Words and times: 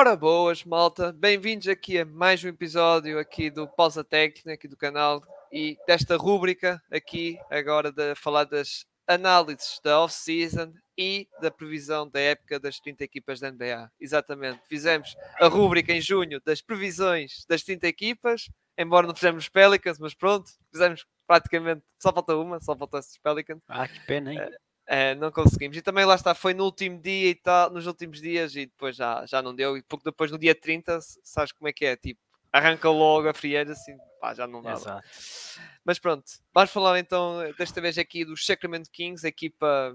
Ora 0.00 0.14
boas, 0.14 0.62
malta, 0.62 1.12
bem-vindos 1.12 1.66
aqui 1.66 1.98
a 1.98 2.04
mais 2.04 2.44
um 2.44 2.48
episódio 2.48 3.18
aqui 3.18 3.50
do 3.50 3.66
Pausa 3.66 4.04
Técnica, 4.04 4.52
aqui 4.52 4.68
do 4.68 4.76
canal 4.76 5.20
e 5.50 5.76
desta 5.88 6.16
rúbrica 6.16 6.80
aqui 6.88 7.36
agora 7.50 7.90
de 7.90 8.14
falar 8.14 8.44
das 8.44 8.86
análises 9.08 9.80
da 9.82 10.00
off-season 10.00 10.72
e 10.96 11.26
da 11.42 11.50
previsão 11.50 12.08
da 12.08 12.20
época 12.20 12.60
das 12.60 12.78
30 12.78 13.02
equipas 13.02 13.40
da 13.40 13.50
NBA. 13.50 13.90
Exatamente, 13.98 14.60
fizemos 14.68 15.16
a 15.40 15.48
rúbrica 15.48 15.92
em 15.92 16.00
junho 16.00 16.40
das 16.46 16.62
previsões 16.62 17.44
das 17.48 17.64
30 17.64 17.88
equipas, 17.88 18.48
embora 18.78 19.04
não 19.04 19.16
fizemos 19.16 19.42
os 19.42 19.48
Pelicans, 19.48 19.98
mas 19.98 20.14
pronto, 20.14 20.48
fizemos 20.70 21.04
praticamente, 21.26 21.82
só 21.98 22.12
falta 22.12 22.36
uma, 22.36 22.60
só 22.60 22.76
falta 22.76 22.98
esses 22.98 23.18
Pelicans. 23.18 23.60
Ah, 23.66 23.88
que 23.88 23.98
pena, 24.06 24.32
hein? 24.32 24.48
É, 24.90 25.14
não 25.14 25.30
conseguimos. 25.30 25.76
E 25.76 25.82
também 25.82 26.06
lá 26.06 26.14
está, 26.14 26.34
foi 26.34 26.54
no 26.54 26.64
último 26.64 26.98
dia 26.98 27.28
e 27.28 27.34
tal, 27.34 27.70
nos 27.70 27.86
últimos 27.86 28.22
dias, 28.22 28.56
e 28.56 28.64
depois 28.64 28.96
já, 28.96 29.26
já 29.26 29.42
não 29.42 29.54
deu. 29.54 29.76
E 29.76 29.82
pouco 29.82 30.02
depois, 30.02 30.30
no 30.30 30.38
dia 30.38 30.54
30, 30.54 30.98
sabes 31.22 31.52
como 31.52 31.68
é 31.68 31.72
que 31.74 31.84
é? 31.84 31.94
Tipo, 31.94 32.18
arranca 32.50 32.88
logo 32.88 33.28
a 33.28 33.34
frieza, 33.34 33.72
assim, 33.72 33.94
pá, 34.18 34.32
já 34.32 34.46
não 34.46 34.62
dá. 34.62 34.72
Exato. 34.72 35.06
Mas 35.84 35.98
pronto, 35.98 36.24
vamos 36.54 36.70
falar 36.70 36.98
então 36.98 37.36
desta 37.58 37.82
vez 37.82 37.98
aqui 37.98 38.24
dos 38.24 38.46
Sacramento 38.46 38.90
Kings, 38.90 39.26
a 39.26 39.28
equipa. 39.28 39.94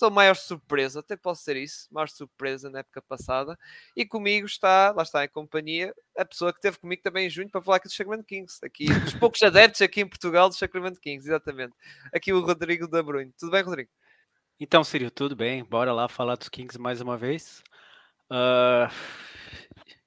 A 0.00 0.10
maior 0.10 0.34
surpresa? 0.34 1.00
Até 1.00 1.16
posso 1.16 1.42
ser 1.44 1.54
isso, 1.54 1.86
maior 1.92 2.08
surpresa 2.08 2.70
na 2.70 2.78
época 2.78 3.02
passada. 3.02 3.58
E 3.94 4.06
comigo 4.06 4.46
está, 4.46 4.90
lá 4.90 5.02
está 5.02 5.22
em 5.22 5.28
companhia, 5.28 5.94
a 6.16 6.24
pessoa 6.24 6.50
que 6.50 6.58
esteve 6.58 6.78
comigo 6.78 7.02
também 7.02 7.26
em 7.26 7.30
junho 7.30 7.50
para 7.50 7.60
falar 7.60 7.76
aqui 7.76 7.86
dos 7.86 7.94
Sacramento 7.94 8.24
Kings. 8.24 8.58
Aqui, 8.64 8.86
dos 8.86 9.14
poucos 9.14 9.42
adeptos 9.42 9.82
aqui 9.82 10.00
em 10.00 10.08
Portugal 10.08 10.48
dos 10.48 10.58
Sacramento 10.58 10.98
Kings, 10.98 11.28
exatamente. 11.28 11.74
Aqui 12.12 12.32
o 12.32 12.40
Rodrigo 12.40 12.88
da 12.88 13.02
Brunho. 13.02 13.32
Tudo 13.38 13.52
bem, 13.52 13.62
Rodrigo? 13.62 13.90
Então, 14.58 14.82
Sírio, 14.82 15.10
tudo 15.10 15.36
bem? 15.36 15.62
Bora 15.64 15.92
lá 15.92 16.08
falar 16.08 16.34
dos 16.36 16.48
Kings 16.48 16.78
mais 16.78 17.00
uma 17.02 17.16
vez. 17.16 17.62
Uh, 18.30 18.88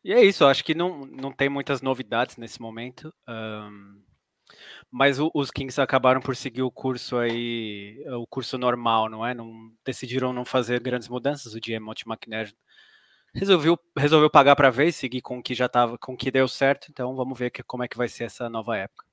e 0.03 0.11
é 0.11 0.23
isso, 0.23 0.43
acho 0.45 0.63
que 0.63 0.73
não, 0.73 1.05
não 1.05 1.31
tem 1.31 1.49
muitas 1.49 1.81
novidades 1.83 2.35
nesse 2.37 2.59
momento. 2.59 3.13
Um, 3.27 4.01
mas 4.91 5.19
o, 5.19 5.29
os 5.35 5.51
Kings 5.51 5.79
acabaram 5.79 6.21
por 6.21 6.35
seguir 6.35 6.63
o 6.63 6.71
curso 6.71 7.17
aí, 7.17 8.03
o 8.07 8.25
curso 8.27 8.57
normal, 8.57 9.09
não 9.09 9.25
é? 9.25 9.35
Não, 9.35 9.71
decidiram 9.85 10.33
não 10.33 10.45
fazer 10.45 10.81
grandes 10.81 11.07
mudanças. 11.09 11.53
O 11.53 11.59
GM 11.59 11.79
Monty 11.81 12.05
McNair 12.07 12.51
resolveu, 13.35 13.79
resolveu 13.97 14.29
pagar 14.31 14.55
para 14.55 14.71
ver 14.71 14.91
seguir 14.91 15.21
com 15.21 15.39
o 15.39 15.43
que 15.43 15.53
já 15.55 15.67
estava, 15.67 15.97
com 15.97 16.13
o 16.13 16.17
que 16.17 16.31
deu 16.31 16.47
certo. 16.47 16.87
Então 16.89 17.15
vamos 17.15 17.37
ver 17.37 17.51
que, 17.51 17.63
como 17.63 17.83
é 17.83 17.87
que 17.87 17.97
vai 17.97 18.09
ser 18.09 18.25
essa 18.25 18.49
nova 18.49 18.77
época. 18.77 19.08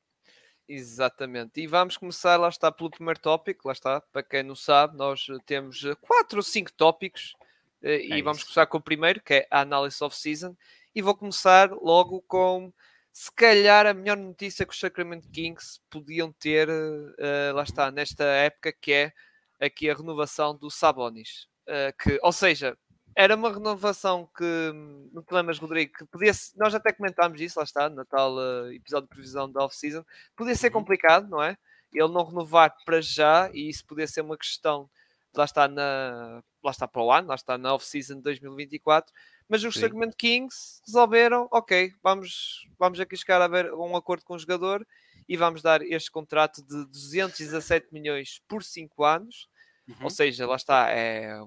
Exatamente. 0.68 1.60
E 1.60 1.66
vamos 1.66 1.96
começar, 1.96 2.36
lá 2.36 2.48
está, 2.48 2.72
pelo 2.72 2.90
primeiro 2.90 3.20
tópico. 3.20 3.68
Lá 3.68 3.72
está, 3.72 4.00
para 4.00 4.22
quem 4.22 4.42
não 4.42 4.56
sabe, 4.56 4.96
nós 4.96 5.26
temos 5.44 5.84
eh, 5.84 5.94
quatro 5.94 6.38
ou 6.38 6.42
cinco 6.42 6.72
tópicos 6.72 7.36
eh, 7.82 7.96
é 7.96 8.18
e 8.18 8.22
vamos 8.22 8.42
começar 8.42 8.66
com 8.66 8.78
o 8.78 8.82
primeiro, 8.82 9.22
que 9.22 9.34
é 9.34 9.48
a 9.50 9.60
análise 9.60 10.02
off-season. 10.02 10.56
E 10.94 11.00
vou 11.00 11.14
começar 11.14 11.70
logo 11.70 12.20
com, 12.22 12.72
se 13.12 13.30
calhar, 13.30 13.86
a 13.86 13.94
melhor 13.94 14.16
notícia 14.16 14.66
que 14.66 14.72
os 14.72 14.80
Sacramento 14.80 15.30
Kings 15.30 15.80
podiam 15.88 16.32
ter, 16.32 16.68
uh, 16.68 17.54
lá 17.54 17.62
está, 17.62 17.90
nesta 17.92 18.24
época, 18.24 18.72
que 18.72 18.92
é 18.92 19.12
aqui 19.60 19.88
a 19.88 19.94
renovação 19.94 20.56
do 20.56 20.70
Sabonis. 20.70 21.48
Uh, 21.68 21.94
que, 22.02 22.18
ou 22.22 22.32
seja, 22.32 22.76
era 23.16 23.34
uma 23.34 23.50
renovação 23.50 24.28
que, 24.36 24.72
não 25.10 25.22
te 25.22 25.32
lembras, 25.32 25.58
Rodrigo, 25.58 25.94
que 25.94 26.04
podia 26.04 26.32
nós 26.54 26.74
até 26.74 26.92
comentámos 26.92 27.40
isso, 27.40 27.58
lá 27.58 27.64
está, 27.64 27.88
no 27.88 28.04
tal 28.04 28.36
uh, 28.36 28.70
episódio 28.70 29.08
de 29.08 29.14
previsão 29.14 29.50
da 29.50 29.64
off-season, 29.64 30.04
podia 30.36 30.54
ser 30.54 30.66
uhum. 30.66 30.74
complicado, 30.74 31.26
não 31.26 31.42
é? 31.42 31.56
Ele 31.90 32.12
não 32.12 32.24
renovar 32.24 32.76
para 32.84 33.00
já, 33.00 33.50
e 33.54 33.70
isso 33.70 33.86
podia 33.86 34.06
ser 34.06 34.20
uma 34.20 34.36
questão, 34.36 34.90
lá 35.34 35.46
está, 35.46 35.66
na, 35.66 36.42
lá 36.62 36.70
está 36.70 36.86
para 36.86 37.02
o 37.02 37.10
ano, 37.10 37.28
lá 37.28 37.34
está 37.34 37.56
na 37.56 37.72
off-season 37.72 38.16
de 38.16 38.22
2024, 38.22 39.10
mas 39.48 39.64
os 39.64 39.76
Sacramento 39.76 40.16
Kings 40.16 40.82
resolveram, 40.86 41.48
ok, 41.50 41.94
vamos, 42.02 42.68
vamos 42.78 43.00
aqui 43.00 43.16
chegar 43.16 43.40
a 43.40 43.48
ver 43.48 43.72
um 43.72 43.96
acordo 43.96 44.24
com 44.24 44.34
o 44.34 44.38
jogador 44.38 44.86
e 45.26 45.38
vamos 45.38 45.62
dar 45.62 45.80
este 45.80 46.10
contrato 46.10 46.62
de 46.62 46.84
217 46.88 47.86
milhões 47.92 48.42
por 48.46 48.62
5 48.62 49.04
anos, 49.04 49.48
uhum. 49.88 49.96
ou 50.02 50.10
seja, 50.10 50.46
lá 50.46 50.56
está, 50.56 50.90
é 50.90 51.40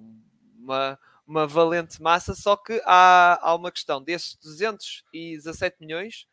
uma 0.57 0.97
uma 1.29 1.45
valente 1.45 2.01
massa, 2.01 2.33
só 2.33 2.55
que 2.55 2.81
há, 2.85 3.39
há 3.41 3.55
uma 3.55 3.71
questão, 3.71 4.01
desses 4.01 4.35
217 4.41 5.77
milhões, 5.79 6.25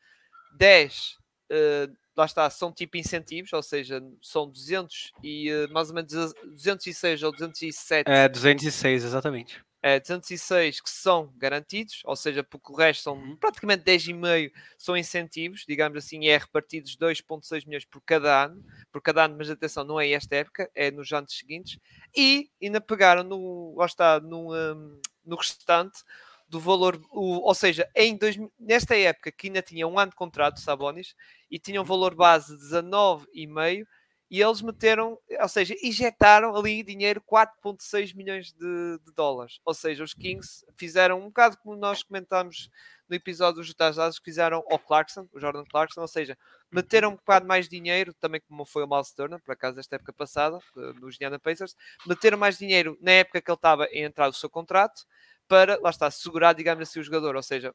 10 0.57 0.95
uh, 0.95 1.15
eh, 1.51 1.89
lá 2.17 2.25
está, 2.25 2.49
são 2.49 2.73
tipo 2.73 2.97
incentivos, 2.97 3.53
ou 3.53 3.62
seja, 3.62 4.03
são 4.23 4.49
200 4.49 5.12
e 5.23 5.53
uh, 5.53 5.71
mais 5.71 5.91
ou 5.91 5.95
menos 5.95 6.11
206 6.45 7.23
ou 7.23 7.31
207. 7.31 8.11
É, 8.11 8.27
206, 8.27 9.05
exatamente 9.05 9.62
é, 9.86 10.00
206 10.00 10.80
que 10.80 10.91
são 10.91 11.32
garantidos, 11.36 12.02
ou 12.04 12.16
seja, 12.16 12.42
porque 12.42 12.72
o 12.72 12.74
resto 12.74 13.04
são 13.04 13.14
uhum. 13.14 13.36
praticamente 13.36 13.84
10,5 13.84 14.50
são 14.76 14.97
incentivos, 14.97 15.64
digamos 15.64 15.97
assim, 15.97 16.26
é 16.26 16.36
repartidos 16.36 16.97
2,6 16.97 17.64
milhões 17.64 17.84
por 17.84 18.00
cada 18.00 18.47
ano, 18.47 18.64
por 18.91 19.00
cada 19.00 19.26
ano, 19.26 19.36
mas 19.38 19.48
atenção, 19.48 19.84
não 19.84 20.00
é 20.00 20.10
esta 20.10 20.34
época, 20.34 20.69
é 20.74 20.91
nos 20.91 21.12
anos 21.12 21.38
seguintes, 21.38 21.78
e 22.16 22.50
ainda 22.60 22.80
pegaram 22.80 23.22
no, 23.22 23.76
lá 23.76 23.86
está, 23.86 24.19
no, 24.19 24.52
um, 24.52 25.00
no 25.24 25.36
restante 25.36 26.03
do 26.48 26.58
valor, 26.58 27.00
o, 27.12 27.47
ou 27.47 27.54
seja, 27.54 27.88
em 27.94 28.16
dois, 28.16 28.36
nesta 28.58 28.97
época 28.97 29.30
que 29.30 29.47
ainda 29.47 29.62
tinha 29.62 29.86
um 29.86 30.00
ano 30.00 30.10
de 30.10 30.16
contrato, 30.16 30.58
Sabonis, 30.58 31.14
e 31.48 31.60
tinha 31.60 31.80
um 31.80 31.84
uhum. 31.84 31.88
valor 31.88 32.12
base 32.12 32.56
de 32.56 32.64
19,5 32.64 33.86
e 34.31 34.42
eles 34.42 34.60
meteram, 34.60 35.19
ou 35.41 35.48
seja, 35.48 35.75
injetaram 35.82 36.54
ali 36.56 36.82
dinheiro 36.82 37.22
4,6 37.22 38.14
milhões 38.14 38.53
de, 38.53 38.98
de, 39.04 39.12
dólares. 39.12 39.60
Ou 39.64 39.72
seja, 39.72 40.03
os 40.03 40.12
Kings 40.12 40.64
fizeram 40.76 41.20
um 41.20 41.26
bocado 41.26 41.56
como 41.59 41.76
nós 41.76 42.03
comentámos 42.03 42.69
no 43.09 43.15
episódio 43.15 43.60
dos 43.60 43.69
Utah 43.69 43.92
Jazz, 43.92 44.19
fizeram 44.19 44.65
ao 44.69 44.78
Clarkson, 44.81 45.28
o 45.32 45.38
Jordan 45.38 45.65
Clarkson, 45.65 46.00
ou 46.00 46.09
seja, 46.09 46.36
meteram 46.72 47.10
um 47.10 47.16
bocado 47.16 47.47
mais 47.47 47.69
dinheiro, 47.69 48.12
também 48.15 48.41
como 48.48 48.65
foi 48.65 48.82
o 48.82 48.88
Miles 48.88 49.12
Turner, 49.12 49.41
por 49.41 49.53
acaso, 49.53 49.78
esta 49.78 49.94
época 49.94 50.12
passada, 50.12 50.59
nos 51.00 51.15
Indiana 51.15 51.38
Pacers, 51.38 51.76
meteram 52.04 52.36
mais 52.36 52.59
dinheiro 52.59 52.98
na 53.00 53.12
época 53.12 53.41
que 53.41 53.48
ele 53.48 53.56
estava 53.56 53.84
a 53.84 53.97
entrar 53.97 54.28
o 54.28 54.32
seu 54.32 54.50
contrato, 54.50 55.06
para, 55.47 55.78
lá 55.81 55.91
está, 55.91 56.10
segurar, 56.10 56.53
digamos 56.53 56.88
assim, 56.88 56.98
o 56.98 57.04
jogador, 57.04 57.36
ou 57.36 57.42
seja, 57.42 57.72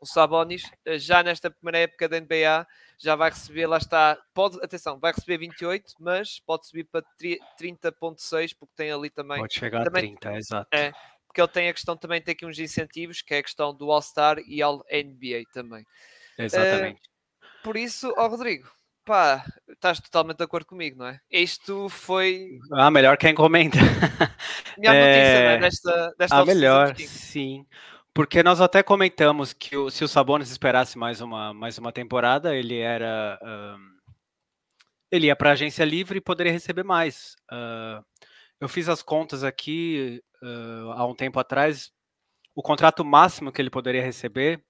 o 0.00 0.06
Sabonis, 0.06 0.62
eh, 0.84 0.98
já 0.98 1.22
nesta 1.22 1.50
primeira 1.50 1.78
época 1.78 2.08
da 2.08 2.18
NBA, 2.18 2.66
já 2.98 3.14
vai 3.14 3.30
receber, 3.30 3.66
lá 3.66 3.76
está, 3.76 4.18
pode, 4.32 4.56
atenção, 4.64 4.98
vai 4.98 5.12
receber 5.12 5.38
28, 5.38 5.94
mas 6.00 6.40
pode 6.40 6.66
subir 6.66 6.84
para 6.84 7.04
30.6, 7.20 8.56
porque 8.58 8.74
tem 8.74 8.90
ali 8.90 9.10
também... 9.10 9.38
Pode 9.38 9.54
chegar 9.54 9.84
também, 9.84 10.14
a 10.14 10.18
30, 10.18 10.36
exato. 10.36 10.68
É, 10.72 10.92
porque 11.26 11.40
ele 11.40 11.48
tem 11.48 11.68
a 11.68 11.72
questão 11.72 11.96
também, 11.96 12.20
tem 12.20 12.32
aqui 12.32 12.46
uns 12.46 12.58
incentivos, 12.58 13.20
que 13.22 13.34
é 13.34 13.38
a 13.38 13.42
questão 13.42 13.74
do 13.74 13.90
All-Star 13.90 14.38
e 14.46 14.62
All 14.62 14.82
NBA 14.90 15.44
também. 15.52 15.84
Exatamente. 16.38 17.00
Uh, 17.00 17.62
por 17.62 17.76
isso, 17.76 18.12
ó 18.16 18.26
Rodrigo, 18.26 18.70
pá, 19.04 19.44
estás 19.68 20.00
totalmente 20.00 20.38
de 20.38 20.44
acordo 20.44 20.66
comigo, 20.66 20.98
não 20.98 21.06
é? 21.06 21.20
Isto 21.30 21.88
foi... 21.90 22.58
Ah, 22.72 22.90
melhor 22.90 23.18
quem 23.18 23.34
comenta. 23.34 23.78
Melhor 24.78 24.94
é... 24.96 25.06
notícia, 25.06 25.40
não 25.44 25.50
é? 25.50 25.58
Desta, 25.58 26.14
desta 26.18 26.38
ah, 26.38 26.44
melhor, 26.46 26.96
sim. 26.96 27.66
Porque 28.20 28.42
nós 28.42 28.60
até 28.60 28.82
comentamos 28.82 29.54
que 29.54 29.74
o, 29.78 29.88
se 29.88 30.04
o 30.04 30.08
Sabonis 30.08 30.50
esperasse 30.50 30.98
mais 30.98 31.22
uma, 31.22 31.54
mais 31.54 31.78
uma 31.78 31.90
temporada, 31.90 32.54
ele 32.54 32.78
era. 32.78 33.40
Uh, 33.42 34.12
ele 35.10 35.28
ia 35.28 35.34
para 35.34 35.52
agência 35.52 35.86
livre 35.86 36.18
e 36.18 36.20
poderia 36.20 36.52
receber 36.52 36.82
mais. 36.82 37.34
Uh, 37.50 38.04
eu 38.60 38.68
fiz 38.68 38.90
as 38.90 39.02
contas 39.02 39.42
aqui 39.42 40.22
uh, 40.42 40.92
há 40.92 41.06
um 41.06 41.14
tempo 41.14 41.40
atrás. 41.40 41.90
O 42.54 42.62
contrato 42.62 43.02
máximo 43.06 43.50
que 43.50 43.62
ele 43.62 43.70
poderia 43.70 44.02
receber 44.02 44.62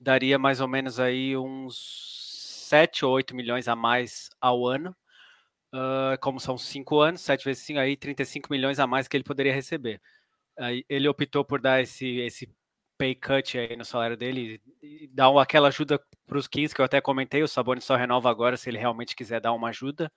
daria 0.00 0.36
mais 0.36 0.60
ou 0.60 0.66
menos 0.66 0.98
aí 0.98 1.36
uns 1.36 2.66
7 2.68 3.04
ou 3.04 3.12
8 3.12 3.32
milhões 3.32 3.68
a 3.68 3.76
mais 3.76 4.28
ao 4.40 4.66
ano. 4.66 4.92
como 6.20 6.40
são 6.40 6.58
5 6.58 6.98
anos, 6.98 7.20
7 7.20 7.44
vezes 7.44 7.62
5, 7.62 7.78
aí 7.78 7.96
35 7.96 8.48
milhões 8.50 8.80
a 8.80 8.88
mais 8.88 9.06
que 9.06 9.16
ele 9.16 9.22
poderia 9.22 9.54
receber. 9.54 10.00
ele 10.88 11.08
optou 11.08 11.44
por 11.44 11.60
dar 11.60 11.80
esse, 11.80 12.16
esse 12.18 12.57
pay 12.98 13.14
cut 13.14 13.56
aí 13.56 13.76
no 13.76 13.84
salário 13.84 14.16
dele 14.16 14.60
e 14.82 15.06
dar 15.08 15.30
uma, 15.30 15.42
aquela 15.42 15.68
ajuda 15.68 16.00
para 16.26 16.36
os 16.36 16.48
15 16.48 16.74
que 16.74 16.80
eu 16.80 16.84
até 16.84 17.00
comentei. 17.00 17.42
O 17.42 17.48
Sabonis 17.48 17.84
só 17.84 17.96
renova 17.96 18.28
agora 18.28 18.56
se 18.56 18.68
ele 18.68 18.78
realmente 18.78 19.14
quiser 19.14 19.40
dar 19.40 19.52
uma 19.52 19.68
ajuda. 19.68 20.12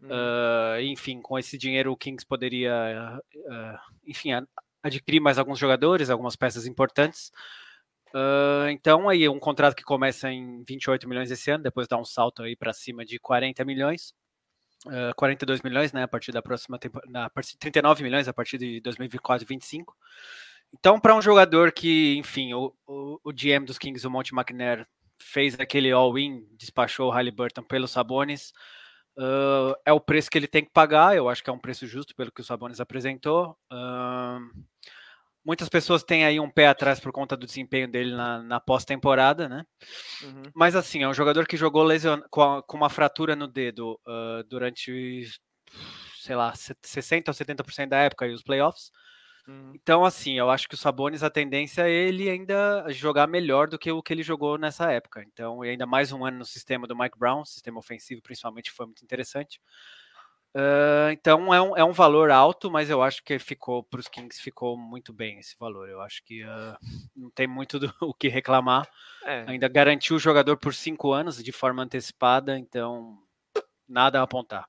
Uh, 0.00 0.80
enfim, 0.82 1.20
com 1.20 1.38
esse 1.38 1.56
dinheiro 1.56 1.92
o 1.92 1.96
Kings 1.96 2.26
poderia, 2.26 3.20
uh, 3.34 3.78
enfim, 4.06 4.30
adquirir 4.82 5.20
mais 5.20 5.38
alguns 5.38 5.58
jogadores, 5.58 6.10
algumas 6.10 6.36
peças 6.36 6.66
importantes. 6.66 7.30
Uh, 8.14 8.68
então 8.70 9.08
aí 9.08 9.28
um 9.28 9.38
contrato 9.38 9.74
que 9.74 9.82
começa 9.82 10.30
em 10.30 10.62
28 10.64 11.08
milhões 11.08 11.30
esse 11.30 11.50
ano, 11.50 11.64
depois 11.64 11.88
dá 11.88 11.96
um 11.96 12.04
salto 12.04 12.42
aí 12.42 12.54
para 12.54 12.72
cima 12.72 13.04
de 13.04 13.18
40 13.18 13.64
milhões. 13.64 14.12
Uh, 14.86 15.14
42 15.16 15.62
milhões, 15.62 15.92
né, 15.92 16.02
a 16.02 16.08
partir 16.08 16.32
da 16.32 16.42
próxima 16.42 16.76
temporada, 16.76 17.30
39 17.60 18.02
milhões 18.02 18.26
a 18.26 18.32
partir 18.32 18.58
de 18.58 18.80
2024 18.80 19.46
25. 19.46 19.96
Então, 20.72 20.98
para 20.98 21.14
um 21.14 21.22
jogador 21.22 21.72
que, 21.72 22.16
enfim, 22.16 22.54
o, 22.54 22.74
o, 22.86 23.20
o 23.24 23.32
GM 23.32 23.64
dos 23.64 23.78
Kings, 23.78 24.06
o 24.06 24.10
Monte 24.10 24.34
McNair, 24.34 24.86
fez 25.22 25.58
aquele 25.58 25.90
all-in, 25.92 26.46
despachou 26.58 27.08
o 27.08 27.10
Halliburton 27.10 27.62
pelos 27.62 27.90
Sabonis, 27.90 28.52
uh, 29.16 29.74
é 29.84 29.92
o 29.92 30.00
preço 30.00 30.30
que 30.30 30.38
ele 30.38 30.48
tem 30.48 30.64
que 30.64 30.72
pagar. 30.72 31.16
Eu 31.16 31.28
acho 31.28 31.42
que 31.42 31.50
é 31.50 31.52
um 31.52 31.58
preço 31.58 31.86
justo 31.86 32.14
pelo 32.14 32.32
que 32.32 32.40
o 32.40 32.44
Sabonis 32.44 32.80
apresentou. 32.80 33.56
Uh, 33.72 34.40
muitas 35.44 35.68
pessoas 35.68 36.02
têm 36.02 36.24
aí 36.24 36.40
um 36.40 36.50
pé 36.50 36.66
atrás 36.66 37.00
por 37.00 37.12
conta 37.12 37.36
do 37.36 37.46
desempenho 37.46 37.88
dele 37.88 38.14
na, 38.14 38.42
na 38.42 38.60
pós-temporada, 38.60 39.48
né? 39.48 39.64
Uhum. 40.22 40.42
Mas 40.54 40.74
assim, 40.76 41.02
é 41.02 41.08
um 41.08 41.14
jogador 41.14 41.46
que 41.46 41.56
jogou 41.56 41.82
lesion... 41.82 42.20
com, 42.30 42.42
a, 42.42 42.62
com 42.62 42.76
uma 42.76 42.90
fratura 42.90 43.36
no 43.36 43.46
dedo 43.46 44.00
uh, 44.06 44.42
durante, 44.48 45.24
sei 46.20 46.36
lá, 46.36 46.52
60% 46.52 47.28
ou 47.28 47.34
70% 47.34 47.88
da 47.88 47.98
época 47.98 48.26
e 48.26 48.32
os 48.32 48.42
playoffs. 48.42 48.90
Uhum. 49.46 49.72
Então, 49.74 50.04
assim, 50.04 50.38
eu 50.38 50.50
acho 50.50 50.68
que 50.68 50.74
o 50.74 50.78
Sabonis, 50.78 51.22
a 51.22 51.30
tendência 51.30 51.82
é 51.82 51.90
ele 51.90 52.30
ainda 52.30 52.86
jogar 52.90 53.26
melhor 53.26 53.68
do 53.68 53.78
que 53.78 53.90
o 53.90 54.02
que 54.02 54.12
ele 54.12 54.22
jogou 54.22 54.56
nessa 54.56 54.90
época. 54.92 55.24
Então, 55.26 55.64
e 55.64 55.70
ainda 55.70 55.86
mais 55.86 56.12
um 56.12 56.24
ano 56.24 56.38
no 56.38 56.44
sistema 56.44 56.86
do 56.86 56.96
Mike 56.96 57.18
Brown, 57.18 57.44
sistema 57.44 57.78
ofensivo 57.78 58.22
principalmente, 58.22 58.70
foi 58.70 58.86
muito 58.86 59.02
interessante. 59.02 59.60
Uh, 60.54 61.08
então 61.12 61.52
é 61.54 61.62
um, 61.62 61.76
é 61.78 61.82
um 61.82 61.92
valor 61.92 62.30
alto, 62.30 62.70
mas 62.70 62.90
eu 62.90 63.02
acho 63.02 63.24
que 63.24 63.38
ficou 63.38 63.82
para 63.82 64.00
os 64.00 64.06
Kings 64.06 64.38
ficou 64.38 64.76
muito 64.76 65.10
bem 65.12 65.38
esse 65.38 65.56
valor. 65.58 65.88
Eu 65.88 66.00
acho 66.02 66.22
que 66.22 66.44
uh, 66.44 66.76
não 67.16 67.30
tem 67.30 67.46
muito 67.46 67.78
do, 67.78 67.92
o 68.00 68.12
que 68.12 68.28
reclamar. 68.28 68.86
É. 69.24 69.44
Ainda 69.48 69.66
garantiu 69.66 70.16
o 70.16 70.20
jogador 70.20 70.58
por 70.58 70.74
cinco 70.74 71.12
anos 71.12 71.42
de 71.42 71.52
forma 71.52 71.82
antecipada, 71.82 72.58
então 72.58 73.18
nada 73.88 74.20
a 74.20 74.24
apontar. 74.24 74.68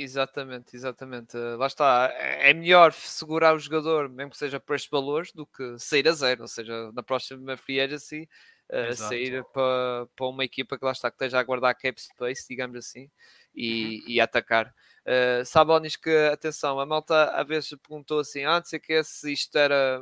Exatamente, 0.00 0.76
exatamente. 0.76 1.36
Lá 1.36 1.66
está. 1.66 2.08
É, 2.14 2.50
é 2.50 2.54
melhor 2.54 2.92
segurar 2.92 3.54
o 3.54 3.58
jogador, 3.58 4.08
mesmo 4.08 4.30
que 4.30 4.38
seja 4.38 4.60
por 4.60 4.76
estes 4.76 4.88
valores, 4.88 5.32
do 5.32 5.44
que 5.44 5.76
sair 5.76 6.06
a 6.08 6.12
zero. 6.12 6.42
Ou 6.42 6.48
seja, 6.48 6.92
na 6.92 7.02
próxima 7.02 7.56
free 7.56 7.80
agency, 7.80 8.28
uh, 8.70 8.94
sair 8.94 9.44
para, 9.52 10.06
para 10.14 10.26
uma 10.26 10.44
equipa 10.44 10.78
que 10.78 10.84
lá 10.84 10.92
está, 10.92 11.10
que 11.10 11.16
esteja 11.16 11.40
a 11.40 11.42
guardar 11.42 11.74
cap 11.74 12.00
space, 12.00 12.46
digamos 12.48 12.76
assim, 12.76 13.10
e, 13.52 13.98
uhum. 13.98 14.04
e 14.06 14.20
atacar. 14.20 14.72
Uh, 15.04 15.44
Sabonis 15.44 15.96
que, 15.96 16.10
atenção, 16.32 16.78
a 16.78 16.86
malta 16.86 17.30
às 17.30 17.46
vezes 17.48 17.74
perguntou 17.82 18.20
assim, 18.20 18.44
ah, 18.44 18.58
não 18.60 18.64
sei 18.64 18.78
que 18.78 19.02
se 19.02 19.32
isto 19.32 19.56
era 19.58 20.00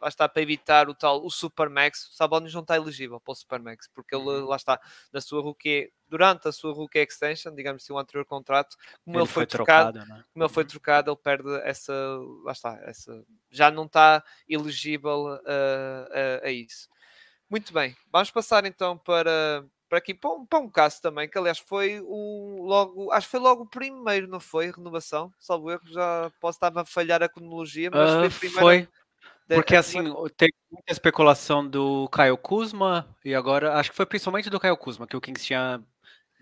lá 0.00 0.08
está 0.08 0.28
para 0.28 0.42
evitar 0.42 0.88
o 0.88 0.94
tal 0.94 1.24
o 1.24 1.30
Supermax, 1.30 2.08
o 2.08 2.12
Sabonis 2.14 2.52
não 2.54 2.62
está 2.62 2.76
elegível 2.76 3.20
para 3.20 3.32
o 3.32 3.34
Supermax, 3.34 3.88
porque 3.88 4.14
ele 4.14 4.24
uhum. 4.24 4.46
lá 4.46 4.56
está 4.56 4.80
na 5.12 5.20
sua 5.20 5.42
rookie, 5.42 5.92
durante 6.08 6.48
a 6.48 6.52
sua 6.52 6.72
rookie 6.72 6.98
extension, 6.98 7.54
digamos 7.54 7.82
assim, 7.82 7.92
o 7.92 7.98
anterior 7.98 8.24
contrato, 8.24 8.76
como 9.04 9.16
ele, 9.16 9.22
ele 9.24 9.26
foi, 9.26 9.42
foi, 9.42 9.46
trocado, 9.46 9.92
trocado 9.92 10.14
né? 10.14 10.24
como 10.32 10.44
ele 10.44 10.52
foi 10.52 10.62
uhum. 10.62 10.68
trocado, 10.68 11.10
ele 11.10 11.18
perde 11.22 11.54
essa, 11.64 11.92
lá 12.44 12.52
está, 12.52 12.78
essa, 12.82 13.24
já 13.50 13.70
não 13.70 13.84
está 13.84 14.22
elegível 14.48 15.28
a, 15.28 16.42
a, 16.42 16.46
a 16.46 16.50
isso. 16.50 16.88
Muito 17.50 17.72
bem, 17.72 17.96
vamos 18.12 18.30
passar 18.30 18.64
então 18.66 18.98
para, 18.98 19.64
para 19.88 19.98
aqui 19.98 20.12
para 20.12 20.30
um, 20.30 20.44
para 20.44 20.58
um 20.58 20.68
caso 20.68 21.00
também, 21.00 21.28
que 21.28 21.38
aliás 21.38 21.58
foi 21.58 22.00
o 22.04 22.62
logo, 22.62 23.10
acho 23.10 23.26
que 23.26 23.30
foi 23.30 23.40
logo 23.40 23.62
o 23.62 23.68
primeiro, 23.68 24.28
não 24.28 24.38
foi? 24.38 24.70
Renovação, 24.70 25.32
salvo 25.38 25.70
erro, 25.70 25.82
já 25.86 26.30
posso 26.40 26.56
estar 26.56 26.76
a 26.76 26.84
falhar 26.84 27.22
a 27.22 27.28
cronologia, 27.28 27.90
mas 27.90 28.10
uh, 28.10 28.20
foi 28.20 28.30
primeiro. 28.30 28.60
Foi, 28.60 28.88
porque 29.54 29.76
assim, 29.76 30.02
tem 30.36 30.50
muita 30.70 30.92
especulação 30.92 31.66
do 31.66 32.08
Caio 32.10 32.36
Kuzma, 32.36 33.08
e 33.24 33.34
agora 33.34 33.74
acho 33.74 33.90
que 33.90 33.96
foi 33.96 34.06
principalmente 34.06 34.50
do 34.50 34.60
Caio 34.60 34.76
Kuzma, 34.76 35.06
que 35.06 35.16
o 35.16 35.20
Kings 35.20 35.44
tinha 35.44 35.82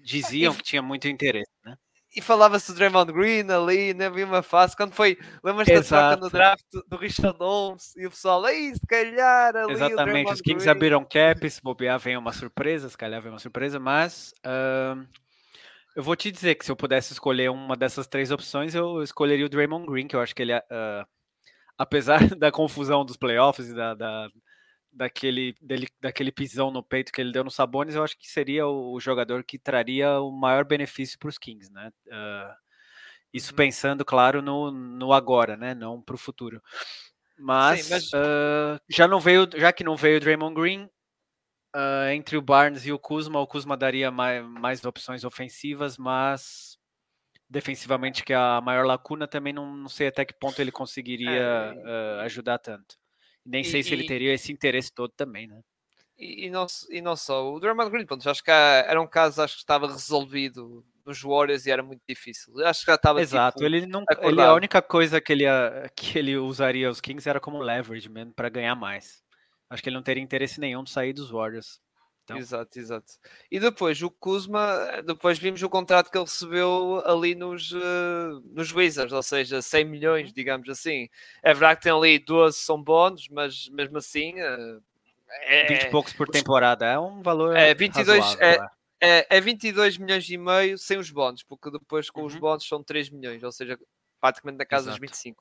diziam 0.02 0.54
que 0.54 0.62
tinha 0.62 0.82
muito 0.82 1.08
interesse, 1.08 1.50
né? 1.64 1.76
E 2.16 2.22
falava-se 2.22 2.72
do 2.72 2.78
Draymond 2.78 3.12
Green 3.12 3.50
ali, 3.50 3.92
né? 3.92 4.08
Vi 4.08 4.24
uma 4.24 4.42
fase. 4.42 4.74
Quando 4.74 4.94
foi, 4.94 5.18
lembras-te 5.44 5.74
da 5.74 5.82
troca 5.82 6.16
no 6.16 6.30
draft 6.30 6.64
do 6.88 6.96
Richard 6.96 7.36
Holmes 7.38 7.94
e 7.94 8.06
o 8.06 8.10
pessoal, 8.10 8.42
aí, 8.46 8.74
se 8.74 8.86
calhar 8.86 9.54
ali. 9.54 9.72
Exatamente, 9.72 10.32
os 10.32 10.40
Kings 10.40 10.64
Green. 10.64 10.70
abriram 10.70 11.04
cap, 11.04 11.50
se 11.50 11.60
bobear, 11.62 11.98
vem 11.98 12.16
uma 12.16 12.32
surpresa, 12.32 12.88
se 12.88 12.96
calhar 12.96 13.20
vem 13.20 13.30
uma 13.30 13.38
surpresa, 13.38 13.78
mas. 13.78 14.32
Uh, 14.38 15.06
eu 15.94 16.02
vou 16.02 16.16
te 16.16 16.30
dizer 16.30 16.54
que 16.54 16.64
se 16.64 16.70
eu 16.70 16.76
pudesse 16.76 17.12
escolher 17.12 17.50
uma 17.50 17.76
dessas 17.76 18.06
três 18.06 18.30
opções, 18.30 18.74
eu 18.74 19.02
escolheria 19.02 19.44
o 19.44 19.48
Draymond 19.50 19.86
Green, 19.86 20.06
que 20.06 20.16
eu 20.16 20.20
acho 20.20 20.34
que 20.34 20.40
ele, 20.40 20.56
uh, 20.56 21.06
apesar 21.78 22.18
da 22.38 22.50
confusão 22.50 23.04
dos 23.04 23.16
playoffs 23.16 23.68
e 23.68 23.74
da, 23.74 23.94
da 23.94 24.28
daquele, 24.96 25.54
dele, 25.60 25.88
daquele 26.00 26.32
pisão 26.32 26.70
no 26.70 26.82
peito 26.82 27.12
que 27.12 27.20
ele 27.20 27.30
deu 27.30 27.44
no 27.44 27.50
Sabonis, 27.50 27.94
eu 27.94 28.02
acho 28.02 28.18
que 28.18 28.26
seria 28.26 28.66
o, 28.66 28.98
jogador 28.98 29.44
que 29.44 29.58
traria 29.58 30.18
o 30.20 30.30
maior 30.32 30.64
benefício 30.64 31.18
para 31.18 31.28
os 31.28 31.36
Kings, 31.36 31.70
né? 31.70 31.92
Uh, 32.06 32.54
isso 33.32 33.50
uhum. 33.50 33.56
pensando, 33.56 34.04
claro, 34.04 34.40
no, 34.40 34.70
no 34.70 35.12
agora, 35.12 35.54
né? 35.54 35.74
Não 35.74 36.00
para 36.00 36.14
o 36.14 36.18
futuro. 36.18 36.62
Mas, 37.38 37.84
Sim, 37.84 37.90
mas... 37.92 38.06
Uh, 38.06 38.80
já 38.88 39.06
não 39.06 39.20
veio, 39.20 39.46
já 39.54 39.70
que 39.70 39.84
não 39.84 39.96
veio 39.96 40.16
o 40.16 40.20
Draymond 40.20 40.54
Green, 40.54 40.84
uh, 41.74 42.08
entre 42.14 42.38
o 42.38 42.42
Barnes 42.42 42.86
e 42.86 42.92
o 42.92 42.98
Kuzma, 42.98 43.38
o 43.38 43.46
Kuzma 43.46 43.76
daria 43.76 44.10
mais, 44.10 44.42
mais 44.46 44.84
opções 44.84 45.24
ofensivas, 45.24 45.98
mas 45.98 46.75
defensivamente 47.48 48.24
que 48.24 48.32
é 48.32 48.36
a 48.36 48.60
maior 48.60 48.84
lacuna 48.84 49.26
também 49.26 49.52
não, 49.52 49.76
não 49.76 49.88
sei 49.88 50.08
até 50.08 50.24
que 50.24 50.34
ponto 50.34 50.60
ele 50.60 50.72
conseguiria 50.72 51.74
é, 51.76 52.20
ajudar 52.24 52.58
tanto. 52.58 52.96
Nem 53.44 53.62
sei 53.62 53.80
e, 53.80 53.84
se 53.84 53.92
ele 53.92 54.06
teria 54.06 54.34
esse 54.34 54.52
interesse 54.52 54.92
todo 54.92 55.12
também, 55.12 55.46
né? 55.46 55.60
E, 56.18 56.46
e, 56.46 56.50
não, 56.50 56.66
e 56.90 57.00
não 57.00 57.14
só. 57.14 57.52
O 57.52 57.60
Draymond 57.60 57.90
Green, 57.90 58.06
pronto, 58.06 58.28
acho 58.28 58.42
que 58.42 58.50
era 58.50 59.00
um 59.00 59.06
caso 59.06 59.42
acho 59.42 59.54
que 59.54 59.60
estava 59.60 59.86
resolvido 59.86 60.84
nos 61.04 61.22
Warriors 61.22 61.66
e 61.66 61.70
era 61.70 61.82
muito 61.82 62.02
difícil. 62.08 62.52
Acho 62.64 62.80
que 62.80 62.86
já 62.86 62.96
estava 62.96 63.20
Exato, 63.20 63.58
tipo, 63.58 63.66
ele 63.66 63.86
não, 63.86 64.04
ele, 64.20 64.40
a 64.40 64.54
única 64.54 64.82
coisa 64.82 65.20
que 65.20 65.32
ele, 65.32 65.44
que 65.94 66.18
ele 66.18 66.36
usaria 66.36 66.90
os 66.90 67.00
Kings 67.00 67.28
era 67.28 67.38
como 67.38 67.58
leverage 67.58 68.08
mesmo 68.08 68.32
para 68.32 68.48
ganhar 68.48 68.74
mais. 68.74 69.22
Acho 69.70 69.82
que 69.82 69.88
ele 69.88 69.96
não 69.96 70.02
teria 70.02 70.22
interesse 70.22 70.58
nenhum 70.58 70.82
de 70.82 70.90
sair 70.90 71.12
dos 71.12 71.30
Warriors. 71.30 71.80
Então. 72.26 72.38
Exato, 72.38 72.76
exato. 72.76 73.12
E 73.48 73.60
depois 73.60 74.02
o 74.02 74.10
Kuzma, 74.10 75.00
depois 75.06 75.38
vimos 75.38 75.62
o 75.62 75.68
contrato 75.68 76.10
que 76.10 76.18
ele 76.18 76.24
recebeu 76.24 77.00
ali 77.06 77.36
nos, 77.36 77.70
uh, 77.70 78.42
nos 78.52 78.74
Wizards, 78.74 79.12
ou 79.12 79.22
seja, 79.22 79.62
100 79.62 79.84
milhões, 79.84 80.28
uhum. 80.28 80.34
digamos 80.34 80.68
assim. 80.68 81.08
É 81.40 81.54
verdade 81.54 81.76
que 81.78 81.82
tem 81.84 81.92
ali 81.92 82.18
12 82.18 82.58
são 82.58 82.82
bônus, 82.82 83.28
mas 83.28 83.68
mesmo 83.68 83.98
assim. 83.98 84.32
Uh, 84.40 84.82
é, 85.42 85.66
20 85.68 85.82
e 85.82 85.90
poucos 85.90 86.12
por 86.12 86.26
temporada, 86.28 86.84
é 86.84 86.98
um 86.98 87.22
valor. 87.22 87.56
É 87.56 87.72
22, 87.74 88.18
razoável, 88.18 88.44
é, 89.00 89.18
é, 89.20 89.36
é 89.36 89.40
22 89.40 89.96
milhões 89.98 90.28
e 90.28 90.36
meio 90.36 90.76
sem 90.76 90.98
os 90.98 91.10
bônus, 91.10 91.44
porque 91.44 91.70
depois 91.70 92.10
com 92.10 92.22
uhum. 92.22 92.26
os 92.26 92.34
bônus 92.34 92.66
são 92.66 92.82
3 92.82 93.08
milhões, 93.10 93.44
ou 93.44 93.52
seja, 93.52 93.78
praticamente 94.20 94.58
na 94.58 94.66
casa 94.66 94.86
Exato. 94.86 95.00
dos 95.00 95.08
25. 95.08 95.40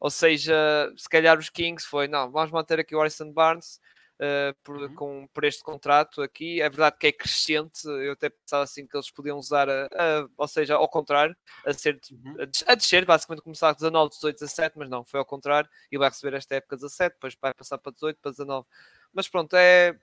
Ou 0.00 0.10
seja, 0.10 0.92
se 0.96 1.08
calhar 1.08 1.38
os 1.38 1.48
Kings 1.48 1.86
foi, 1.86 2.08
não, 2.08 2.28
vamos 2.28 2.50
manter 2.50 2.80
aqui 2.80 2.94
o 2.96 2.98
Harrison 2.98 3.32
Barnes 3.32 3.80
uh, 4.20 4.54
por, 4.62 4.76
uhum. 4.76 4.94
com, 4.94 5.28
por 5.32 5.44
este 5.44 5.62
contrato 5.62 6.22
aqui. 6.22 6.60
É 6.60 6.68
verdade 6.68 6.96
que 6.98 7.06
é 7.06 7.12
crescente, 7.12 7.86
eu 7.86 8.12
até 8.12 8.30
pensava 8.30 8.64
assim 8.64 8.86
que 8.86 8.96
eles 8.96 9.10
podiam 9.10 9.38
usar, 9.38 9.68
a, 9.68 9.86
a, 9.86 10.28
ou 10.36 10.48
seja, 10.48 10.76
ao 10.76 10.88
contrário, 10.88 11.36
a, 11.64 11.72
ser, 11.72 12.00
uhum. 12.10 12.36
a, 12.38 12.72
a 12.72 12.74
descer, 12.74 13.04
basicamente 13.04 13.42
começar 13.42 13.70
a 13.70 13.72
19, 13.72 14.10
18, 14.10 14.38
17, 14.40 14.78
mas 14.78 14.88
não, 14.88 15.04
foi 15.04 15.20
ao 15.20 15.26
contrário, 15.26 15.68
e 15.90 15.98
vai 15.98 16.08
receber 16.08 16.36
esta 16.36 16.54
época 16.56 16.76
17, 16.76 17.14
depois 17.14 17.36
vai 17.40 17.54
passar 17.54 17.78
para 17.78 17.92
18, 17.92 18.18
para 18.20 18.30
19. 18.30 18.66
Mas 19.12 19.28
pronto, 19.28 19.54
é. 19.54 19.96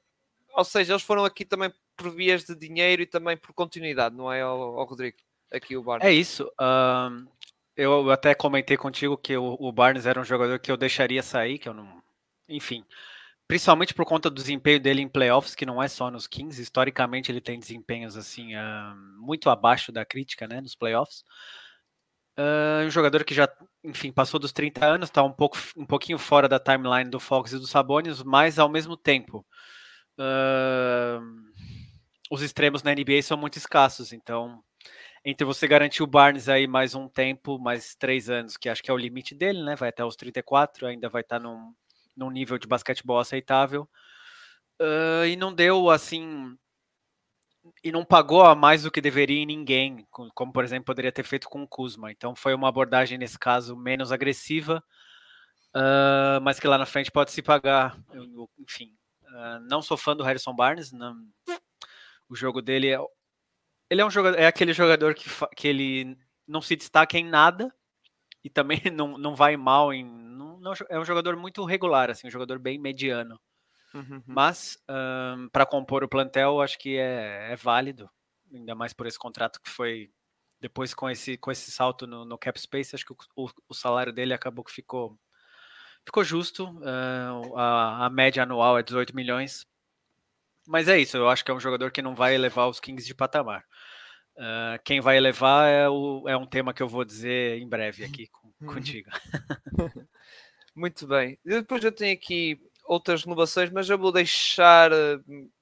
Ou 0.53 0.63
seja, 0.63 0.93
eles 0.93 1.03
foram 1.03 1.23
aqui 1.23 1.45
também 1.45 1.73
por 1.95 2.09
vias 2.09 2.43
de 2.43 2.55
dinheiro 2.55 3.01
e 3.01 3.05
também 3.05 3.37
por 3.37 3.53
continuidade, 3.53 4.15
não 4.15 4.31
é, 4.31 4.41
ao, 4.41 4.79
ao 4.79 4.85
Rodrigo? 4.85 5.17
Aqui 5.51 5.75
o 5.75 5.83
Barnes. 5.83 6.07
É 6.07 6.11
isso. 6.11 6.49
Um, 6.59 7.27
eu 7.75 8.09
até 8.09 8.33
comentei 8.33 8.77
contigo 8.77 9.17
que 9.17 9.35
o, 9.35 9.57
o 9.59 9.71
Barnes 9.71 10.05
era 10.05 10.19
um 10.19 10.23
jogador 10.23 10.59
que 10.59 10.71
eu 10.71 10.77
deixaria 10.77 11.21
sair, 11.21 11.57
que 11.57 11.67
eu 11.67 11.73
não. 11.73 12.01
Enfim, 12.47 12.85
principalmente 13.51 13.93
por 13.93 14.05
conta 14.05 14.29
do 14.29 14.35
desempenho 14.37 14.79
dele 14.79 15.01
em 15.01 15.09
playoffs, 15.09 15.53
que 15.55 15.65
não 15.65 15.83
é 15.83 15.89
só 15.89 16.09
nos 16.09 16.25
Kings, 16.25 16.61
historicamente 16.61 17.29
ele 17.29 17.41
tem 17.41 17.59
desempenhos 17.59 18.15
assim 18.15 18.55
uh, 18.55 18.95
muito 19.17 19.49
abaixo 19.49 19.91
da 19.91 20.05
crítica, 20.05 20.47
né, 20.47 20.61
nos 20.61 20.73
playoffs. 20.73 21.25
Uh, 22.39 22.87
um 22.87 22.89
jogador 22.89 23.25
que 23.25 23.33
já, 23.33 23.49
enfim, 23.83 24.09
passou 24.09 24.39
dos 24.39 24.53
30 24.53 24.85
anos, 24.85 25.09
está 25.09 25.21
um 25.21 25.33
pouco, 25.33 25.57
um 25.75 25.85
pouquinho 25.85 26.17
fora 26.17 26.47
da 26.47 26.61
timeline 26.61 27.09
do 27.09 27.19
Fox 27.19 27.51
e 27.51 27.59
do 27.59 27.67
Sabonis, 27.67 28.23
mas 28.23 28.57
ao 28.57 28.69
mesmo 28.69 28.95
tempo, 28.95 29.45
uh, 30.17 31.21
os 32.31 32.41
extremos 32.41 32.83
na 32.83 32.95
NBA 32.95 33.21
são 33.21 33.35
muito 33.35 33.57
escassos, 33.57 34.13
então 34.13 34.63
entre 35.25 35.43
você 35.43 35.67
garantir 35.67 36.01
o 36.03 36.07
Barnes 36.07 36.47
aí 36.47 36.67
mais 36.67 36.95
um 36.95 37.09
tempo, 37.09 37.59
mais 37.59 37.95
três 37.95 38.29
anos, 38.29 38.55
que 38.55 38.69
acho 38.69 38.81
que 38.81 38.89
é 38.89 38.93
o 38.93 38.97
limite 38.97 39.35
dele, 39.35 39.61
né? 39.61 39.75
Vai 39.75 39.89
até 39.89 40.05
os 40.05 40.15
34, 40.15 40.87
ainda 40.87 41.09
vai 41.09 41.21
estar 41.21 41.37
tá 41.37 41.43
num, 41.43 41.73
num 42.15 42.29
nível 42.29 42.57
de 42.57 42.67
basquetebol 42.67 43.19
aceitável. 43.19 43.89
Uh, 44.81 45.25
e 45.27 45.35
não 45.35 45.53
deu 45.53 45.89
assim. 45.89 46.57
E 47.83 47.91
não 47.91 48.03
pagou 48.03 48.43
a 48.43 48.55
mais 48.55 48.83
do 48.83 48.91
que 48.91 48.99
deveria 48.99 49.39
em 49.39 49.45
ninguém, 49.45 50.07
como 50.09 50.51
por 50.51 50.63
exemplo 50.63 50.85
poderia 50.85 51.11
ter 51.11 51.23
feito 51.23 51.47
com 51.47 51.61
o 51.61 51.67
Kuzma. 51.67 52.11
Então 52.11 52.35
foi 52.35 52.55
uma 52.55 52.67
abordagem 52.67 53.19
nesse 53.19 53.37
caso 53.37 53.77
menos 53.77 54.11
agressiva, 54.11 54.83
uh, 55.75 56.41
mas 56.41 56.59
que 56.59 56.67
lá 56.67 56.77
na 56.77 56.87
frente 56.87 57.11
pode 57.11 57.31
se 57.31 57.41
pagar. 57.43 57.95
Eu, 58.11 58.49
enfim, 58.57 58.95
uh, 59.25 59.59
não 59.69 59.81
sou 59.81 59.95
fã 59.95 60.15
do 60.15 60.23
Harrison 60.23 60.55
Barnes. 60.55 60.91
Não, 60.91 61.15
o 62.27 62.35
jogo 62.35 62.61
dele 62.61 62.87
é. 62.89 62.97
Ele 63.89 64.01
é 64.01 64.05
um 64.05 64.11
jogador, 64.11 64.39
é 64.39 64.47
aquele 64.47 64.73
jogador 64.73 65.13
que, 65.13 65.29
que 65.55 65.67
ele 65.67 66.17
não 66.47 66.61
se 66.61 66.75
destaca 66.75 67.17
em 67.17 67.25
nada 67.25 67.73
e 68.43 68.49
também 68.49 68.81
não, 68.93 69.17
não 69.17 69.35
vai 69.35 69.55
mal 69.57 69.93
em 69.93 70.05
não, 70.61 70.73
é 70.89 70.99
um 70.99 71.05
jogador 71.05 71.35
muito 71.35 71.65
regular, 71.65 72.09
assim, 72.09 72.27
um 72.27 72.31
jogador 72.31 72.59
bem 72.59 72.79
mediano. 72.79 73.39
Uhum. 73.93 74.23
Mas, 74.25 74.77
um, 74.89 75.49
para 75.49 75.65
compor 75.65 76.03
o 76.03 76.09
plantel, 76.09 76.61
acho 76.61 76.77
que 76.77 76.97
é, 76.97 77.51
é, 77.51 77.55
válido, 77.55 78.09
ainda 78.53 78.73
mais 78.73 78.93
por 78.93 79.07
esse 79.07 79.19
contrato 79.19 79.59
que 79.61 79.69
foi. 79.69 80.09
Depois, 80.59 80.93
com 80.93 81.09
esse, 81.09 81.37
com 81.37 81.51
esse 81.51 81.71
salto 81.71 82.05
no, 82.05 82.23
no 82.23 82.37
cap 82.37 82.59
space, 82.59 82.95
acho 82.95 83.05
que 83.05 83.13
o, 83.35 83.49
o, 83.67 83.73
salário 83.73 84.13
dele 84.13 84.31
acabou 84.31 84.63
que 84.63 84.71
ficou, 84.71 85.17
ficou 86.05 86.23
justo. 86.23 86.69
Uh, 86.79 87.57
a, 87.57 88.05
a, 88.05 88.09
média 88.11 88.43
anual 88.43 88.77
é 88.77 88.83
18 88.83 89.15
milhões. 89.15 89.65
Mas 90.67 90.87
é 90.87 90.99
isso, 90.99 91.17
eu 91.17 91.27
acho 91.27 91.43
que 91.43 91.49
é 91.49 91.53
um 91.53 91.59
jogador 91.59 91.91
que 91.91 92.03
não 92.03 92.13
vai 92.13 92.35
elevar 92.35 92.69
os 92.69 92.79
Kings 92.79 93.07
de 93.07 93.15
patamar. 93.15 93.65
Uh, 94.37 94.77
quem 94.85 95.01
vai 95.01 95.17
elevar 95.17 95.67
é, 95.67 95.89
o, 95.89 96.23
é, 96.27 96.37
um 96.37 96.45
tema 96.45 96.73
que 96.73 96.81
eu 96.81 96.87
vou 96.87 97.03
dizer 97.03 97.59
em 97.59 97.67
breve 97.67 98.05
aqui 98.05 98.29
uhum. 98.61 98.73
contigo. 98.73 99.09
Muito 100.75 101.05
bem. 101.07 101.37
Depois 101.43 101.83
eu 101.83 101.91
tenho 101.91 102.13
aqui 102.13 102.59
outras 102.85 103.23
renovações, 103.23 103.69
mas 103.69 103.89
eu 103.89 103.97
vou 103.97 104.11
deixar 104.11 104.91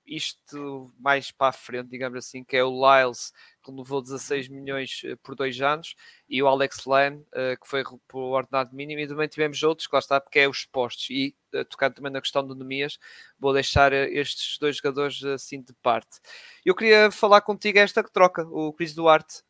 isto 0.05 0.91
mais 0.99 1.31
para 1.31 1.49
a 1.49 1.51
frente, 1.51 1.89
digamos 1.89 2.17
assim, 2.17 2.43
que 2.43 2.57
é 2.57 2.63
o 2.63 2.69
Lyles, 2.71 3.31
que 3.63 3.71
levou 3.71 4.01
16 4.01 4.47
milhões 4.47 5.01
eh, 5.05 5.15
por 5.21 5.35
dois 5.35 5.61
anos, 5.61 5.93
e 6.27 6.41
o 6.41 6.47
Alex 6.47 6.85
Lane, 6.85 7.23
eh, 7.35 7.55
que 7.61 7.67
foi 7.67 7.83
por 8.07 8.19
ordenado 8.19 8.75
mínimo, 8.75 8.99
e 9.01 9.07
também 9.07 9.27
tivemos 9.27 9.61
outros, 9.61 9.85
que 9.87 9.95
lá 9.95 9.99
está, 9.99 10.19
porque 10.19 10.39
é 10.39 10.47
os 10.49 10.65
postos, 10.65 11.07
e 11.11 11.35
eh, 11.53 11.63
tocando 11.63 11.93
também 11.95 12.11
na 12.11 12.21
questão 12.21 12.45
do 12.45 12.55
Nemias, 12.55 12.97
vou 13.39 13.53
deixar 13.53 13.93
estes 13.93 14.57
dois 14.57 14.77
jogadores 14.77 15.23
assim 15.23 15.61
de 15.61 15.73
parte. 15.83 16.19
Eu 16.65 16.73
queria 16.73 17.11
falar 17.11 17.41
contigo 17.41 17.77
esta 17.77 18.01
troca, 18.03 18.47
o 18.47 18.73
Chris 18.73 18.95
Duarte, 18.95 19.43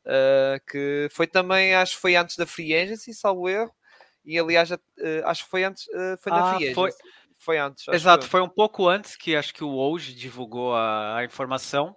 que 0.70 1.08
foi 1.12 1.28
também, 1.28 1.74
acho 1.76 1.96
que 1.96 2.02
foi 2.02 2.16
antes 2.18 2.36
da 2.36 2.46
Free 2.46 2.74
Agency, 2.76 3.14
salvo 3.14 3.48
erro, 3.48 3.72
e 4.26 4.38
aliás, 4.38 4.70
acho 5.26 5.44
que 5.44 5.50
foi 5.50 5.64
antes, 5.64 5.86
foi 6.20 6.32
na 6.32 6.40
ah, 6.40 6.56
Free 6.56 6.66
Agency. 6.66 6.76
Foi 6.76 6.92
foi 7.40 7.58
antes. 7.58 7.88
Exato, 7.88 8.26
que... 8.26 8.32
foi 8.32 8.42
um 8.42 8.50
pouco 8.50 8.88
antes 8.88 9.16
que 9.16 9.36
acho 9.36 9.54
que 9.54 9.64
o 9.64 9.74
hoje 9.74 10.14
divulgou 10.14 10.76
a, 10.76 11.18
a, 11.18 11.24
informação, 11.24 11.96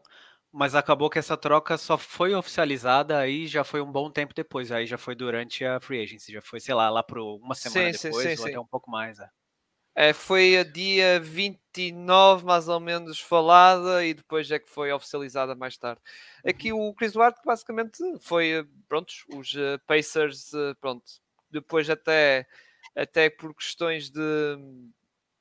mas 0.52 0.74
acabou 0.74 1.10
que 1.10 1.18
essa 1.18 1.36
troca 1.36 1.76
só 1.76 1.98
foi 1.98 2.32
oficializada 2.32 3.18
aí 3.18 3.46
já 3.48 3.64
foi 3.64 3.80
um 3.80 3.90
bom 3.90 4.10
tempo 4.10 4.32
depois, 4.32 4.70
aí 4.70 4.86
já 4.86 4.96
foi 4.96 5.14
durante 5.14 5.64
a 5.64 5.80
free 5.80 6.00
agency, 6.00 6.32
já 6.32 6.40
foi, 6.40 6.60
sei 6.60 6.74
lá, 6.74 6.88
lá 6.88 7.02
por 7.02 7.18
uma 7.18 7.54
semana 7.56 7.92
sim, 7.92 8.08
depois, 8.08 8.28
sim, 8.28 8.36
sim, 8.36 8.42
ou 8.42 8.48
até 8.48 8.60
um 8.60 8.66
pouco 8.66 8.90
mais. 8.90 9.18
É. 9.18 9.28
É, 9.94 10.12
foi 10.14 10.56
a 10.56 10.64
dia 10.64 11.20
29, 11.20 12.46
mais 12.46 12.66
ou 12.66 12.80
menos, 12.80 13.20
falada 13.20 14.02
e 14.06 14.14
depois 14.14 14.50
é 14.50 14.58
que 14.58 14.70
foi 14.70 14.90
oficializada 14.90 15.54
mais 15.54 15.76
tarde. 15.76 16.00
Aqui 16.46 16.72
uhum. 16.72 16.88
o 16.88 16.94
Chris 16.94 17.12
Duarte, 17.12 17.40
basicamente, 17.44 17.98
foi, 18.20 18.66
pronto, 18.88 19.12
os 19.34 19.52
uh, 19.52 19.78
Pacers, 19.86 20.52
pronto, 20.80 21.04
depois 21.52 21.88
até, 21.90 22.46
até 22.96 23.30
por 23.30 23.54
questões 23.54 24.10
de, 24.10 24.20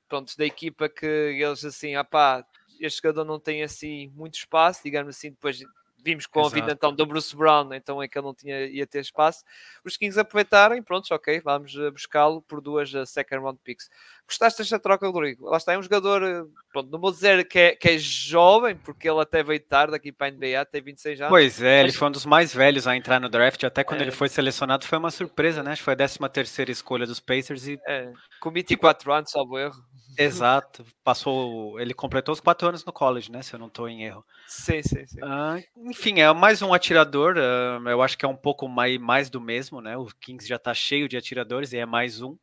pronto, 0.08 0.36
da 0.38 0.46
equipa 0.46 0.90
que 0.90 1.06
eles 1.06 1.64
assim, 1.66 1.96
ah 1.96 2.04
pá, 2.04 2.46
este 2.80 3.02
jogador 3.02 3.26
não 3.26 3.40
tem 3.40 3.64
assim 3.64 4.10
muito 4.16 4.36
espaço, 4.36 4.82
digamos 4.84 5.16
assim, 5.16 5.32
depois 5.32 5.60
vimos 6.04 6.26
com 6.26 6.42
Exato. 6.42 6.56
a 6.56 6.60
vida 6.60 6.72
então 6.74 6.94
do 6.94 7.06
Bruce 7.06 7.36
Brown, 7.36 7.74
então 7.74 8.02
é 8.02 8.08
que 8.08 8.18
ele 8.18 8.26
não 8.26 8.34
tinha, 8.34 8.66
ia 8.66 8.86
ter 8.88 9.00
espaço. 9.00 9.44
Os 9.84 9.98
Kings 9.98 10.20
aproveitarem, 10.20 10.82
pronto, 10.82 11.14
ok, 11.14 11.40
vamos 11.42 11.76
eh, 11.76 11.92
buscá-lo 11.92 12.42
por 12.42 12.62
duas 12.62 12.94
uh, 12.94 13.06
second 13.06 13.42
round 13.44 13.60
picks. 13.64 13.90
Gostaste 14.28 14.62
desta 14.62 14.80
troca, 14.80 15.08
Rodrigo? 15.08 15.50
Lá 15.50 15.58
está, 15.58 15.74
é 15.74 15.78
um 15.78 15.84
jogador, 15.84 16.24
eh, 16.24 16.44
pronto, 16.72 16.90
não 16.90 17.00
vou 17.00 17.12
dizer 17.12 17.48
que 17.48 17.60
é, 17.60 17.76
que 17.76 17.90
é 17.90 17.98
jovem, 17.98 18.76
porque 18.76 19.10
ele 19.10 19.20
até 19.20 19.44
veio 19.44 19.60
tarde 19.60 19.96
aqui 19.96 20.12
para 20.12 20.28
a 20.28 20.32
NBA, 20.32 20.66
tem 20.66 20.82
26 20.82 21.22
anos. 21.22 21.30
Pois 21.30 21.62
é, 21.62 21.82
ele 21.82 21.92
foi 21.92 22.08
um 22.08 22.12
dos 22.12 22.26
mais 22.26 22.54
velhos 22.54 22.88
a 22.88 22.96
entrar 22.96 23.20
no 23.20 23.30
draft, 23.30 23.64
até 23.64 23.84
quando 23.84 24.02
é. 24.02 24.04
ele 24.04 24.12
foi 24.12 24.30
selecionado 24.30 24.86
foi 24.86 24.98
uma 24.98 25.12
surpresa, 25.12 25.62
né? 25.64 25.76
Foi 25.76 25.94
a 25.94 25.98
13 25.98 26.20
terceira 26.32 26.72
escolha 26.72 27.06
dos 27.06 27.20
Pacers 27.20 27.68
e... 27.68 27.80
É, 27.88 28.12
com 28.40 28.52
24 28.52 29.14
anos, 29.14 29.32
salvo 29.32 29.58
erro. 29.58 29.76
Exato, 30.18 30.86
passou, 31.04 31.80
ele 31.80 31.94
completou 31.94 32.34
os 32.34 32.40
quatro 32.40 32.68
anos 32.68 32.84
no 32.84 32.92
college, 32.92 33.32
né? 33.32 33.42
Se 33.42 33.54
eu 33.54 33.60
não 33.60 33.68
estou 33.68 33.88
em 33.88 34.04
erro. 34.04 34.26
Sim, 34.48 34.82
sim, 34.82 35.06
sim. 35.06 35.20
Uh, 35.22 35.90
enfim, 35.90 36.20
é 36.20 36.34
mais 36.34 36.62
um 36.62 36.74
atirador. 36.74 37.36
Uh, 37.38 37.90
eu 37.90 38.02
acho 38.02 38.18
que 38.18 38.26
é 38.26 38.28
um 38.28 38.36
pouco 38.36 38.68
mais, 38.68 38.98
mais 38.98 39.30
do 39.30 39.40
mesmo, 39.40 39.82
né? 39.82 39.98
O 39.98 40.06
Kings 40.20 40.48
já 40.48 40.58
está 40.58 40.74
cheio 40.74 41.08
de 41.08 41.18
atiradores 41.18 41.74
e 41.74 41.78
é 41.78 41.86
mais 41.86 42.22
um. 42.22 42.38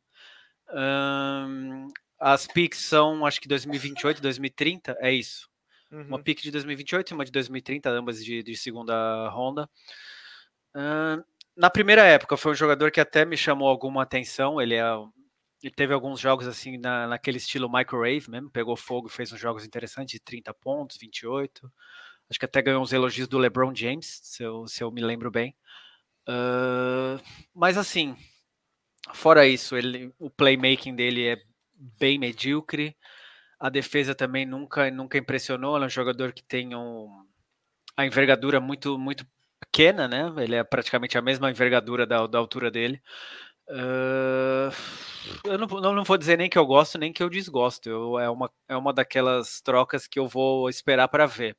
Uh, 0.69 1.87
as 2.19 2.47
picks 2.47 2.79
são, 2.79 3.25
acho 3.25 3.39
que 3.39 3.47
2028, 3.47 4.21
2030, 4.21 4.97
é 4.99 5.11
isso. 5.11 5.49
Uhum. 5.91 6.01
Uma 6.01 6.19
pick 6.21 6.41
de 6.41 6.51
2028 6.51 7.09
e 7.09 7.13
uma 7.13 7.25
de 7.25 7.31
2030, 7.31 7.89
ambas 7.89 8.23
de, 8.23 8.43
de 8.43 8.55
segunda 8.55 9.27
ronda. 9.29 9.67
na 11.55 11.69
primeira 11.69 12.03
época, 12.03 12.37
foi 12.37 12.51
um 12.51 12.55
jogador 12.55 12.91
que 12.91 12.99
até 12.99 13.25
me 13.25 13.35
chamou 13.35 13.67
alguma 13.67 14.03
atenção. 14.03 14.61
Ele 14.61 14.75
é 14.75 14.83
ele 15.61 15.73
teve 15.73 15.93
alguns 15.93 16.19
jogos 16.19 16.47
assim 16.47 16.77
na, 16.77 17.07
naquele 17.07 17.37
estilo 17.37 17.71
microwave 17.71 18.29
mesmo, 18.29 18.49
pegou 18.49 18.75
fogo, 18.75 19.09
fez 19.09 19.31
uns 19.31 19.39
jogos 19.39 19.65
interessantes 19.65 20.13
de 20.13 20.19
30 20.19 20.53
pontos, 20.53 20.97
28. 20.97 21.71
Acho 22.29 22.39
que 22.39 22.45
até 22.45 22.61
ganhou 22.61 22.81
uns 22.81 22.93
elogios 22.93 23.27
do 23.27 23.37
LeBron 23.37 23.73
James, 23.75 24.19
se 24.23 24.43
eu, 24.43 24.67
se 24.67 24.83
eu 24.83 24.91
me 24.91 25.01
lembro 25.01 25.31
bem. 25.31 25.55
Uh, 26.27 27.19
mas 27.53 27.77
assim, 27.77 28.15
fora 29.13 29.47
isso, 29.47 29.75
ele, 29.75 30.13
o 30.19 30.29
playmaking 30.29 30.95
dele 30.95 31.27
é 31.27 31.41
bem 31.73 32.17
medíocre. 32.19 32.95
A 33.59 33.69
defesa 33.69 34.15
também 34.15 34.45
nunca, 34.45 34.89
nunca 34.91 35.17
impressionou. 35.17 35.75
Ele 35.75 35.85
é 35.85 35.87
um 35.87 35.89
jogador 35.89 36.31
que 36.31 36.43
tem 36.43 36.75
um, 36.75 37.25
a 37.97 38.05
envergadura 38.05 38.59
muito, 38.59 38.97
muito 38.97 39.25
pequena, 39.59 40.07
né? 40.07 40.31
Ele 40.37 40.55
é 40.55 40.63
praticamente 40.63 41.17
a 41.17 41.21
mesma 41.21 41.49
envergadura 41.49 42.05
da, 42.05 42.25
da 42.27 42.37
altura 42.37 42.71
dele. 42.71 43.01
Uh, 43.69 44.73
eu 45.43 45.57
não, 45.59 45.67
não, 45.67 46.03
vou 46.03 46.17
dizer 46.17 46.37
nem 46.37 46.49
que 46.49 46.57
eu 46.57 46.65
gosto, 46.65 46.97
nem 46.97 47.13
que 47.13 47.21
eu 47.21 47.29
desgosto. 47.29 47.87
Eu, 47.87 48.19
é, 48.19 48.29
uma, 48.29 48.51
é 48.67 48.75
uma 48.75 48.91
daquelas 48.91 49.61
trocas 49.61 50.07
que 50.07 50.17
eu 50.17 50.27
vou 50.27 50.69
esperar 50.69 51.07
para 51.07 51.25
ver. 51.25 51.55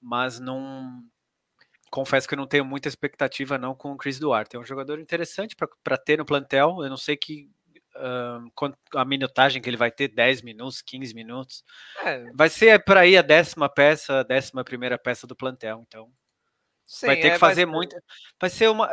Mas 0.00 0.40
não. 0.40 1.02
Confesso 1.90 2.26
que 2.26 2.34
eu 2.34 2.38
não 2.38 2.46
tenho 2.46 2.64
muita 2.64 2.88
expectativa 2.88 3.56
não 3.56 3.74
com 3.74 3.92
o 3.92 3.96
Chris 3.96 4.18
Duarte. 4.18 4.56
É 4.56 4.58
um 4.58 4.64
jogador 4.64 4.98
interessante 4.98 5.54
para 5.54 5.96
ter 5.96 6.18
no 6.18 6.24
plantel. 6.24 6.82
Eu 6.82 6.88
não 6.88 6.96
sei 6.96 7.16
que 7.16 7.48
uh, 7.94 8.74
a 8.96 9.04
minutagem 9.04 9.62
que 9.62 9.68
ele 9.68 9.76
vai 9.76 9.92
ter, 9.92 10.08
10 10.08 10.42
minutos, 10.42 10.82
15 10.82 11.14
minutos. 11.14 11.64
É. 12.02 12.24
Vai 12.34 12.48
ser 12.48 12.82
para 12.84 13.06
ir 13.06 13.16
a 13.16 13.22
décima 13.22 13.68
peça, 13.68 14.20
a 14.20 14.22
décima 14.22 14.64
primeira 14.64 14.98
peça 14.98 15.26
do 15.26 15.36
plantel. 15.36 15.84
Então. 15.86 16.10
Sim, 16.84 17.06
vai 17.06 17.16
ter 17.16 17.28
é, 17.28 17.30
que 17.32 17.38
fazer 17.38 17.64
muito. 17.64 17.96
Vai 18.40 18.50
ser 18.50 18.68
uma 18.68 18.88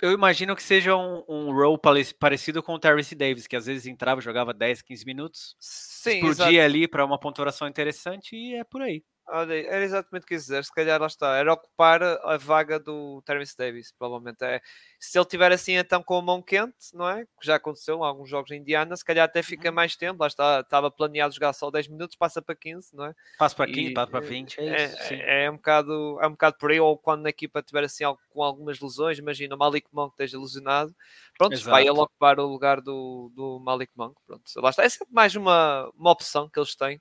eu 0.00 0.12
imagino 0.12 0.54
que 0.54 0.62
seja 0.62 0.96
um, 0.96 1.24
um 1.28 1.52
role 1.52 1.78
parecido 2.18 2.62
com 2.62 2.74
o 2.74 2.78
Terrence 2.78 3.14
Davis, 3.14 3.46
que 3.46 3.56
às 3.56 3.66
vezes 3.66 3.86
entrava, 3.86 4.20
jogava 4.20 4.54
10, 4.54 4.82
15 4.82 5.04
minutos, 5.04 5.56
Sim, 5.58 6.16
explodia 6.16 6.46
exato. 6.46 6.60
ali 6.60 6.88
para 6.88 7.04
uma 7.04 7.18
pontuação 7.18 7.66
interessante 7.66 8.36
e 8.36 8.54
é 8.54 8.64
por 8.64 8.82
aí. 8.82 9.02
Olha, 9.30 9.54
era 9.66 9.84
exatamente 9.84 10.24
o 10.24 10.26
que 10.26 10.34
dizer. 10.34 10.64
Se 10.64 10.72
calhar 10.72 11.00
lá 11.00 11.06
está, 11.06 11.36
era 11.36 11.52
ocupar 11.52 12.02
a 12.02 12.36
vaga 12.38 12.78
do 12.78 13.22
Terence 13.22 13.56
Davis, 13.56 13.92
provavelmente. 13.92 14.42
É, 14.42 14.60
se 14.98 15.18
ele 15.18 15.26
tiver 15.26 15.52
assim 15.52 15.72
então 15.74 16.02
com 16.02 16.16
a 16.16 16.22
mão 16.22 16.40
quente, 16.40 16.94
não 16.94 17.08
é? 17.08 17.24
Que 17.24 17.46
já 17.46 17.56
aconteceu 17.56 17.98
em 17.98 18.02
alguns 18.02 18.28
jogos 18.28 18.50
em 18.50 18.56
Indiana, 18.56 18.96
se 18.96 19.04
calhar 19.04 19.24
até 19.24 19.42
fica 19.42 19.68
uhum. 19.68 19.74
mais 19.74 19.96
tempo. 19.96 20.20
Lá 20.20 20.26
está, 20.26 20.60
estava 20.60 20.90
planeado 20.90 21.34
jogar 21.34 21.52
só 21.52 21.70
10 21.70 21.88
minutos, 21.88 22.16
passa 22.16 22.40
para 22.40 22.54
15, 22.54 22.96
não 22.96 23.04
é? 23.04 23.14
Passa 23.38 23.54
para 23.54 23.66
15, 23.66 23.80
e, 23.80 23.94
passa 23.94 24.10
para 24.10 24.20
20, 24.20 24.58
é, 24.58 24.64
é 24.64 24.84
isso. 24.86 25.12
É, 25.12 25.44
é, 25.44 25.50
um 25.50 25.56
bocado, 25.56 26.18
é 26.22 26.26
um 26.26 26.32
bocado 26.32 26.56
por 26.58 26.70
aí, 26.70 26.80
ou 26.80 26.96
quando 26.96 27.26
a 27.26 27.30
equipa 27.30 27.62
tiver 27.62 27.84
assim 27.84 28.04
com 28.30 28.42
algumas 28.42 28.80
lesões, 28.80 29.18
imagina 29.18 29.54
o 29.54 29.58
Malik 29.58 29.86
Monk 29.92 30.12
esteja 30.12 30.38
lesionado, 30.38 30.94
pronto, 31.36 31.52
Exato. 31.52 31.70
vai 31.70 31.82
ele 31.82 31.90
ocupar 31.90 32.40
o 32.40 32.46
lugar 32.46 32.80
do, 32.80 33.30
do 33.34 33.60
Malik 33.60 33.92
Monk. 33.94 34.16
Pronto, 34.26 34.42
lá 34.56 34.70
está. 34.70 34.84
É 34.84 34.88
sempre 34.88 35.12
mais 35.12 35.34
uma, 35.36 35.90
uma 35.94 36.10
opção 36.10 36.48
que 36.48 36.58
eles 36.58 36.74
têm. 36.74 37.00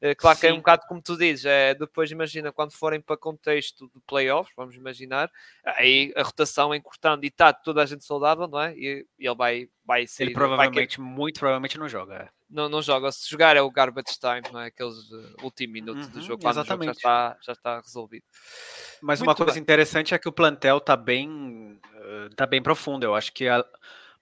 Eh, 0.00 0.14
claro 0.14 0.36
Sim. 0.36 0.40
que 0.40 0.46
é 0.46 0.52
um 0.52 0.58
bocado 0.58 0.82
como 0.86 1.02
tu 1.02 1.16
dizes, 1.16 1.44
é, 1.44 1.74
depois 1.74 2.10
imagina 2.10 2.52
quando 2.52 2.72
forem 2.72 3.00
para 3.00 3.16
contexto 3.16 3.90
de 3.94 4.00
playoffs, 4.06 4.54
vamos 4.56 4.76
imaginar, 4.76 5.30
aí 5.64 6.12
a 6.16 6.22
rotação 6.22 6.74
encurtando 6.74 7.24
e 7.24 7.28
está 7.28 7.52
toda 7.52 7.82
a 7.82 7.86
gente 7.86 8.04
saudável, 8.04 8.46
não 8.46 8.60
é? 8.60 8.74
E, 8.76 9.06
e 9.18 9.26
ele 9.26 9.34
vai, 9.34 9.68
vai 9.84 10.06
ser. 10.06 10.24
Ele 10.24 10.34
provavelmente, 10.34 10.98
vai... 10.98 11.06
muito 11.06 11.40
provavelmente 11.40 11.78
não 11.78 11.88
joga. 11.88 12.14
É. 12.14 12.28
Não, 12.48 12.68
não 12.68 12.80
joga. 12.80 13.12
Se 13.12 13.28
jogar 13.28 13.56
é 13.56 13.60
o 13.60 13.70
garbage 13.70 14.18
time, 14.18 14.52
não 14.52 14.60
é? 14.60 14.66
Aqueles 14.66 15.10
uh, 15.10 15.36
último 15.42 15.72
minuto 15.72 16.00
uhum, 16.00 16.10
do 16.10 16.20
jogo, 16.22 16.42
quando 16.42 16.54
exatamente. 16.54 16.86
jogo 16.86 17.00
já 17.00 17.32
está, 17.32 17.36
já 17.42 17.52
está 17.52 17.80
resolvido. 17.80 18.24
Mas 19.02 19.20
muito 19.20 19.28
uma 19.28 19.34
coisa 19.34 19.52
bem. 19.52 19.62
interessante 19.62 20.14
é 20.14 20.18
que 20.18 20.28
o 20.28 20.32
plantel 20.32 20.78
está 20.78 20.96
bem, 20.96 21.78
uh, 21.94 22.34
tá 22.34 22.46
bem 22.46 22.62
profundo. 22.62 23.04
Eu 23.04 23.14
acho 23.14 23.32
que 23.32 23.46
a, 23.46 23.62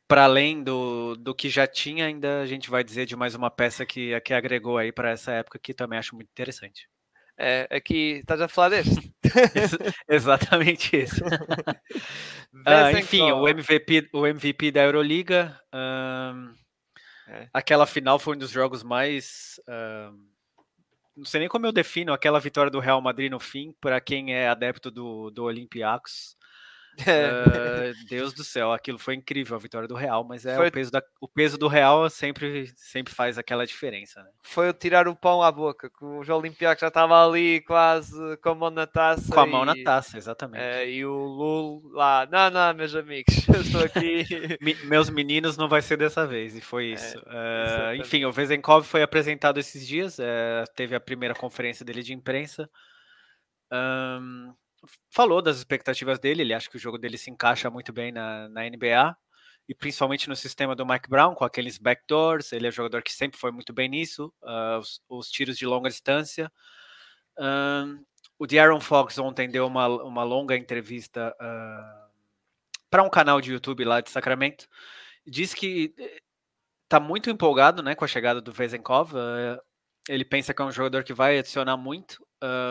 para 0.08 0.24
além 0.24 0.62
do, 0.62 1.16
do 1.16 1.34
que 1.34 1.48
já 1.48 1.66
tinha, 1.66 2.06
ainda 2.06 2.40
a 2.40 2.46
gente 2.46 2.70
vai 2.70 2.84
dizer 2.84 3.06
de 3.06 3.16
mais 3.16 3.34
uma 3.34 3.50
peça 3.50 3.84
que, 3.84 4.18
que 4.20 4.32
agregou 4.32 4.78
aí 4.78 4.92
para 4.92 5.10
essa 5.10 5.32
época 5.32 5.58
que 5.58 5.74
também 5.74 5.98
acho 5.98 6.14
muito 6.14 6.28
interessante. 6.30 6.88
É, 7.38 7.68
aqui, 7.70 8.22
tá 8.26 8.36
já 8.36 8.48
falar 8.48 8.70
desse? 8.70 9.12
Exatamente 10.08 10.96
isso. 10.96 11.22
ah, 12.64 12.92
enfim, 12.92 13.30
o 13.30 13.46
MVP, 13.46 14.08
o 14.12 14.26
MVP 14.26 14.70
da 14.70 14.82
Euroliga. 14.84 15.60
Um, 15.74 16.54
é. 17.28 17.48
Aquela 17.52 17.86
final 17.86 18.18
foi 18.18 18.36
um 18.36 18.38
dos 18.38 18.50
jogos 18.50 18.82
mais. 18.82 19.60
Um, 19.68 20.28
não 21.14 21.24
sei 21.24 21.40
nem 21.40 21.48
como 21.48 21.66
eu 21.66 21.72
defino 21.72 22.12
aquela 22.12 22.40
vitória 22.40 22.70
do 22.70 22.80
Real 22.80 23.00
Madrid 23.02 23.30
no 23.30 23.40
fim, 23.40 23.74
para 23.80 24.00
quem 24.00 24.34
é 24.34 24.48
adepto 24.48 24.90
do, 24.90 25.30
do 25.30 25.44
Olympiacos. 25.44 26.36
Uh, 27.02 28.06
Deus 28.08 28.32
do 28.32 28.42
céu, 28.42 28.72
aquilo 28.72 28.98
foi 28.98 29.14
incrível, 29.14 29.56
a 29.56 29.60
vitória 29.60 29.86
do 29.86 29.94
Real, 29.94 30.24
mas 30.24 30.46
é 30.46 30.56
foi... 30.56 30.68
o, 30.68 30.72
peso 30.72 30.90
da, 30.90 31.02
o 31.20 31.28
peso 31.28 31.58
do 31.58 31.68
Real 31.68 32.08
sempre, 32.08 32.72
sempre 32.74 33.12
faz 33.12 33.36
aquela 33.36 33.66
diferença. 33.66 34.22
Né? 34.22 34.30
Foi 34.42 34.68
o 34.68 34.72
tirar 34.72 35.06
o 35.06 35.14
pão 35.14 35.42
à 35.42 35.52
boca, 35.52 35.90
que 35.90 36.04
o 36.04 36.24
João 36.24 36.38
Olympiacos 36.38 36.80
já 36.80 36.88
estava 36.88 37.26
ali 37.26 37.60
quase 37.62 38.36
com 38.38 38.48
a 38.48 38.54
mão 38.54 38.70
na 38.70 38.86
taça. 38.86 39.32
Com 39.32 39.40
a 39.40 39.46
mão 39.46 39.62
e, 39.62 39.66
na 39.66 39.84
taça, 39.84 40.16
exatamente. 40.16 40.62
É, 40.62 40.88
e 40.88 41.04
o 41.04 41.14
Lul 41.14 41.90
lá, 41.92 42.26
não, 42.30 42.50
não, 42.50 42.74
meus 42.74 42.94
amigos, 42.94 43.34
eu 43.48 43.60
estou 43.60 43.82
aqui. 43.82 44.24
meus 44.86 45.10
meninos 45.10 45.56
não 45.56 45.68
vai 45.68 45.82
ser 45.82 45.98
dessa 45.98 46.26
vez, 46.26 46.56
e 46.56 46.60
foi 46.60 46.90
é, 46.90 46.94
isso. 46.94 47.22
É, 47.26 47.92
uh, 47.92 47.96
enfim, 47.96 48.24
o 48.24 48.32
Vezenkov 48.32 48.86
foi 48.86 49.02
apresentado 49.02 49.58
esses 49.58 49.86
dias, 49.86 50.18
uh, 50.18 50.64
teve 50.74 50.94
a 50.94 51.00
primeira 51.00 51.34
conferência 51.34 51.84
dele 51.84 52.02
de 52.02 52.14
imprensa. 52.14 52.68
Um, 53.72 54.54
falou 55.10 55.42
das 55.42 55.58
expectativas 55.58 56.18
dele, 56.18 56.42
ele 56.42 56.54
acha 56.54 56.68
que 56.68 56.76
o 56.76 56.80
jogo 56.80 56.98
dele 56.98 57.18
se 57.18 57.30
encaixa 57.30 57.70
muito 57.70 57.92
bem 57.92 58.12
na, 58.12 58.48
na 58.48 58.62
NBA, 58.62 59.16
e 59.68 59.74
principalmente 59.74 60.28
no 60.28 60.36
sistema 60.36 60.76
do 60.76 60.86
Mike 60.86 61.08
Brown, 61.08 61.34
com 61.34 61.44
aqueles 61.44 61.76
backdoors, 61.76 62.52
ele 62.52 62.66
é 62.66 62.68
um 62.68 62.72
jogador 62.72 63.02
que 63.02 63.12
sempre 63.12 63.38
foi 63.38 63.50
muito 63.50 63.72
bem 63.72 63.88
nisso, 63.88 64.32
uh, 64.42 64.78
os, 64.78 65.00
os, 65.08 65.28
tiros 65.28 65.58
de 65.58 65.66
longa 65.66 65.88
distância. 65.88 66.50
O 68.38 68.46
De'Aaron 68.46 68.80
Fox 68.80 69.18
ontem 69.18 69.48
deu 69.48 69.66
uma, 69.66 69.88
uma 69.88 70.22
longa 70.22 70.56
entrevista 70.56 71.34
uh, 71.40 72.10
para 72.88 73.02
um 73.02 73.10
canal 73.10 73.40
de 73.40 73.52
YouTube 73.52 73.84
lá 73.84 74.00
de 74.00 74.10
Sacramento, 74.10 74.68
diz 75.26 75.52
que 75.52 75.92
está 76.84 77.00
muito 77.00 77.28
empolgado 77.28 77.82
né, 77.82 77.94
com 77.94 78.04
a 78.04 78.08
chegada 78.08 78.40
do 78.40 78.52
Vezenkov, 78.52 79.14
uh, 79.14 79.60
ele 80.08 80.24
pensa 80.24 80.54
que 80.54 80.62
é 80.62 80.64
um 80.64 80.70
jogador 80.70 81.02
que 81.02 81.12
vai 81.12 81.38
adicionar 81.38 81.76
muito 81.76 82.24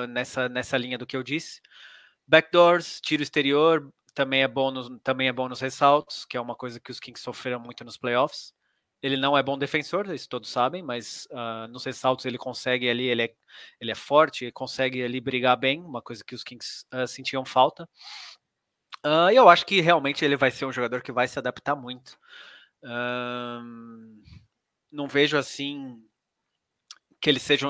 nessa, 0.08 0.48
nessa 0.48 0.78
linha 0.78 0.98
do 0.98 1.06
que 1.06 1.18
eu 1.18 1.24
disse. 1.24 1.60
Backdoors, 2.28 3.00
tiro 3.02 3.22
exterior, 3.22 3.92
também 4.16 4.42
é 4.42 4.48
bom 4.48 4.72
nos, 4.72 4.90
também 5.04 5.28
é 5.28 5.34
bom 5.34 5.48
nos 5.48 5.60
ressaltos, 5.60 6.26
que 6.26 6.38
é 6.38 6.42
uma 6.42 6.56
coisa 6.56 6.80
que 6.80 6.90
os 6.90 7.00
Kings 7.00 7.22
sofreram 7.22 7.60
muito 7.60 7.84
nos 7.84 7.98
playoffs. 7.98 8.54
Ele 9.02 9.18
não 9.18 9.38
é 9.38 9.44
bom 9.44 9.58
defensor, 9.58 10.10
isso 10.12 10.28
todos 10.28 10.50
sabem, 10.50 10.82
mas 10.82 11.28
uh, 11.32 11.68
nos 11.70 11.84
ressaltos 11.84 12.26
ele 12.26 12.38
consegue 12.38 12.90
ali, 12.90 13.04
ele 13.08 13.24
é, 13.24 13.36
ele 13.80 13.92
é 13.92 13.96
forte, 13.96 14.46
ele 14.46 14.52
consegue 14.52 15.04
ali 15.04 15.20
brigar 15.22 15.58
bem, 15.58 15.82
uma 15.82 16.02
coisa 16.02 16.24
que 16.24 16.34
os 16.34 16.44
Kings 16.44 16.86
uh, 16.94 17.06
sentiam 17.06 17.46
falta. 17.46 17.88
Uh, 19.06 19.30
eu 19.32 19.48
acho 19.48 19.66
que 19.66 19.82
realmente 19.82 20.26
ele 20.26 20.38
vai 20.38 20.50
ser 20.50 20.66
um 20.66 20.72
jogador 20.72 21.04
que 21.04 21.12
vai 21.12 21.28
se 21.28 21.38
adaptar 21.38 21.76
muito. 21.76 22.18
não 24.92 25.08
vejo 25.08 25.38
assim 25.38 26.02
que 27.22 27.30
ele 27.30 27.40
seja. 27.40 27.68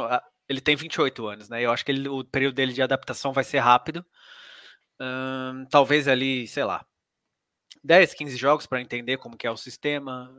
Ele 0.47 0.61
tem 0.61 0.75
28 0.75 1.27
anos, 1.27 1.49
né? 1.49 1.61
Eu 1.61 1.71
acho 1.71 1.83
que 1.83 1.91
ele, 1.91 2.07
o 2.07 2.23
período 2.23 2.55
dele 2.55 2.71
de 2.71 2.81
adaptação 2.81 3.33
vai 3.33 3.43
ser 3.43 3.59
rápido 3.59 4.05
talvez 5.69 6.07
ali, 6.07 6.47
sei 6.47 6.63
lá, 6.63 6.85
10, 7.83 8.13
15 8.13 8.37
jogos 8.37 8.65
para 8.65 8.81
entender 8.81 9.17
como 9.17 9.37
que 9.37 9.47
é 9.47 9.51
o 9.51 9.57
sistema. 9.57 10.31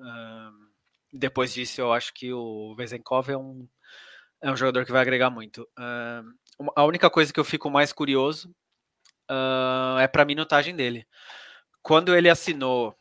depois 1.13 1.53
disso, 1.55 1.81
eu 1.81 1.93
acho 1.93 2.13
que 2.15 2.33
o 2.33 2.75
Vezenkov 2.77 3.31
é 3.31 3.37
um, 3.37 3.69
é 4.43 4.51
um 4.51 4.57
jogador 4.57 4.85
que 4.85 4.93
vai 4.93 5.03
agregar 5.03 5.31
muito. 5.31 5.69
a 6.75 6.85
única 6.85 7.09
coisa 7.11 7.33
que 7.33 7.41
eu 7.41 7.45
fico 7.45 7.71
mais 7.71 7.93
curioso 7.93 8.55
é 10.01 10.09
para 10.09 10.23
a 10.23 10.27
minutagem 10.27 10.75
dele. 10.75 11.07
Quando 11.83 12.17
ele 12.17 12.29
assinou, 12.29 12.97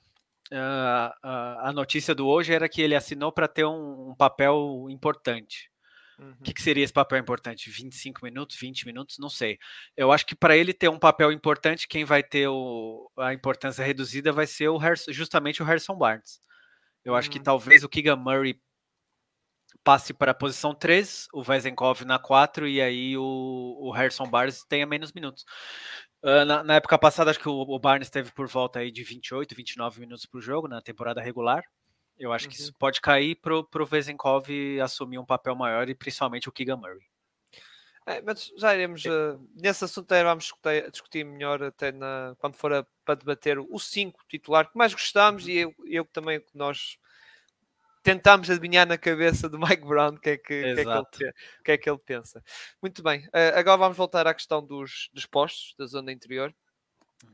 uh, 0.51 1.09
a 1.23 1.71
notícia 1.73 2.13
do 2.13 2.27
hoje 2.27 2.53
era 2.53 2.69
que 2.69 2.81
ele 2.81 2.95
assinou 2.95 3.31
para 3.31 3.47
ter 3.47 3.65
um, 3.65 4.11
um 4.11 4.15
papel 4.15 4.85
importante. 4.89 5.71
Uhum. 6.17 6.31
O 6.39 6.43
que, 6.43 6.53
que, 6.53 6.61
seria 6.61 6.83
esse 6.83 6.93
papel 6.93 7.17
importante? 7.17 7.69
25 7.69 8.23
minutos, 8.23 8.57
20 8.57 8.85
minutos? 8.85 9.17
Não 9.19 9.29
sei. 9.29 9.57
Eu 9.97 10.11
acho 10.11 10.25
que 10.25 10.35
para 10.35 10.55
ele 10.55 10.73
ter 10.73 10.89
um 10.89 10.99
papel 10.99 11.31
importante, 11.31 11.87
quem 11.87 12.05
vai 12.05 12.23
ter 12.23 12.47
o, 12.47 13.11
a 13.17 13.33
importância 13.33 13.83
reduzida 13.83 14.31
vai 14.31 14.47
ser 14.47 14.69
o 14.69 14.77
Harrison, 14.77 15.11
justamente 15.11 15.61
o 15.61 15.65
Harrison 15.65 15.95
Barnes. 15.95 16.39
Eu 17.03 17.13
uhum. 17.13 17.19
acho 17.19 17.29
que 17.29 17.39
hum. 17.39 17.43
talvez 17.43 17.83
o 17.83 17.89
Keegan 17.89 18.15
Murray 18.15 18.59
passe 19.83 20.13
para 20.13 20.31
a 20.31 20.35
posição 20.35 20.73
3, 20.73 21.27
o 21.33 21.43
Vezenkov 21.43 22.03
na 22.05 22.17
4 22.17 22.67
e 22.67 22.81
aí 22.81 23.17
o, 23.17 23.77
o 23.79 23.91
Harrison 23.91 24.27
Barnes 24.27 24.63
tenha 24.63 24.85
menos 24.85 25.11
minutos. 25.11 25.45
Uh, 26.23 26.43
na, 26.45 26.63
na, 26.63 26.75
época 26.75 26.97
passada, 26.97 27.29
acho 27.29 27.39
que 27.39 27.47
o, 27.47 27.53
o 27.53 27.79
Barnes 27.79 28.09
teve 28.09 28.31
por 28.31 28.47
volta 28.47 28.79
aí 28.79 28.89
de 28.89 29.03
28, 29.03 29.53
29 29.53 29.99
minutos 29.99 30.25
por 30.25 30.41
jogo 30.41 30.67
na 30.67 30.81
temporada 30.81 31.21
regular. 31.21 31.63
Eu 32.17 32.31
acho 32.31 32.45
uhum. 32.45 32.51
que 32.51 32.57
isso 32.57 32.71
uhum. 32.71 32.77
pode 32.79 33.01
cair 33.01 33.35
pro, 33.35 33.63
pro 33.63 33.85
Vezenkov 33.85 34.47
assumir 34.81 35.17
um 35.17 35.25
papel 35.25 35.55
maior 35.55 35.89
e 35.89 35.95
principalmente 35.95 36.47
o 36.47 36.51
Keegan 36.51 36.77
Murray. 36.77 37.05
É, 38.07 38.21
mas 38.21 38.53
já 38.55 38.73
iremos 38.73 39.03
uh, 39.05 39.39
nesse 39.55 39.83
assunto 39.83 40.11
aí 40.11 40.23
vamos 40.23 40.43
discutir, 40.43 40.91
discutir 40.91 41.25
melhor 41.25 41.63
até 41.63 41.91
na, 41.91 42.35
quando 42.37 42.55
for 42.55 42.71
a, 42.71 42.85
para 43.03 43.15
debater 43.15 43.57
o 43.57 43.79
5 43.79 44.23
titular 44.29 44.69
que 44.69 44.77
mais 44.77 44.93
gostamos 44.93 45.45
uhum. 45.45 45.49
e 45.49 45.57
eu, 45.57 45.75
eu 45.85 46.05
também 46.05 46.39
nós 46.53 46.99
tentámos 48.03 48.47
adivinhar 48.47 48.85
na 48.87 48.95
cabeça 48.95 49.49
do 49.49 49.57
Mike 49.59 49.83
Brown 49.83 50.09
o 50.09 50.19
que, 50.19 50.29
é 50.29 50.37
que, 50.37 50.43
que, 50.43 50.55
é 50.55 50.75
que, 50.75 50.81
ele, 51.23 51.33
que 51.63 51.71
é 51.71 51.77
que 51.79 51.89
ele 51.89 51.97
pensa. 51.97 52.43
Muito 52.79 53.01
bem, 53.01 53.25
uh, 53.27 53.57
agora 53.57 53.77
vamos 53.77 53.97
voltar 53.97 54.27
à 54.27 54.35
questão 54.35 54.63
dos, 54.63 55.09
dos 55.11 55.25
postos 55.25 55.73
da 55.75 55.87
zona 55.87 56.11
interior 56.11 56.53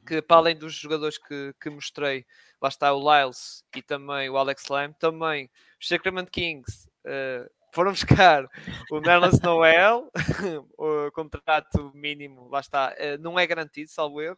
que 0.05 0.21
para 0.21 0.37
além 0.37 0.55
dos 0.55 0.73
jogadores 0.73 1.17
que, 1.17 1.53
que 1.59 1.69
mostrei, 1.69 2.25
lá 2.61 2.69
está 2.69 2.93
o 2.93 2.99
Lyles 2.99 3.63
e 3.75 3.81
também 3.81 4.29
o 4.29 4.37
Alex 4.37 4.67
Lamb, 4.67 4.95
também 4.99 5.49
os 5.79 5.87
Sacramento 5.87 6.31
Kings 6.31 6.87
uh, 7.05 7.49
foram 7.73 7.91
buscar 7.93 8.47
o 8.89 8.99
Nerlens 8.99 9.39
Noel, 9.41 10.11
o 10.77 11.11
contrato 11.11 11.91
mínimo, 11.93 12.47
lá 12.49 12.59
está, 12.59 12.93
uh, 12.93 13.21
não 13.21 13.39
é 13.39 13.45
garantido, 13.45 13.89
salvo 13.89 14.21
erro. 14.21 14.37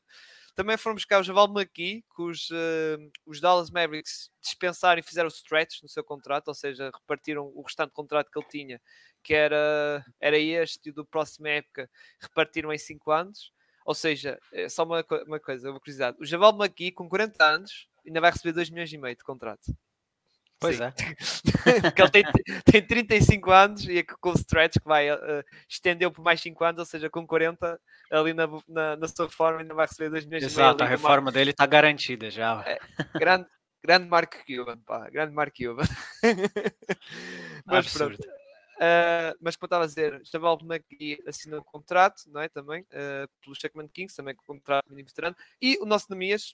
Também 0.55 0.77
foram 0.77 0.93
buscar 0.93 1.19
o 1.19 1.23
Javal 1.23 1.47
McGee, 1.47 2.05
que 2.15 2.21
os, 2.21 2.51
uh, 2.51 3.11
os 3.25 3.41
Dallas 3.41 3.71
Mavericks 3.71 4.29
dispensaram 4.39 4.99
e 4.99 5.03
fizeram 5.03 5.27
stretch 5.27 5.81
no 5.81 5.89
seu 5.89 6.03
contrato, 6.03 6.49
ou 6.49 6.53
seja, 6.53 6.91
repartiram 6.93 7.51
o 7.55 7.63
restante 7.63 7.91
contrato 7.91 8.29
que 8.29 8.37
ele 8.37 8.47
tinha, 8.47 8.81
que 9.23 9.33
era, 9.33 10.05
era 10.19 10.37
este 10.37 10.91
do 10.91 11.03
próximo 11.03 11.47
época, 11.47 11.89
repartiram 12.21 12.71
em 12.71 12.77
5 12.77 13.11
anos. 13.11 13.51
Ou 13.85 13.93
seja, 13.93 14.39
é 14.51 14.69
só 14.69 14.83
uma, 14.83 15.05
uma 15.27 15.39
coisa, 15.39 15.69
uma 15.69 15.79
curiosidade. 15.79 16.17
O 16.19 16.25
Javal 16.25 16.55
McGee, 16.57 16.91
com 16.91 17.09
40 17.09 17.43
anos, 17.43 17.87
ainda 18.05 18.21
vai 18.21 18.31
receber 18.31 18.53
2 18.53 18.69
milhões 18.69 18.91
e 18.91 18.97
meio 18.97 19.15
de 19.15 19.23
contrato. 19.23 19.75
Pois 20.59 20.77
Sim. 20.77 20.83
é. 20.83 20.93
Porque 21.81 22.01
ele 22.01 22.09
tem, 22.09 22.23
tem 22.63 22.87
35 22.87 23.51
anos 23.51 23.87
e 23.87 23.97
é 23.97 24.03
com 24.03 24.29
o 24.29 24.33
stretch 24.33 24.79
que 24.79 24.87
vai 24.87 25.11
uh, 25.11 25.43
estendeu 25.67 26.09
por 26.09 26.23
mais 26.23 26.39
5 26.39 26.63
anos, 26.63 26.79
ou 26.79 26.85
seja, 26.85 27.09
com 27.09 27.27
40 27.27 27.77
ali 28.09 28.33
na, 28.33 28.47
na, 28.67 28.95
na 28.95 29.07
sua 29.07 29.25
reforma 29.25 29.59
ainda 29.59 29.73
vai 29.73 29.85
receber 29.85 30.09
2 30.09 30.25
milhões 30.25 30.43
e. 30.43 30.45
Exato, 30.45 30.83
a 30.83 30.87
reforma 30.87 31.31
dele 31.31 31.51
está 31.51 31.65
garantida 31.65 32.31
já. 32.31 32.63
É, 32.65 32.79
grande, 33.17 33.47
grande 33.83 34.07
Mark 34.07 34.35
Cuban, 34.45 34.77
pá, 34.85 35.09
grande 35.09 35.33
Mark 35.33 35.53
Cuban. 35.53 35.83
Mas 37.65 37.87
Absurdo. 37.87 38.17
pronto. 38.17 38.42
Uh, 38.83 39.31
mas 39.39 39.55
como 39.55 39.65
eu 39.65 39.67
estava 39.67 39.83
a 39.85 39.87
dizer, 39.87 40.21
Javal 40.25 40.59
McGee 40.61 41.23
assinou 41.25 41.61
um 41.61 41.63
contrato, 41.63 42.23
não 42.27 42.41
é? 42.41 42.49
Também, 42.49 42.81
uh, 42.81 43.29
pelo 43.39 43.55
Sacramento 43.55 43.93
Kings, 43.93 44.13
também 44.13 44.35
com 44.35 44.43
contrato 44.43 44.89
mínimo 44.89 45.07
veterano, 45.07 45.35
e 45.61 45.77
o 45.79 45.85
nosso 45.85 46.07
Nemias 46.09 46.53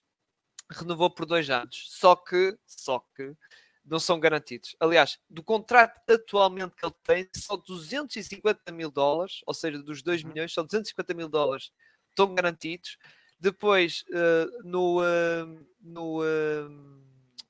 renovou 0.70 1.10
por 1.10 1.26
dois 1.26 1.50
anos. 1.50 1.88
Só 1.90 2.16
que, 2.16 2.56
só 2.68 3.00
que, 3.16 3.36
não 3.84 3.98
são 3.98 4.20
garantidos. 4.20 4.76
Aliás, 4.80 5.18
do 5.28 5.42
contrato 5.42 6.00
atualmente 6.08 6.76
que 6.76 6.86
ele 6.86 6.94
tem, 7.04 7.28
só 7.36 7.58
250 7.58 8.72
mil 8.72 8.92
dólares, 8.92 9.42
ou 9.48 9.54
seja, 9.54 9.82
dos 9.82 10.04
2 10.04 10.22
uhum. 10.22 10.30
milhões, 10.30 10.54
só 10.54 10.62
250 10.62 11.14
mil 11.16 11.28
dólares 11.28 11.72
estão 12.10 12.36
garantidos. 12.36 12.98
Depois, 13.40 14.04
uh, 14.10 14.68
no. 14.68 15.02
Uh, 15.02 15.66
no 15.82 16.22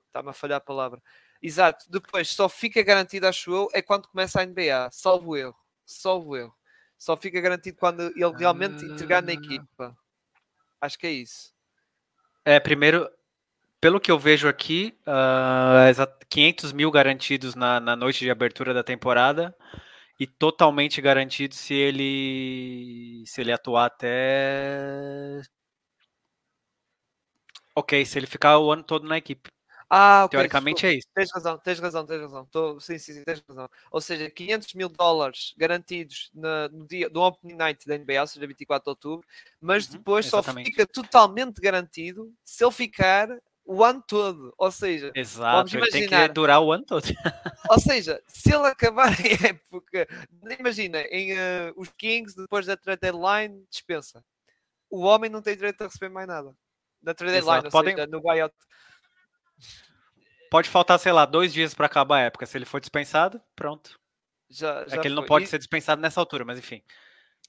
Está-me 0.07 0.29
a 0.29 0.33
falhar 0.33 0.57
a 0.57 0.61
palavra. 0.61 1.01
Exato. 1.41 1.85
Depois 1.89 2.29
só 2.29 2.49
fica 2.49 2.83
garantido, 2.83 3.27
acho 3.27 3.51
eu, 3.51 3.69
é 3.73 3.81
quando 3.81 4.07
começa 4.07 4.41
a 4.41 4.45
NBA. 4.45 4.89
Salvo 4.91 5.37
erro. 5.37 5.55
Salvo 5.85 6.35
erro. 6.35 6.53
Só 6.97 7.15
fica 7.15 7.39
garantido 7.39 7.77
quando 7.77 8.01
ele 8.01 8.37
realmente 8.37 8.83
entregar 8.83 9.23
na 9.23 9.31
ah. 9.31 9.33
equipa. 9.33 9.97
Acho 10.81 10.99
que 10.99 11.07
é 11.07 11.11
isso. 11.11 11.53
É, 12.43 12.59
primeiro, 12.59 13.09
pelo 13.79 13.99
que 13.99 14.11
eu 14.11 14.19
vejo 14.19 14.47
aqui, 14.47 14.97
uh, 15.07 15.91
ah, 16.01 16.17
500 16.29 16.73
mil 16.73 16.91
garantidos 16.91 17.55
na, 17.55 17.79
na 17.79 17.95
noite 17.95 18.19
de 18.19 18.31
abertura 18.31 18.73
da 18.73 18.83
temporada 18.83 19.55
e 20.19 20.27
totalmente 20.27 21.01
garantido 21.01 21.55
se 21.55 21.73
ele 21.73 23.23
se 23.25 23.39
ele 23.41 23.53
atuar 23.53 23.85
até 23.85 25.41
ok 27.73 28.05
se 28.05 28.19
ele 28.19 28.27
ficar 28.27 28.59
o 28.59 28.71
ano 28.71 28.83
todo 28.83 29.07
na 29.07 29.17
equipe 29.17 29.49
ah, 29.89 30.25
okay, 30.25 30.37
Teoricamente 30.37 30.85
é 30.85 30.93
isso. 30.93 31.07
Tens 31.15 31.31
razão, 31.33 31.57
tens 31.57 31.79
razão, 31.79 32.05
tens 32.05 32.21
razão. 32.21 32.45
Tô, 32.51 32.79
sim, 32.79 32.99
sim, 32.99 33.13
sim, 33.13 33.23
tens 33.23 33.41
razão. 33.47 33.67
Ou 33.91 33.99
seja, 33.99 34.29
500 34.29 34.73
mil 34.75 34.87
dólares 34.87 35.55
garantidos 35.57 36.29
na, 36.33 36.69
no 36.69 36.85
dia 36.85 37.09
do 37.09 37.21
Opening 37.21 37.55
Night 37.55 37.87
da 37.87 37.97
NBA, 37.97 38.21
ou 38.21 38.27
seja, 38.27 38.45
24 38.45 38.83
de 38.83 38.89
outubro, 38.89 39.27
mas 39.59 39.87
uhum, 39.87 39.93
depois 39.93 40.27
exatamente. 40.27 40.65
só 40.65 40.71
fica 40.71 40.85
totalmente 40.85 41.59
garantido 41.59 42.31
se 42.45 42.63
ele 42.63 42.71
ficar 42.71 43.29
o 43.65 43.83
ano 43.83 44.03
todo. 44.07 44.53
Ou 44.57 44.71
seja, 44.71 45.11
Exato, 45.15 45.57
vamos 45.57 45.73
imaginar. 45.73 46.19
Tem 46.19 46.27
que 46.27 46.33
durar 46.33 46.61
o 46.61 46.71
ano 46.71 46.85
todo. 46.85 47.03
ou 47.69 47.79
seja, 47.79 48.21
se 48.27 48.53
ele 48.53 48.67
acabar 48.67 49.13
em 49.19 49.33
época, 49.47 50.07
imagina, 50.59 51.01
em 51.09 51.33
uh, 51.33 51.73
os 51.75 51.89
Kings, 51.97 52.35
depois 52.35 52.67
da 52.67 52.77
trade 52.77 53.01
deadline, 53.01 53.63
dispensa. 53.71 54.23
O 54.87 55.01
homem 55.01 55.29
não 55.29 55.41
tem 55.41 55.55
direito 55.55 55.81
a 55.81 55.87
receber 55.87 56.09
mais 56.09 56.27
nada. 56.27 56.55
na 57.01 57.13
trade 57.13 57.33
deadline, 57.33 57.69
Podem... 57.71 57.95
seja, 57.95 58.07
no 58.07 58.21
buyout. 58.21 58.53
Pode 60.49 60.69
faltar, 60.69 60.99
sei 60.99 61.11
lá, 61.11 61.25
dois 61.25 61.53
dias 61.53 61.73
para 61.73 61.85
acabar 61.85 62.17
a 62.17 62.21
época. 62.21 62.45
Se 62.45 62.57
ele 62.57 62.65
for 62.65 62.79
dispensado, 62.79 63.41
pronto. 63.55 63.99
Já, 64.49 64.85
já 64.87 64.97
é 64.97 64.99
que 64.99 65.07
ele 65.07 65.15
foi. 65.15 65.21
não 65.21 65.25
pode 65.25 65.45
e... 65.45 65.47
ser 65.47 65.59
dispensado 65.59 66.01
nessa 66.01 66.19
altura, 66.19 66.43
mas 66.43 66.57
enfim. 66.57 66.81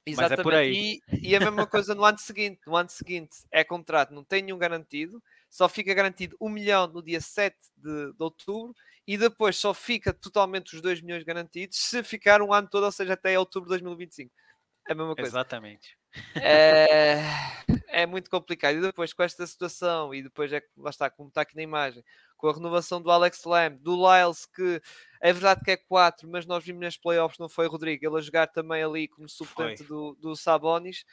Exatamente. 0.04 0.30
Mas 0.30 0.38
é 0.38 0.42
por 0.42 0.54
aí. 0.54 1.00
E, 1.12 1.30
e 1.30 1.36
a 1.36 1.40
mesma 1.40 1.66
coisa 1.66 1.94
no 1.94 2.04
ano 2.04 2.18
seguinte. 2.18 2.60
No 2.66 2.76
ano 2.76 2.90
seguinte 2.90 3.38
é 3.50 3.64
contrato, 3.64 4.12
não 4.12 4.24
tem 4.24 4.42
nenhum 4.42 4.58
garantido, 4.58 5.22
só 5.48 5.68
fica 5.68 5.92
garantido 5.94 6.36
um 6.40 6.48
milhão 6.48 6.86
no 6.86 7.02
dia 7.02 7.20
7 7.20 7.56
de, 7.76 8.12
de 8.12 8.22
outubro 8.22 8.74
e 9.06 9.16
depois 9.18 9.56
só 9.56 9.74
fica 9.74 10.12
totalmente 10.12 10.74
os 10.74 10.80
2 10.80 11.00
milhões 11.00 11.24
garantidos 11.24 11.76
se 11.78 12.02
ficar 12.02 12.42
um 12.42 12.52
ano 12.52 12.68
todo, 12.68 12.84
ou 12.84 12.92
seja, 12.92 13.14
até 13.14 13.38
outubro 13.38 13.68
de 13.68 13.74
2025. 13.74 14.32
É 14.88 14.92
a 14.92 14.94
mesma 14.94 15.14
coisa. 15.14 15.30
Exatamente. 15.30 15.96
É, 16.36 17.22
é 17.90 18.06
muito 18.06 18.30
complicado. 18.30 18.76
E 18.76 18.80
depois 18.80 19.12
com 19.12 19.22
esta 19.22 19.46
situação, 19.46 20.14
e 20.14 20.22
depois 20.22 20.52
é 20.52 20.60
que 20.60 20.68
lá 20.76 20.90
está, 20.90 21.10
como 21.10 21.28
está 21.28 21.42
aqui 21.42 21.56
na 21.56 21.62
imagem, 21.62 22.02
com 22.36 22.48
a 22.48 22.54
renovação 22.54 23.00
do 23.00 23.10
Alex 23.10 23.44
Lamb, 23.44 23.78
do 23.78 23.94
Lyles, 23.94 24.46
que 24.46 24.80
é 25.20 25.32
verdade 25.32 25.62
que 25.62 25.70
é 25.70 25.76
4, 25.76 26.28
mas 26.28 26.46
nós 26.46 26.64
vimos 26.64 26.80
nas 26.80 26.96
playoffs, 26.96 27.38
não 27.38 27.48
foi 27.48 27.66
Rodrigo, 27.66 28.06
ele 28.06 28.18
a 28.18 28.20
jogar 28.20 28.46
também 28.46 28.82
ali 28.82 29.08
como 29.08 29.28
suplente 29.28 29.84
do, 29.84 30.16
do 30.20 30.34
Sabonis. 30.34 31.04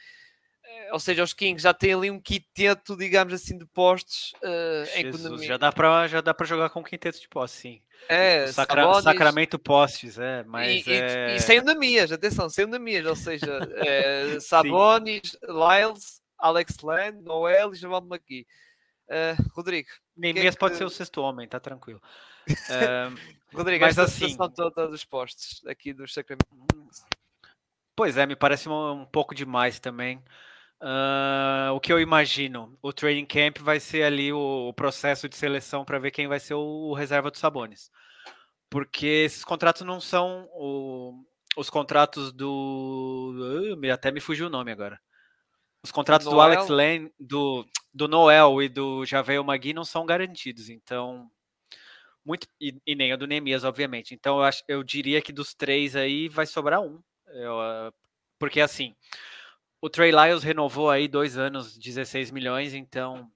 Eh, 0.68 0.94
ou 0.94 1.00
seja, 1.00 1.24
os 1.24 1.34
Kings 1.34 1.64
já 1.64 1.74
têm 1.74 1.94
ali 1.94 2.12
um 2.12 2.20
quinteto, 2.20 2.96
digamos 2.96 3.34
assim, 3.34 3.58
de 3.58 3.66
postos 3.66 4.34
uh, 4.44 4.98
em 4.98 5.08
economia. 5.08 5.48
Já 5.48 5.58
dá 5.58 5.72
para 5.72 6.08
já 6.08 6.22
dá 6.22 6.34
para 6.34 6.46
jogar 6.46 6.70
com 6.70 6.82
um 6.82 6.84
quinteto 6.84 7.20
de 7.20 7.28
postes, 7.28 7.60
sim. 7.62 7.82
É, 8.10 8.48
Sacra 8.48 8.84
Sabonis, 8.84 9.04
Sacramento 9.04 9.58
postes, 9.60 10.20
é, 10.20 10.44
mas 10.44 10.86
e, 10.86 10.92
é... 10.92 11.34
E, 11.34 11.36
e 11.38 11.40
sem 11.40 11.62
Namias, 11.62 12.12
atenção, 12.12 12.48
sem 12.50 12.66
Namias, 12.66 13.06
ou 13.06 13.16
seja, 13.16 13.60
é, 13.78 14.40
Sabonis, 14.42 15.38
Lyles, 15.44 16.22
Alex 16.40 16.80
Land, 16.80 17.22
Noel 17.24 17.74
e 17.74 17.76
Jamal 17.76 18.02
McGee. 18.02 18.46
Uh, 19.10 19.42
Rodrigo. 19.54 19.90
Nemias 20.16 20.56
é 20.56 20.58
pode 20.58 20.74
que... 20.74 20.78
ser 20.80 20.86
o 20.86 20.90
sexto 20.90 21.22
homem, 21.22 21.48
tá 21.48 21.60
tranquilo. 21.60 22.02
Uh, 22.50 23.16
Rodrigo, 23.56 23.86
mas 23.86 23.98
esta 23.98 24.04
assim, 24.04 24.38
toda 24.54 24.88
dos 24.88 25.06
postes 25.06 25.66
aqui 25.66 25.94
dos 25.94 26.14
Sacramento. 26.14 26.46
Pois 27.96 28.18
é, 28.18 28.26
me 28.26 28.36
parece 28.36 28.68
um, 28.68 28.92
um 28.92 29.06
pouco 29.06 29.34
demais 29.34 29.80
também. 29.80 30.22
Uh, 30.80 31.74
o 31.74 31.80
que 31.80 31.92
eu 31.92 32.00
imagino, 32.00 32.78
o 32.84 32.94
training 32.94 33.26
camp 33.26 33.58
vai 33.58 33.80
ser 33.80 34.04
ali 34.04 34.32
o, 34.32 34.68
o 34.70 34.74
processo 34.74 35.28
de 35.28 35.36
seleção 35.36 35.84
para 35.84 35.98
ver 35.98 36.12
quem 36.12 36.28
vai 36.28 36.40
ser 36.40 36.54
o, 36.54 36.90
o, 36.90 36.94
reserva 36.94 37.32
dos 37.32 37.40
Sabones. 37.40 37.90
Porque 38.70 39.08
esses 39.08 39.44
contratos 39.44 39.82
não 39.82 40.00
são 40.00 40.48
o, 40.54 41.26
os 41.56 41.70
contratos 41.70 42.32
do. 42.32 43.34
Até 43.92 44.12
me 44.12 44.20
fugiu 44.20 44.48
o 44.48 44.50
nome 44.52 44.72
agora. 44.72 45.00
Os 45.88 45.92
contratos 45.92 46.26
Noel. 46.26 46.36
do 46.36 46.42
Alex 46.42 46.70
Lane, 46.70 47.12
do, 47.20 47.66
do 47.94 48.08
Noel 48.08 48.62
e 48.62 48.68
do 48.68 49.06
Javel 49.06 49.44
Magui 49.44 49.74
não 49.74 49.86
são 49.86 50.06
garantidos. 50.06 50.70
Então, 50.70 51.32
muito 52.26 52.46
e, 52.60 52.78
e, 52.86 52.96
nem 52.96 53.14
o 53.14 53.18
do 53.18 53.26
Nemias, 53.26 53.64
obviamente. 53.64 54.14
Então, 54.14 54.38
eu, 54.38 54.44
acho, 54.44 54.64
eu 54.68 54.84
diria 54.84 55.22
que 55.22 55.32
dos 55.32 55.54
três 55.54 55.96
aí 55.96 56.28
vai 56.28 56.46
sobrar 56.46 56.82
um. 56.82 57.02
Eu, 57.28 57.54
uh, 57.54 57.94
porque 58.38 58.60
assim 58.62 58.96
o 59.82 59.90
Trey 59.90 60.12
Lyles 60.12 60.44
renovou 60.44 60.90
aí 60.90 61.08
dois 61.08 61.38
anos, 61.38 61.78
16 61.78 62.32
milhões, 62.32 62.74
então 62.74 63.32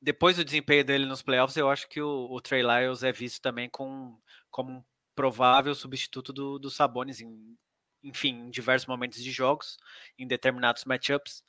depois 0.00 0.36
do 0.36 0.44
desempenho 0.44 0.84
dele 0.84 1.06
nos 1.06 1.22
playoffs, 1.22 1.56
eu 1.56 1.70
acho 1.70 1.88
que 1.88 2.00
o, 2.00 2.28
o 2.30 2.40
Trey 2.40 2.62
Lyles 2.62 3.02
é 3.02 3.10
visto 3.10 3.40
também 3.40 3.70
com, 3.70 4.14
como 4.50 4.70
um 4.70 4.84
provável 5.14 5.74
substituto 5.74 6.32
do, 6.32 6.58
do 6.58 6.70
Sabonis, 6.70 7.20
em, 7.20 7.56
enfim, 8.04 8.46
em 8.46 8.50
diversos 8.50 8.86
momentos 8.86 9.22
de 9.22 9.30
jogos, 9.32 9.76
em 10.18 10.26
determinados 10.26 10.84
matchups. 10.84 11.42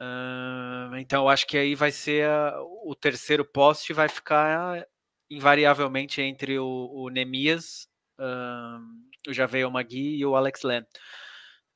Uh, 0.00 0.96
então 0.96 1.24
eu 1.24 1.28
acho 1.28 1.46
que 1.46 1.56
aí 1.56 1.74
vai 1.74 1.90
ser 1.90 2.28
a, 2.28 2.54
o 2.84 2.94
terceiro 2.94 3.44
poste 3.44 3.92
vai 3.92 4.08
ficar 4.08 4.86
invariavelmente 5.30 6.20
entre 6.20 6.58
o, 6.58 6.90
o 6.92 7.08
Nemias, 7.08 7.88
uh, 8.18 9.30
o 9.30 9.32
Javel 9.32 9.70
Magui 9.70 10.16
e 10.16 10.26
o 10.26 10.36
Alex 10.36 10.62
Len. 10.62 10.82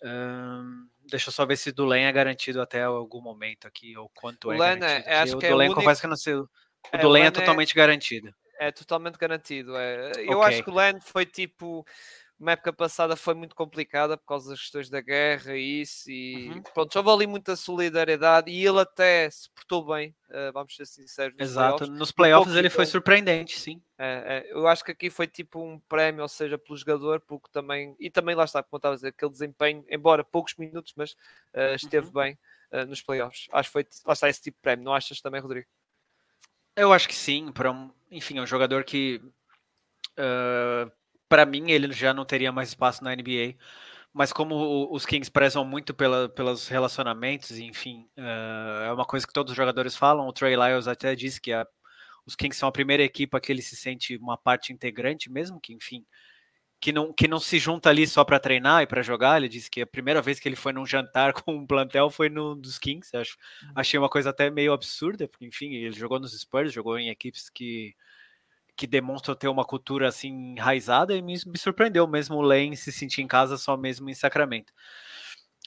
Uh, 0.02 0.92
Deixa 1.08 1.28
eu 1.28 1.32
só 1.32 1.44
ver 1.44 1.56
se 1.56 1.72
do 1.72 1.84
Len 1.84 2.04
é 2.04 2.12
garantido 2.12 2.60
até 2.60 2.82
algum 2.82 3.20
momento 3.20 3.66
aqui, 3.66 3.96
ou 3.96 4.08
quanto 4.14 4.48
o 4.48 4.52
é 4.52 4.58
Len 4.58 4.78
garantido. 4.78 5.10
É, 5.10 5.18
acho 5.18 5.36
o 5.36 5.38
que 5.38 5.48
do 5.48 5.52
é 5.52 5.56
Len, 5.56 5.66
único... 5.66 5.80
confesso 5.80 6.00
que 6.00 6.06
não 6.06 6.16
sei. 6.16 6.34
O 6.34 6.48
é, 6.92 6.98
do 6.98 7.08
Len 7.08 7.24
é, 7.24 7.26
é 7.26 7.30
totalmente 7.30 7.72
é... 7.72 7.74
garantido. 7.74 8.34
É 8.58 8.70
totalmente 8.70 9.18
garantido. 9.18 9.76
É. 9.76 10.12
Eu 10.18 10.38
okay. 10.38 10.54
acho 10.54 10.62
que 10.62 10.70
o 10.70 10.74
Len 10.74 11.00
foi 11.00 11.26
tipo 11.26 11.84
uma 12.42 12.52
época 12.52 12.72
passada 12.72 13.14
foi 13.14 13.34
muito 13.34 13.54
complicada 13.54 14.18
por 14.18 14.26
causa 14.26 14.50
das 14.50 14.60
questões 14.60 14.90
da 14.90 15.00
guerra 15.00 15.56
e 15.56 15.82
isso, 15.82 16.10
e 16.10 16.50
uhum. 16.50 16.62
pronto, 16.74 16.96
houve 16.96 17.08
ali 17.08 17.26
muita 17.26 17.54
solidariedade 17.54 18.50
e 18.50 18.66
ele 18.66 18.80
até 18.80 19.30
se 19.30 19.48
portou 19.50 19.86
bem, 19.86 20.12
uh, 20.28 20.52
vamos 20.52 20.74
ser 20.74 20.84
sinceros. 20.84 21.36
Nos 21.38 21.50
Exato, 21.50 21.76
playoffs. 21.78 21.98
nos 21.98 22.10
playoffs 22.10 22.54
um 22.54 22.58
ele 22.58 22.68
foi 22.68 22.84
surpreendente, 22.84 23.56
sim. 23.56 23.80
É, 23.96 24.44
é, 24.48 24.52
eu 24.52 24.66
acho 24.66 24.84
que 24.84 24.90
aqui 24.90 25.08
foi 25.08 25.28
tipo 25.28 25.62
um 25.62 25.78
prémio, 25.78 26.22
ou 26.22 26.28
seja, 26.28 26.58
pelo 26.58 26.76
jogador, 26.76 27.20
porque 27.20 27.48
também, 27.52 27.94
e 28.00 28.10
também 28.10 28.34
lá 28.34 28.44
está, 28.44 28.60
como 28.60 28.76
estava 28.76 28.94
a 28.94 28.96
dizer, 28.96 29.08
aquele 29.08 29.30
desempenho, 29.30 29.84
embora 29.88 30.24
poucos 30.24 30.56
minutos, 30.56 30.94
mas 30.96 31.12
uh, 31.12 31.76
esteve 31.76 32.08
uhum. 32.08 32.12
bem 32.12 32.38
uh, 32.72 32.84
nos 32.86 33.00
playoffs. 33.00 33.46
Acho 33.52 33.68
que 33.68 33.72
foi, 33.72 33.86
lá 34.04 34.14
está 34.14 34.28
esse 34.28 34.42
tipo 34.42 34.58
de 34.58 34.62
prémio, 34.62 34.84
não 34.84 34.92
achas 34.92 35.20
também, 35.20 35.40
Rodrigo? 35.40 35.68
Eu 36.74 36.92
acho 36.92 37.06
que 37.06 37.14
sim, 37.14 37.52
para 37.52 37.70
um, 37.70 37.92
enfim, 38.10 38.40
um 38.40 38.46
jogador 38.46 38.82
que 38.82 39.22
Uh, 40.18 40.92
para 41.32 41.46
mim, 41.46 41.70
ele 41.70 41.90
já 41.94 42.12
não 42.12 42.26
teria 42.26 42.52
mais 42.52 42.68
espaço 42.68 43.02
na 43.02 43.16
NBA. 43.16 43.54
Mas 44.12 44.34
como 44.34 44.94
os 44.94 45.06
Kings 45.06 45.30
prezam 45.30 45.64
muito 45.64 45.94
pela, 45.94 46.28
pelos 46.28 46.68
relacionamentos, 46.68 47.52
enfim, 47.52 48.06
uh, 48.18 48.82
é 48.84 48.92
uma 48.92 49.06
coisa 49.06 49.26
que 49.26 49.32
todos 49.32 49.52
os 49.52 49.56
jogadores 49.56 49.96
falam. 49.96 50.28
O 50.28 50.32
Trey 50.34 50.54
Lyles 50.54 50.86
até 50.86 51.14
disse 51.14 51.40
que 51.40 51.50
a, 51.50 51.66
os 52.26 52.36
Kings 52.36 52.58
são 52.58 52.68
a 52.68 52.72
primeira 52.72 53.02
equipa 53.02 53.40
que 53.40 53.50
ele 53.50 53.62
se 53.62 53.74
sente 53.76 54.14
uma 54.18 54.36
parte 54.36 54.74
integrante, 54.74 55.32
mesmo 55.32 55.58
que, 55.58 55.72
enfim, 55.72 56.04
que 56.78 56.92
não, 56.92 57.14
que 57.14 57.26
não 57.26 57.40
se 57.40 57.58
junta 57.58 57.88
ali 57.88 58.06
só 58.06 58.24
para 58.24 58.38
treinar 58.38 58.82
e 58.82 58.86
para 58.86 59.00
jogar. 59.00 59.38
Ele 59.38 59.48
disse 59.48 59.70
que 59.70 59.80
a 59.80 59.86
primeira 59.86 60.20
vez 60.20 60.38
que 60.38 60.46
ele 60.46 60.54
foi 60.54 60.74
num 60.74 60.84
jantar 60.84 61.32
com 61.40 61.54
um 61.56 61.66
plantel 61.66 62.10
foi 62.10 62.28
no 62.28 62.54
dos 62.54 62.78
Kings. 62.78 63.16
Acho, 63.16 63.38
uhum. 63.62 63.72
achei 63.76 63.98
uma 63.98 64.10
coisa 64.10 64.28
até 64.28 64.50
meio 64.50 64.74
absurda, 64.74 65.26
porque, 65.26 65.46
enfim, 65.46 65.72
ele 65.72 65.96
jogou 65.96 66.20
nos 66.20 66.38
Spurs, 66.38 66.74
jogou 66.74 66.98
em 66.98 67.08
equipes 67.08 67.48
que 67.48 67.94
que 68.82 68.86
demonstram 68.88 69.36
ter 69.36 69.46
uma 69.46 69.64
cultura 69.64 70.08
assim 70.08 70.54
enraizada 70.56 71.14
e 71.14 71.22
me, 71.22 71.34
me 71.46 71.56
surpreendeu 71.56 72.04
mesmo 72.04 72.34
o 72.34 72.42
Lane 72.42 72.76
se 72.76 72.90
sentir 72.90 73.22
em 73.22 73.28
casa 73.28 73.56
só 73.56 73.76
mesmo 73.76 74.10
em 74.10 74.14
Sacramento. 74.14 74.72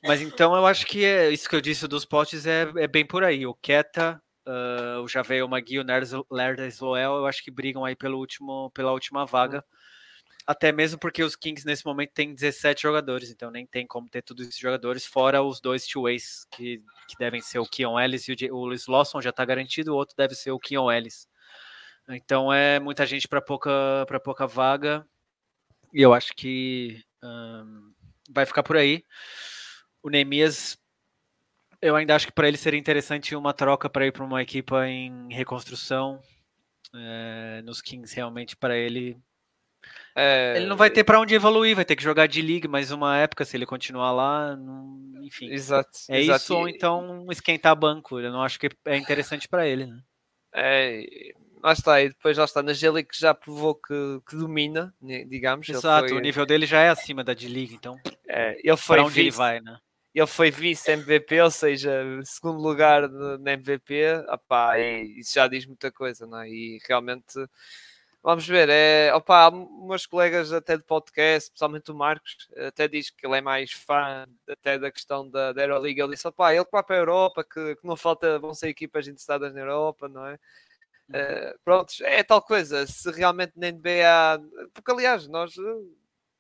Mas 0.04 0.22
então 0.22 0.54
eu 0.54 0.66
acho 0.66 0.86
que 0.86 1.06
é 1.06 1.30
isso 1.30 1.48
que 1.48 1.56
eu 1.56 1.62
disse 1.62 1.88
dos 1.88 2.04
potes 2.04 2.46
é, 2.46 2.70
é 2.76 2.88
bem 2.90 3.06
por 3.06 3.24
aí. 3.24 3.48
O 3.48 3.54
Keta, 3.54 4.22
uh, 4.46 5.00
o 5.00 5.08
Javel 5.08 5.48
Magui, 5.48 5.80
o 5.80 5.86
Lerda 6.30 6.68
Sloel, 6.68 7.14
eu 7.14 7.26
acho 7.26 7.42
que 7.42 7.50
brigam 7.50 7.86
aí 7.86 7.96
pelo 7.96 8.20
último, 8.20 8.70
pela 8.72 8.92
última 8.92 9.26
vaga. 9.26 9.64
Até 10.46 10.74
mesmo 10.74 11.00
porque 11.00 11.24
os 11.24 11.38
Kings 11.38 11.66
nesse 11.66 11.86
momento 11.86 12.12
têm 12.12 12.36
17 12.36 12.82
jogadores, 12.82 13.32
então 13.32 13.50
nem 13.50 13.66
tem 13.66 13.88
como 13.88 14.10
ter 14.10 14.24
todos 14.24 14.46
esses 14.46 14.60
jogadores, 14.60 15.06
fora 15.06 15.42
os 15.42 15.62
dois 15.62 15.88
two-ways 15.88 16.46
que, 16.52 16.84
que 17.08 17.18
devem 17.18 17.40
ser 17.40 17.60
o 17.60 17.66
Keon 17.66 17.98
Ellis 17.98 18.28
e 18.28 18.50
o, 18.52 18.58
o 18.58 18.92
Lawson 18.92 19.22
já 19.22 19.30
está 19.30 19.46
garantido, 19.46 19.94
o 19.94 19.96
outro 19.96 20.18
deve 20.18 20.36
ser 20.36 20.52
o 20.52 20.60
Keon 20.60 20.92
Ellis. 20.92 21.30
Então 22.10 22.54
é 22.54 22.80
muita 22.80 23.06
gente 23.06 23.28
para 23.28 23.42
pouca, 23.42 23.72
para 24.08 24.20
pouca 24.20 24.46
vaga. 24.46 25.06
E 25.94 26.02
eu 26.02 26.14
acho 26.14 26.34
que 26.36 27.04
vai 28.30 28.46
ficar 28.46 28.64
por 28.64 28.78
aí. 28.78 29.04
O 30.04 30.10
Neemias, 30.10 30.78
eu 31.82 31.96
ainda 31.96 32.16
acho 32.16 32.28
que 32.28 32.34
para 32.34 32.48
ele 32.48 32.58
seria 32.58 32.80
interessante 32.80 33.36
uma 33.36 33.54
troca 33.54 33.90
para 33.90 34.06
ir 34.06 34.12
para 34.12 34.24
uma 34.24 34.42
equipa 34.42 34.88
em 34.88 35.34
reconstrução. 35.34 36.22
É, 36.94 37.62
nos 37.64 37.82
Kings, 37.82 38.16
realmente, 38.16 38.56
para 38.56 38.78
ele. 38.78 39.18
É, 40.16 40.54
ele 40.56 40.66
não 40.66 40.78
vai 40.78 40.90
ter 40.90 41.04
para 41.04 41.20
onde 41.20 41.36
evoluir, 41.36 41.76
vai 41.76 41.84
ter 41.84 41.96
que 41.96 42.04
jogar 42.04 42.28
de 42.28 42.42
liga 42.42 42.70
mais 42.70 42.92
uma 42.92 43.18
época 43.18 43.44
se 43.44 43.58
ele 43.58 43.66
continuar 43.66 44.12
lá. 44.12 44.56
Não, 44.56 45.22
enfim. 45.22 45.50
Exato. 45.52 45.90
É 46.10 46.22
exato. 46.22 46.44
isso, 46.44 46.56
ou 46.56 46.70
então 46.70 47.28
esquentar 47.30 47.76
banco. 47.76 48.20
Eu 48.20 48.32
não 48.32 48.42
acho 48.42 48.60
que 48.60 48.70
é 48.86 48.96
interessante 48.96 49.48
para 49.48 49.68
ele. 49.68 49.88
Né? 49.88 50.00
É, 50.54 51.34
lá 51.66 51.74
está, 51.74 52.02
e 52.02 52.10
depois 52.10 52.38
lá 52.38 52.46
está, 52.46 52.62
na 52.62 52.74
G-League 52.74 53.10
já 53.12 53.34
provou 53.34 53.74
que, 53.74 54.22
que, 54.30 54.36
domina, 54.36 54.94
digamos. 55.02 55.68
Exato, 55.68 56.10
foi... 56.10 56.18
o 56.18 56.22
nível 56.22 56.46
dele 56.46 56.68
já 56.68 56.80
é 56.82 56.90
acima 56.90 57.24
da 57.24 57.34
D-League, 57.34 57.74
então. 57.74 58.00
É, 58.28 58.60
ele 58.64 58.78
foi 58.78 59.00
onde 59.00 59.10
vice, 59.10 59.22
ele 59.22 59.32
vai, 59.32 59.60
né? 59.60 59.80
Ele 60.14 60.28
foi 60.28 60.52
vice-MVP, 60.52 61.42
ou 61.42 61.52
seja, 61.52 62.04
segundo 62.24 62.62
lugar 62.62 63.10
na 63.10 63.54
MVP, 63.54 64.24
opá, 64.30 64.78
e 64.80 65.20
isso 65.20 65.34
já 65.34 65.48
diz 65.48 65.66
muita 65.66 65.92
coisa, 65.92 66.28
não 66.28 66.40
é? 66.40 66.50
E 66.50 66.80
realmente, 66.88 67.34
vamos 68.22 68.48
ver, 68.48 68.70
é, 68.70 69.12
opá, 69.16 69.50
meus 69.52 70.06
colegas 70.06 70.54
até 70.54 70.78
de 70.78 70.84
podcast, 70.84 71.50
especialmente 71.50 71.92
o 71.92 71.96
Marcos, 71.96 72.48
até 72.68 72.88
diz 72.88 73.10
que 73.10 73.26
ele 73.26 73.38
é 73.38 73.42
mais 73.42 73.72
fã 73.72 74.28
até 74.48 74.78
da 74.78 74.92
questão 74.92 75.28
da, 75.28 75.52
da 75.52 75.64
Euroleague, 75.64 76.00
ele 76.00 76.14
disse, 76.14 76.28
opá, 76.28 76.54
ele 76.54 76.64
que 76.64 76.72
vai 76.72 76.84
para 76.84 76.96
a 76.96 77.00
Europa, 77.00 77.44
que, 77.44 77.76
que 77.76 77.88
não 77.88 77.98
falta, 77.98 78.38
vão 78.38 78.54
ser 78.54 78.70
equipas 78.70 79.08
interessadas 79.08 79.52
na 79.52 79.62
Europa, 79.62 80.08
não 80.08 80.28
é? 80.28 80.38
Uh, 81.10 81.58
pronto, 81.64 81.94
é 82.02 82.24
tal 82.24 82.42
coisa. 82.42 82.88
Se 82.88 83.12
realmente 83.12 83.54
na 83.56 83.72
NBA. 83.72 84.42
Porque 84.74 84.92
aliás, 84.92 85.28
nós. 85.28 85.56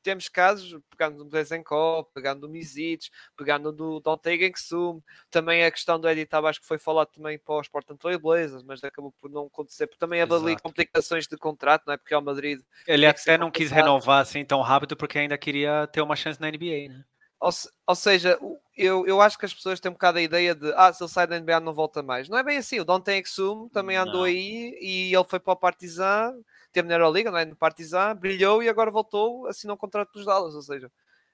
temos 0.01 0.30
casos, 0.30 0.80
pegando 0.91 1.23
no 1.23 1.30
Desenkov, 1.30 2.08
pegando 2.13 2.41
no 2.41 2.54
Misic, 2.54 3.10
pegando 3.36 3.73
no 3.73 3.99
Dante 3.99 4.38
Gensum, 4.38 5.01
também 5.32 5.65
a 5.65 5.71
questão 5.71 5.99
do 5.99 6.08
Eddie 6.08 6.28
Tabas 6.28 6.60
que 6.60 6.65
foi 6.65 6.78
falado 6.78 7.08
também 7.08 7.39
para 7.39 7.60
os 7.60 7.67
Portland 7.67 7.99
Trail 7.99 8.19
Blazers, 8.19 8.62
mas 8.62 8.84
acabou 8.84 9.12
por 9.19 9.32
não 9.32 9.47
acontecer, 9.47 9.88
porque 9.88 9.97
também 9.97 10.21
havia 10.21 10.38
ali 10.38 10.60
complicações 10.60 11.25
de 11.25 11.36
contrato, 11.38 11.86
não 11.88 11.95
é? 11.95 11.97
Porque 11.97 12.13
o 12.13 12.21
Madrid... 12.21 12.62
Ele 12.86 13.08
até 13.08 13.36
não 13.36 13.49
quis 13.49 13.71
renovar 13.71 14.21
assim 14.21 14.45
tão 14.45 14.62
rápido, 14.62 14.95
porque 14.95 15.17
ainda 15.17 15.39
queria 15.39 15.88
ter 15.88 16.01
uma 16.01 16.15
chance 16.15 16.39
na 16.39 16.51
NBA, 16.51 16.89
né? 16.89 17.04
Ou, 17.39 17.50
ou, 17.88 17.95
seja, 17.95 18.39
eu, 18.76 19.06
eu 19.06 19.21
acho 19.21 19.38
que 19.38 19.45
as 19.45 19.54
pessoas 19.54 19.80
têm 19.80 19.89
um 19.89 19.93
bocado 19.93 20.17
a 20.17 20.21
ideia 20.21 20.56
de 20.56 20.71
ah, 20.76 20.91
se 20.91 21.04
ele 21.04 21.12
sai 21.12 21.28
da 21.28 21.39
NBA 21.39 21.60
não 21.60 21.74
volta 21.74 22.02
mais. 22.02 22.30
Não 22.30 22.38
é 22.38 22.43
bem 22.43 22.58
assim. 22.58 22.80
O 22.80 22.86
Dante 22.86 23.12
Exum 23.12 23.69
também 23.69 23.98
andou 23.98 24.21
não. 24.21 24.24
aí 24.24 24.78
e 24.82 25.13
ele 25.13 25.24
foi 25.26 25.39
para 25.39 25.54
o 25.54 25.58
Partizan, 25.58 26.34
teve 26.71 26.88
na 26.88 26.95
Euroliga, 26.95 27.32
não 27.32 27.38
é? 27.38 27.45
no 27.45 27.56
Partizan, 27.56 28.15
brilhou 28.15 28.63
e 28.63 28.69
agora 28.69 28.89
voltou, 28.89 29.48
assinou 29.48 29.76
um 29.76 29.80
contrato 29.80 30.13
dos 30.13 30.26
Dallas. 30.26 30.56
Ou 30.56 30.62
seja, 30.62 30.91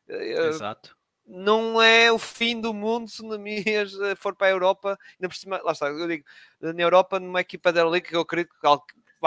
eh, 0.08 0.48
Exato. 0.48 0.98
não 1.26 1.82
é 1.82 2.12
o 2.12 2.18
fim 2.18 2.60
do 2.60 2.74
mundo 2.74 3.10
se 3.10 3.22
o 3.22 3.28
Namias 3.28 3.94
eh, 4.02 4.16
for 4.16 4.36
para 4.36 4.48
a 4.48 4.52
Europa. 4.52 4.98
Ainda 5.14 5.30
por 5.30 5.36
cima, 5.36 5.62
lá 5.64 5.72
está, 5.72 5.88
eu 5.88 6.08
digo, 6.08 6.26
na 6.60 6.82
Europa, 6.82 7.20
numa 7.20 7.42
equipa 7.42 7.72
da 7.72 7.82
Euroliga 7.82 8.10
que 8.10 8.16
eu 8.16 8.22
acredito 8.22 8.54
que 8.60 8.68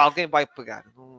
alguém 0.00 0.26
vai 0.26 0.46
pegar. 0.46 0.84
Não, 0.96 1.13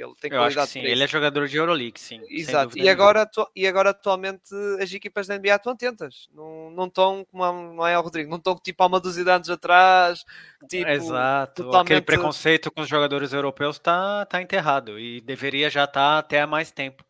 ele 0.00 0.14
tem 0.20 0.30
Eu 0.30 0.38
qualidade. 0.38 0.70
sim, 0.70 0.80
ele 0.80 1.02
é 1.02 1.06
jogador 1.06 1.46
de 1.46 1.56
Euroleague, 1.56 2.00
sim. 2.00 2.20
Exato. 2.28 2.78
E 2.78 2.88
agora, 2.88 3.28
e 3.54 3.66
agora 3.66 3.90
atualmente 3.90 4.54
as 4.80 4.92
equipas 4.92 5.26
da 5.26 5.38
NBA 5.38 5.56
estão 5.56 5.72
atentas. 5.72 6.28
Não, 6.32 6.70
não 6.70 6.86
estão 6.86 7.24
como 7.30 7.44
a, 7.44 7.52
não 7.52 7.86
é 7.86 7.98
o 7.98 8.02
Rodrigo, 8.02 8.30
não 8.30 8.38
estão 8.38 8.56
tipo 8.56 8.82
há 8.82 8.86
uma 8.86 9.00
dúzia 9.00 9.24
de 9.24 9.30
anos 9.30 9.50
atrás. 9.50 10.24
Tipo, 10.68 10.90
Exato. 10.90 11.64
Totalmente... 11.64 11.86
Aquele 11.86 12.02
preconceito 12.02 12.70
com 12.70 12.80
os 12.80 12.88
jogadores 12.88 13.32
europeus 13.32 13.76
está 13.76 14.24
tá 14.26 14.40
enterrado 14.40 14.98
e 14.98 15.20
deveria 15.20 15.70
já 15.70 15.84
estar 15.84 16.00
tá 16.00 16.18
até 16.18 16.40
há 16.40 16.46
mais 16.46 16.70
tempo. 16.70 17.04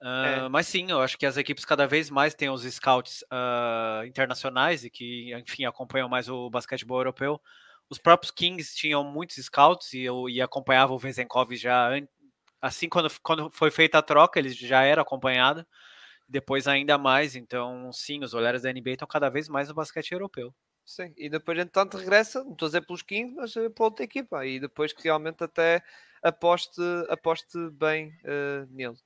Uh, 0.00 0.46
é. 0.46 0.48
Mas 0.48 0.66
sim, 0.66 0.90
eu 0.90 1.00
acho 1.00 1.18
que 1.18 1.26
as 1.26 1.36
equipes 1.36 1.64
cada 1.64 1.86
vez 1.86 2.08
mais 2.08 2.34
têm 2.34 2.48
os 2.48 2.62
scouts 2.62 3.22
uh, 3.24 4.06
internacionais 4.06 4.82
e 4.82 4.90
que, 4.90 5.34
enfim, 5.34 5.66
acompanham 5.66 6.08
mais 6.08 6.28
o 6.28 6.48
basquetebol 6.48 6.98
europeu. 6.98 7.40
Os 7.90 7.98
próprios 7.98 8.30
Kings 8.30 8.74
tinham 8.74 9.04
muitos 9.04 9.36
scouts 9.44 9.92
e 9.92 10.02
eu 10.02 10.28
e 10.28 10.40
acompanhava 10.40 10.94
o 10.94 10.98
Vezenkov 10.98 11.54
já 11.56 11.90
assim 12.60 12.88
quando, 12.88 13.08
quando 13.22 13.50
foi 13.50 13.70
feita 13.70 13.98
a 13.98 14.02
troca, 14.02 14.38
ele 14.38 14.50
já 14.50 14.82
era 14.82 15.02
acompanhado, 15.02 15.66
depois 16.28 16.68
ainda 16.68 16.96
mais, 16.98 17.34
então 17.34 17.92
sim, 17.92 18.22
os 18.22 18.34
olhares 18.34 18.62
da 18.62 18.72
NBA 18.72 18.92
estão 18.92 19.08
cada 19.08 19.28
vez 19.28 19.48
mais 19.48 19.68
no 19.68 19.74
basquete 19.74 20.12
europeu. 20.12 20.54
Sim, 20.84 21.12
e 21.16 21.28
depois 21.28 21.58
entretanto 21.58 21.96
regressa, 21.96 22.42
não 22.42 22.52
estou 22.52 22.66
a 22.66 22.68
dizer 22.68 22.86
pelos 22.86 23.02
15, 23.02 23.34
mas 23.34 23.56
eh, 23.56 23.68
para 23.68 23.84
outra 23.84 24.04
equipa, 24.04 24.44
e 24.46 24.58
depois 24.58 24.92
que 24.92 25.04
realmente 25.04 25.44
até 25.44 25.82
aposte, 26.22 26.80
aposte 27.08 27.58
bem 27.72 28.08
uh, 28.24 28.66
nele. 28.70 28.96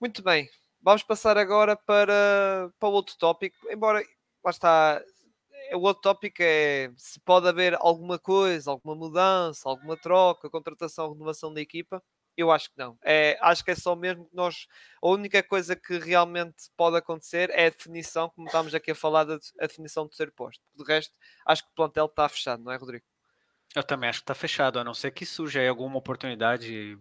Muito 0.00 0.22
bem, 0.22 0.48
vamos 0.80 1.02
passar 1.02 1.38
agora 1.38 1.76
para, 1.76 2.70
para 2.78 2.88
outro 2.88 3.16
tópico, 3.16 3.56
embora 3.70 4.04
lá 4.44 4.50
está, 4.50 5.02
o 5.74 5.78
outro 5.80 6.02
tópico 6.02 6.36
é 6.40 6.90
se 6.96 7.18
pode 7.20 7.48
haver 7.48 7.76
alguma 7.80 8.18
coisa, 8.18 8.70
alguma 8.70 8.94
mudança, 8.94 9.68
alguma 9.68 9.96
troca, 9.96 10.50
contratação, 10.50 11.12
renovação 11.12 11.52
da 11.52 11.60
equipa. 11.60 12.02
Eu 12.36 12.50
acho 12.50 12.70
que 12.70 12.78
não. 12.78 12.98
É, 13.02 13.38
acho 13.40 13.64
que 13.64 13.70
é 13.70 13.74
só 13.74 13.96
mesmo 13.96 14.26
que 14.26 14.36
nós. 14.36 14.66
A 15.02 15.08
única 15.08 15.42
coisa 15.42 15.74
que 15.74 15.98
realmente 15.98 16.70
pode 16.76 16.96
acontecer 16.96 17.50
é 17.50 17.66
a 17.66 17.70
definição, 17.70 18.28
como 18.28 18.46
estamos 18.46 18.74
aqui 18.74 18.90
a 18.90 18.94
falar, 18.94 19.24
da 19.24 19.38
a 19.58 19.66
definição 19.66 20.06
do 20.06 20.14
ser 20.14 20.30
posto. 20.30 20.62
De 20.74 20.84
resto, 20.84 21.14
acho 21.46 21.62
que 21.64 21.70
o 21.70 21.74
plantel 21.74 22.06
está 22.06 22.28
fechado, 22.28 22.62
não 22.62 22.72
é, 22.72 22.76
Rodrigo? 22.76 23.04
Eu 23.74 23.82
também 23.82 24.08
acho 24.08 24.20
que 24.20 24.24
está 24.24 24.34
fechado, 24.34 24.78
a 24.78 24.84
não 24.84 24.94
ser 24.94 25.10
que 25.10 25.24
surja 25.24 25.60
aí 25.60 25.68
alguma 25.68 25.98
oportunidade 25.98 26.98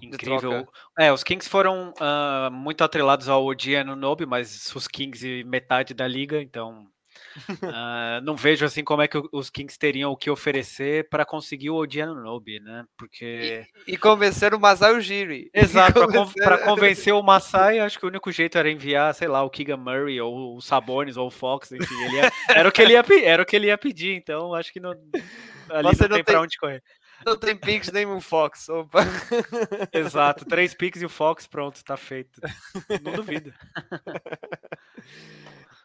incrível. 0.00 0.66
É, 0.98 1.12
os 1.12 1.24
Kings 1.24 1.48
foram 1.48 1.92
uh, 1.92 2.50
muito 2.50 2.82
atrelados 2.82 3.28
ao 3.28 3.44
Odiano 3.44 3.96
Nobe, 3.96 4.26
mas 4.26 4.74
os 4.74 4.86
Kings 4.86 5.44
metade 5.44 5.94
da 5.94 6.06
liga, 6.06 6.40
então 6.40 6.88
Uh, 7.62 8.20
não 8.22 8.36
vejo 8.36 8.64
assim 8.64 8.82
como 8.82 9.02
é 9.02 9.08
que 9.08 9.20
os 9.32 9.50
Kings 9.50 9.78
teriam 9.78 10.10
o 10.10 10.16
que 10.16 10.30
oferecer 10.30 11.08
para 11.08 11.24
conseguir 11.24 11.70
o 11.70 11.76
Odiano 11.76 12.14
Nobi, 12.14 12.60
né? 12.60 12.84
Porque. 12.96 13.66
E, 13.86 13.92
e 13.94 13.96
convencer 13.96 14.54
o 14.54 14.60
Masai 14.60 14.96
Ujiri. 14.96 15.50
Exato, 15.54 16.06
para 16.06 16.06
convencer... 16.06 16.64
convencer 16.64 17.14
o 17.14 17.22
Masai, 17.22 17.78
acho 17.78 17.98
que 17.98 18.04
o 18.04 18.08
único 18.08 18.30
jeito 18.32 18.58
era 18.58 18.70
enviar, 18.70 19.14
sei 19.14 19.28
lá, 19.28 19.42
o 19.42 19.50
Keegan 19.50 19.76
Murray, 19.76 20.20
ou 20.20 20.56
o 20.56 20.60
Sabonis, 20.60 21.16
ou 21.16 21.28
o 21.28 21.30
Fox, 21.30 21.72
enfim, 21.72 21.94
ia... 22.14 22.32
era, 22.48 22.68
o 22.68 22.72
que 22.72 22.82
ele 22.82 22.92
ia, 22.92 23.04
era 23.24 23.42
o 23.42 23.46
que 23.46 23.56
ele 23.56 23.66
ia 23.68 23.78
pedir, 23.78 24.14
então 24.14 24.54
acho 24.54 24.72
que 24.72 24.80
não, 24.80 24.90
ali 24.90 24.98
Você 25.68 25.72
não, 25.72 25.82
não 25.82 25.94
tem, 25.94 26.08
tem 26.08 26.24
para 26.24 26.40
onde 26.40 26.58
correr. 26.58 26.82
Não 27.24 27.36
tem 27.36 27.56
Pix 27.56 27.90
nem 27.90 28.06
um 28.06 28.20
Fox. 28.20 28.68
Opa. 28.68 29.00
Exato, 29.92 30.44
três 30.44 30.74
Pix 30.74 31.00
e 31.02 31.04
o 31.04 31.08
Fox, 31.08 31.46
pronto, 31.46 31.82
tá 31.84 31.96
feito. 31.96 32.40
Não 33.02 33.12
duvido. 33.12 33.52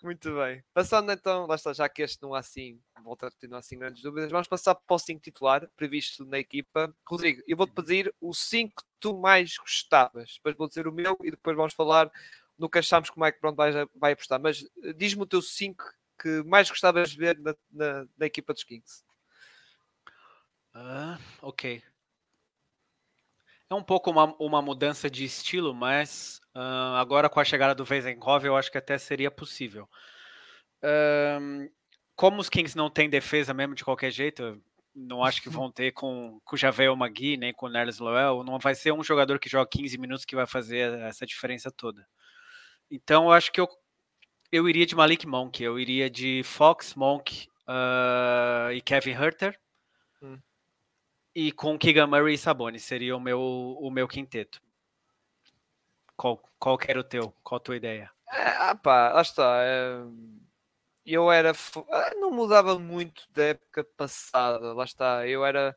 Muito 0.04 0.36
bem. 0.36 0.62
Passando 0.74 1.10
então, 1.14 1.46
lá 1.48 1.56
está, 1.56 1.72
já 1.72 1.88
que 1.88 2.02
este 2.02 2.22
não 2.22 2.36
há 2.36 2.40
assim, 2.40 2.78
volta 3.02 3.28
a 3.28 3.32
continuar 3.32 3.60
assim 3.60 3.80
grandes 3.80 4.04
dúvidas, 4.04 4.30
vamos 4.30 4.50
passar 4.50 4.76
para 4.76 4.94
o 4.94 5.00
5 5.00 5.22
titular 5.22 5.66
previsto 5.78 6.26
na 6.26 6.38
equipa. 6.40 6.94
Rodrigo, 7.08 7.42
eu 7.48 7.56
vou-te 7.56 7.72
pedir 7.72 8.14
o 8.20 8.34
5 8.34 8.84
que 8.84 8.90
tu 9.00 9.18
mais 9.18 9.56
gostavas. 9.58 10.34
Depois 10.36 10.58
vou 10.58 10.68
dizer 10.68 10.90
o 10.90 10.92
meu 10.92 11.18
e 11.24 11.32
depois 11.32 11.56
vamos 11.56 11.74
falar 11.74 12.12
no 12.60 12.70
que 12.70 12.80
achamos 12.80 13.10
como 13.10 13.24
é 13.24 13.32
que 13.32 13.40
pronto 13.40 13.56
vai, 13.56 13.72
vai 13.96 14.12
apostar. 14.12 14.42
Mas 14.42 14.66
eh, 14.84 14.92
diz-me 14.92 15.24
o 15.24 15.26
teu 15.26 15.42
5 15.42 15.82
que 16.22 16.44
mais 16.44 16.70
gostavas 16.70 17.12
de 17.12 17.18
ver 17.18 17.40
na, 17.40 17.56
na, 17.72 18.06
na 18.18 18.26
equipa 18.26 18.54
dos 18.54 18.66
Kings. 18.66 19.06
Uh, 20.76 21.18
ok. 21.42 21.82
É 23.70 23.76
um 23.76 23.84
pouco 23.84 24.12
uma, 24.12 24.36
uma 24.40 24.62
mudança 24.62 25.10
de 25.10 25.24
estilo, 25.24 25.74
mas 25.74 26.40
uh, 26.56 26.96
agora 26.96 27.30
com 27.30 27.40
a 27.40 27.46
chegada 27.46 27.74
do 27.74 27.86
Vezenkov 27.86 28.46
eu 28.46 28.56
acho 28.56 28.72
que 28.72 28.78
até 28.78 28.98
seria 28.98 29.32
possível. 29.32 29.88
Como 32.16 32.40
os 32.40 32.50
Kings 32.50 32.78
não 32.78 32.90
têm 32.90 33.10
defesa 33.10 33.54
mesmo 33.54 33.74
de 33.74 33.84
qualquer 33.84 34.12
jeito, 34.12 34.62
não 34.94 35.24
acho 35.24 35.42
que 35.42 35.50
vão 35.50 35.72
ter 35.72 35.92
com, 35.92 36.40
com 36.44 36.56
o 36.56 36.60
Javel 36.60 36.96
Magui, 36.96 37.38
nem 37.38 37.54
com 37.54 37.66
o 37.66 37.70
Nerles 37.70 38.00
Lowell. 38.00 38.44
Não 38.44 38.60
vai 38.60 38.76
ser 38.76 38.92
um 38.92 39.04
jogador 39.04 39.40
que 39.40 39.50
joga 39.50 39.70
15 39.70 39.98
minutos 39.98 40.26
que 40.26 40.36
vai 40.36 40.46
fazer 40.46 40.94
essa 41.00 41.26
diferença 41.26 41.72
toda. 41.72 42.06
Então 42.92 43.26
eu 43.26 43.32
acho 43.32 43.52
que 43.52 43.60
eu, 43.60 43.68
eu 44.52 44.70
iria 44.70 44.86
de 44.86 44.96
Malik 44.96 45.26
Monk, 45.26 45.64
eu 45.64 45.80
iria 45.80 46.10
de 46.10 46.44
Fox, 46.44 46.94
Monk 46.96 47.48
uh, 47.68 48.72
e 48.72 48.82
Kevin 48.82 49.12
Herter. 49.12 49.60
Hum 50.22 50.38
e 51.36 51.52
com 51.52 51.78
Keegan 51.78 52.08
Murray 52.08 52.36
e 52.36 52.38
Sabonis 52.38 52.84
seria 52.84 53.16
o 53.16 53.20
meu, 53.20 53.40
o 53.42 53.90
meu 53.90 54.08
quinteto. 54.08 54.62
Qual, 56.16 56.42
qual 56.60 56.78
que 56.78 56.90
era 56.92 57.00
o 57.00 57.04
teu? 57.04 57.34
Qual 57.44 57.58
a 57.58 57.64
tua 57.64 57.76
ideia? 57.76 58.12
É, 58.32 58.48
ah 58.50 58.76
pá, 58.76 59.12
lá 59.14 59.22
está. 59.22 59.62
É, 59.64 60.04
eu 61.06 61.32
era. 61.32 61.52
Ah, 61.92 62.12
não 62.16 62.32
mudava 62.32 62.78
muito 62.80 63.28
da 63.32 63.46
época 63.46 63.84
passada. 63.98 64.74
Lá 64.74 64.84
está. 64.86 65.28
Eu 65.28 65.46
era. 65.46 65.76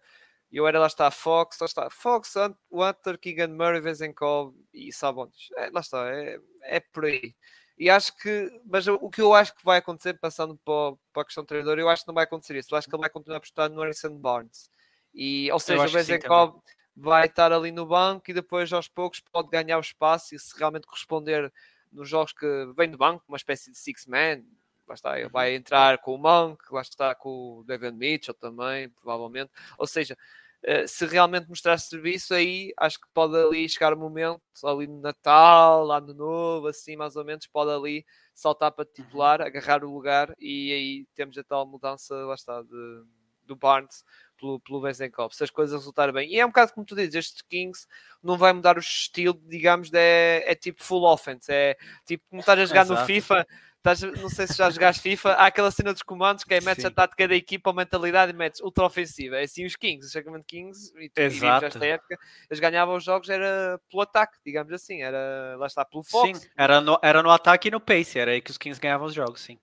Eu 0.52 0.66
era 0.66 0.78
lá 0.78 0.86
está 0.86 1.10
Fox, 1.10 1.58
lá 1.60 1.66
está 1.66 1.90
Fox, 1.90 2.34
Hunter, 2.70 3.18
Keegan 3.18 3.48
Murray, 3.48 3.80
Vezenkov 3.80 4.54
e 4.72 4.92
Sabonis. 4.92 5.48
É, 5.56 5.70
lá 5.70 5.80
está, 5.80 6.08
é, 6.08 6.38
é 6.62 6.80
por 6.80 7.04
aí. 7.04 7.34
E 7.78 7.90
acho 7.90 8.16
que, 8.16 8.50
mas 8.64 8.86
o 8.86 9.10
que 9.10 9.20
eu 9.20 9.34
acho 9.34 9.54
que 9.54 9.64
vai 9.64 9.78
acontecer, 9.78 10.14
passando 10.14 10.56
para, 10.64 10.96
para 11.12 11.22
a 11.22 11.24
questão 11.26 11.44
do 11.44 11.46
treinador, 11.46 11.78
eu 11.78 11.88
acho 11.88 12.02
que 12.04 12.08
não 12.08 12.14
vai 12.14 12.24
acontecer 12.24 12.56
isso. 12.56 12.72
Eu 12.72 12.78
acho 12.78 12.88
que 12.88 12.94
ele 12.94 13.00
vai 13.00 13.10
continuar 13.10 13.36
a 13.36 13.38
apostar 13.38 13.68
no 13.68 13.82
Harrison 13.82 14.16
Barnes. 14.16 14.70
E, 15.16 15.50
ou 15.50 15.58
seja, 15.58 15.86
o 15.86 15.90
Bezenkov 15.90 16.60
vai 16.94 17.26
estar 17.26 17.50
ali 17.50 17.72
no 17.72 17.86
banco 17.86 18.30
e 18.30 18.34
depois 18.34 18.70
aos 18.72 18.86
poucos 18.86 19.20
pode 19.20 19.48
ganhar 19.48 19.78
o 19.78 19.80
espaço 19.80 20.34
e 20.34 20.38
se 20.38 20.56
realmente 20.58 20.86
corresponder 20.86 21.50
nos 21.90 22.08
jogos 22.08 22.34
que 22.34 22.46
vem 22.76 22.90
do 22.90 22.98
banco, 22.98 23.24
uma 23.26 23.38
espécie 23.38 23.70
de 23.70 23.78
six-man, 23.78 24.42
lá 24.86 24.94
está, 24.94 25.28
vai 25.28 25.50
uhum. 25.50 25.56
entrar 25.56 25.98
com 25.98 26.14
o 26.14 26.18
Monk, 26.18 26.62
lá 26.70 26.82
está 26.82 27.14
com 27.14 27.58
o 27.58 27.64
Devin 27.64 27.92
Mitchell 27.92 28.34
também, 28.34 28.90
provavelmente. 28.90 29.50
Ou 29.78 29.86
seja, 29.86 30.16
eh, 30.62 30.86
se 30.86 31.06
realmente 31.06 31.48
mostrar 31.48 31.78
serviço, 31.78 32.34
aí 32.34 32.72
acho 32.76 33.00
que 33.00 33.06
pode 33.14 33.36
ali 33.36 33.68
chegar 33.68 33.94
o 33.94 33.96
momento, 33.96 34.42
ali 34.64 34.86
no 34.86 35.00
Natal, 35.00 35.90
ano 35.90 36.12
novo, 36.12 36.68
assim 36.68 36.96
mais 36.96 37.16
ou 37.16 37.24
menos, 37.24 37.46
pode 37.46 37.70
ali 37.70 38.04
saltar 38.34 38.72
para 38.72 38.84
uhum. 38.84 38.92
titular, 38.92 39.40
agarrar 39.40 39.82
o 39.82 39.90
lugar 39.90 40.34
e 40.38 40.72
aí 40.72 41.06
temos 41.14 41.38
a 41.38 41.44
tal 41.44 41.66
mudança, 41.66 42.14
lá 42.14 42.34
está, 42.34 42.62
de, 42.62 43.04
do 43.46 43.56
Barnes 43.56 44.04
pelo, 44.36 44.60
pelo 44.60 44.80
Vezenkov, 44.80 45.34
se 45.34 45.44
as 45.44 45.50
coisas 45.50 45.78
resultarem 45.78 46.14
bem. 46.14 46.30
E 46.30 46.38
é 46.38 46.44
um 46.44 46.48
bocado 46.48 46.72
como 46.72 46.86
tu 46.86 46.94
dizes, 46.94 47.14
este 47.14 47.44
Kings 47.44 47.86
não 48.22 48.36
vai 48.36 48.52
mudar 48.52 48.76
o 48.76 48.80
estilo, 48.80 49.40
digamos, 49.46 49.90
de, 49.90 49.98
é, 49.98 50.44
é 50.46 50.54
tipo 50.54 50.82
full 50.82 51.04
offense, 51.04 51.50
é 51.50 51.76
tipo 52.04 52.24
como 52.28 52.40
estás 52.40 52.58
a 52.58 52.64
jogar 52.66 52.82
Exato. 52.82 53.00
no 53.00 53.06
FIFA, 53.06 53.46
estás, 53.78 54.02
não 54.20 54.28
sei 54.28 54.46
se 54.46 54.54
já 54.54 54.68
jogaste 54.68 55.02
FIFA, 55.02 55.32
há 55.32 55.46
aquela 55.46 55.70
cena 55.70 55.92
dos 55.92 56.02
comandos 56.02 56.44
que 56.44 56.54
é 56.54 56.60
metes 56.60 56.82
Sim. 56.82 56.88
a 56.88 56.90
tática 56.90 57.28
da 57.28 57.34
equipa, 57.34 57.70
a 57.70 57.74
mentalidade 57.74 58.32
e 58.32 58.34
metes 58.34 58.60
ultra 58.60 58.84
ofensiva. 58.84 59.36
É 59.36 59.44
assim 59.44 59.64
os 59.64 59.76
Kings, 59.76 60.18
o 60.18 60.44
Kings, 60.44 60.92
e 60.98 61.08
tu 61.08 61.20
Exato. 61.20 61.66
esta 61.66 61.86
época, 61.86 62.18
eles 62.50 62.60
ganhavam 62.60 62.96
os 62.96 63.04
jogos 63.04 63.28
era 63.28 63.80
pelo 63.90 64.02
ataque, 64.02 64.38
digamos 64.44 64.72
assim, 64.72 65.02
era 65.02 65.56
lá 65.58 65.66
está, 65.66 65.84
pelo 65.84 66.02
Fox. 66.02 66.40
Sim, 66.40 66.48
era 66.56 66.80
no, 66.80 66.98
era 67.02 67.22
no 67.22 67.30
ataque 67.30 67.68
e 67.68 67.70
no 67.70 67.80
pace, 67.80 68.18
era 68.18 68.32
aí 68.32 68.40
que 68.40 68.50
os 68.50 68.58
Kings 68.58 68.80
ganhavam 68.80 69.06
os 69.06 69.14
jogos, 69.14 69.40
sim. 69.40 69.58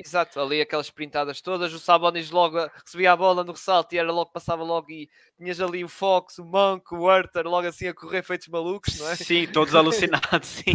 Exato, 0.00 0.38
ali 0.38 0.60
aquelas 0.60 0.90
printadas 0.90 1.40
todas, 1.40 1.74
o 1.74 1.78
Sabonis 1.80 2.30
logo 2.30 2.56
recebia 2.84 3.10
a 3.10 3.16
bola 3.16 3.42
no 3.42 3.50
ressalto 3.50 3.92
e 3.92 3.98
era 3.98 4.12
logo, 4.12 4.30
passava 4.30 4.62
logo 4.62 4.88
e 4.92 5.10
tinhas 5.36 5.60
ali 5.60 5.82
o 5.82 5.88
Fox, 5.88 6.38
o 6.38 6.44
Monk, 6.44 6.94
o 6.94 7.10
Arthur, 7.10 7.48
logo 7.48 7.66
assim 7.66 7.88
a 7.88 7.94
correr 7.94 8.22
feitos 8.22 8.46
malucos, 8.46 8.96
não 9.00 9.08
é? 9.10 9.16
Sim, 9.16 9.48
todos 9.48 9.74
alucinados, 9.74 10.48
sim. 10.48 10.72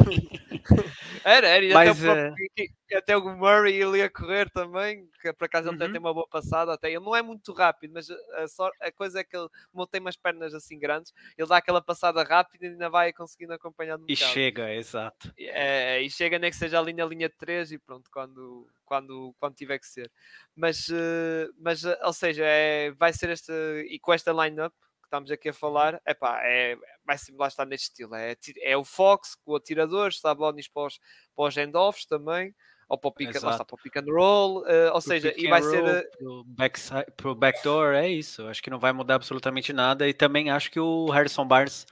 era, 1.24 1.48
era, 1.48 1.64
e 1.64 1.74
Mas, 1.74 1.90
até, 1.90 2.12
o 2.12 2.14
próprio, 2.14 2.34
uh... 2.34 2.74
até 2.94 3.16
o 3.18 3.38
Murray 3.38 3.82
ali 3.82 4.02
a 4.02 4.10
correr 4.10 4.50
também, 4.50 5.08
que 5.22 5.32
por 5.34 5.46
acaso 5.46 5.70
ele 5.70 5.84
uhum. 5.84 5.92
tem 5.92 6.00
uma 6.00 6.14
boa 6.14 6.28
passada, 6.28 6.74
até 6.74 6.90
ele 6.90 7.00
não 7.00 7.16
é 7.16 7.22
muito 7.22 7.54
rápido, 7.54 7.94
mas 7.94 8.10
a, 8.10 8.88
a 8.88 8.92
coisa 8.92 9.20
é 9.20 9.24
que 9.24 9.36
ele 9.36 9.48
não 9.74 9.88
tem 9.88 10.02
umas 10.02 10.16
pernas 10.16 10.54
assim 10.54 10.78
grandes, 10.78 11.14
ele 11.38 11.48
dá 11.48 11.58
aquela 11.58 11.82
passada 11.82 12.24
rápida 12.24 12.66
e 12.66 12.70
ainda 12.70 12.90
vai 12.90 13.14
conseguindo 13.14 13.54
acompanhar 13.54 13.98
no 13.98 14.06
E 14.08 14.16
chega, 14.16 14.74
exato. 14.74 15.34
É, 15.38 16.02
e 16.02 16.10
chega 16.10 16.40
nem 16.40 16.52
que 16.52 16.58
seja 16.58 16.80
ali 16.80 16.94
na 16.94 17.06
linha 17.06 17.30
3 17.30 17.72
e 17.72 17.78
pronto, 17.78 18.10
quando 18.12 18.68
quando, 18.94 19.36
quando 19.40 19.56
tiver 19.56 19.80
que 19.80 19.88
ser. 19.88 20.12
Mas, 20.56 20.88
eh, 20.90 21.50
mas 21.58 21.84
eh, 21.84 21.98
ou 22.04 22.14
seja, 22.14 22.44
é, 22.46 22.92
vai 22.92 23.12
ser 23.12 23.30
este, 23.32 23.52
e 23.90 24.00
com 24.00 24.14
esta 24.14 24.32
line-up 24.32 24.76
que 25.02 25.08
estamos 25.08 25.32
aqui 25.32 25.50
a 25.50 25.54
falar, 25.54 26.00
epá, 26.06 26.42
é, 26.44 26.78
vai 27.04 27.18
ser, 27.18 27.34
lá 27.36 27.48
estar 27.48 27.66
neste 27.66 27.88
estilo. 27.90 28.14
É, 28.16 28.36
é 28.62 28.78
o 28.78 28.84
Fox 28.84 29.36
com 29.36 29.54
o 29.54 29.56
atirador, 29.56 30.14
Sabonis 30.14 30.68
para 30.68 30.88
os, 30.88 31.00
para 31.36 31.46
os 31.46 31.58
end-offs 31.58 32.06
também, 32.06 32.54
ou 32.94 32.98
para 32.98 33.08
o 33.08 33.12
pick, 33.12 33.34
lá 33.42 33.52
está, 33.52 33.66
para 33.66 33.76
o 33.76 33.78
pick 33.78 33.98
and 33.98 34.06
roll, 34.06 34.62
uh, 34.62 34.94
ou 34.94 35.02
seja, 35.02 35.34
e 35.36 35.48
vai 35.48 35.64
ser. 35.64 36.10
Pro, 36.12 36.44
backside, 36.46 37.06
pro 37.18 37.34
backdoor, 37.36 37.96
é 37.96 38.08
isso. 38.08 38.48
Acho 38.48 38.62
que 38.62 38.70
não 38.70 38.78
vai 38.78 38.94
mudar 38.94 39.16
absolutamente 39.16 39.74
nada. 39.74 40.08
E 40.08 40.14
também 40.14 40.52
acho 40.52 40.70
que 40.70 40.80
o 40.80 41.10
Harrison 41.10 41.46
Barnes 41.46 41.88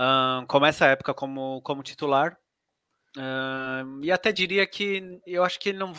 um, 0.00 0.44
começa 0.46 0.84
a 0.84 0.88
época 0.88 1.14
como, 1.14 1.62
como 1.62 1.82
titular. 1.82 2.36
Um, 3.16 4.00
e 4.02 4.10
até 4.10 4.32
diria 4.32 4.66
que 4.66 5.20
eu 5.24 5.44
acho 5.44 5.60
que 5.60 5.72
não, 5.72 5.92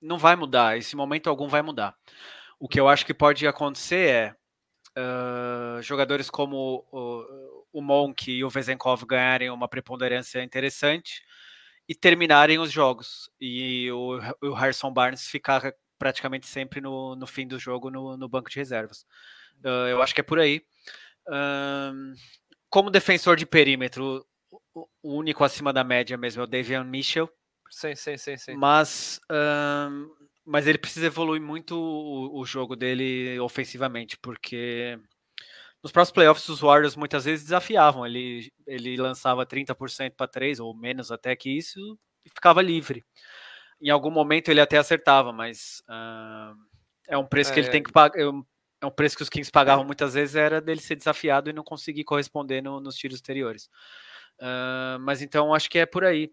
não 0.00 0.18
vai 0.18 0.36
mudar, 0.36 0.78
esse 0.78 0.94
momento 0.94 1.28
algum 1.28 1.48
vai 1.48 1.62
mudar. 1.62 1.96
O 2.60 2.68
que 2.68 2.78
eu 2.78 2.88
acho 2.88 3.04
que 3.04 3.12
pode 3.12 3.44
acontecer 3.44 4.08
é 4.08 4.36
uh, 5.00 5.82
jogadores 5.82 6.30
como 6.30 6.86
o, 6.92 7.64
o 7.72 7.82
Monk 7.82 8.30
e 8.30 8.44
o 8.44 8.48
Vezenkov 8.48 9.04
ganharem 9.04 9.50
uma 9.50 9.66
preponderância 9.66 10.44
interessante 10.44 11.24
e 11.88 11.94
terminarem 11.94 12.58
os 12.58 12.70
jogos. 12.70 13.30
E 13.40 13.90
o, 13.92 14.18
o 14.42 14.54
Harrison 14.54 14.92
Barnes 14.92 15.26
ficar 15.26 15.74
praticamente 15.98 16.46
sempre 16.46 16.80
no, 16.80 17.14
no 17.16 17.26
fim 17.26 17.46
do 17.46 17.58
jogo 17.58 17.90
no, 17.90 18.16
no 18.16 18.28
banco 18.28 18.50
de 18.50 18.56
reservas. 18.56 19.06
Uh, 19.64 19.88
eu 19.88 20.02
acho 20.02 20.14
que 20.14 20.20
é 20.20 20.24
por 20.24 20.38
aí. 20.38 20.62
Uh, 21.28 22.14
como 22.68 22.90
defensor 22.90 23.36
de 23.36 23.46
perímetro, 23.46 24.26
o, 24.74 24.88
o 25.02 25.14
único 25.14 25.44
acima 25.44 25.72
da 25.72 25.84
média 25.84 26.16
mesmo 26.16 26.42
é 26.42 26.44
o 26.44 26.48
Davian 26.48 26.84
Mitchell, 26.84 27.30
Sim, 27.74 27.94
sim, 27.96 28.16
sim, 28.16 28.36
sim. 28.36 28.54
Mas, 28.54 29.20
um, 29.90 30.08
mas 30.44 30.66
ele 30.68 30.78
precisa 30.78 31.06
evoluir 31.06 31.42
muito 31.42 31.76
o, 31.76 32.38
o, 32.38 32.44
jogo 32.44 32.76
dele 32.76 33.38
ofensivamente, 33.40 34.16
porque 34.18 34.96
nos 35.84 35.92
próximos 35.92 36.14
playoffs 36.14 36.48
os 36.48 36.60
Warriors 36.60 36.96
muitas 36.96 37.26
vezes 37.26 37.44
desafiavam. 37.44 38.06
Ele, 38.06 38.50
ele 38.66 38.96
lançava 38.96 39.44
30% 39.44 40.14
para 40.16 40.26
3 40.26 40.58
ou 40.58 40.74
menos 40.74 41.12
até 41.12 41.36
que 41.36 41.50
isso 41.50 41.78
e 42.24 42.30
ficava 42.30 42.62
livre. 42.62 43.04
Em 43.78 43.90
algum 43.90 44.10
momento 44.10 44.48
ele 44.48 44.62
até 44.62 44.78
acertava, 44.78 45.30
mas 45.30 45.82
uh, 45.86 46.56
é 47.06 47.18
um 47.18 47.26
preço 47.26 47.50
é, 47.50 47.54
que 47.54 47.60
ele 47.60 47.68
tem 47.68 47.82
que 47.82 47.92
pagar. 47.92 48.18
É, 48.18 48.22
é 48.80 48.86
um 48.86 48.90
preço 48.90 49.14
que 49.14 49.22
os 49.22 49.28
Kings 49.28 49.52
pagavam 49.52 49.84
muitas 49.84 50.14
vezes 50.14 50.36
era 50.36 50.58
dele 50.58 50.80
ser 50.80 50.96
desafiado 50.96 51.50
e 51.50 51.52
não 51.52 51.62
conseguir 51.62 52.04
corresponder 52.04 52.62
no, 52.62 52.80
nos 52.80 52.96
tiros 52.96 53.16
exteriores. 53.16 53.66
Uh, 54.40 54.98
mas 55.00 55.20
então 55.20 55.52
acho 55.52 55.68
que 55.68 55.78
é 55.78 55.84
por 55.84 56.02
aí. 56.02 56.32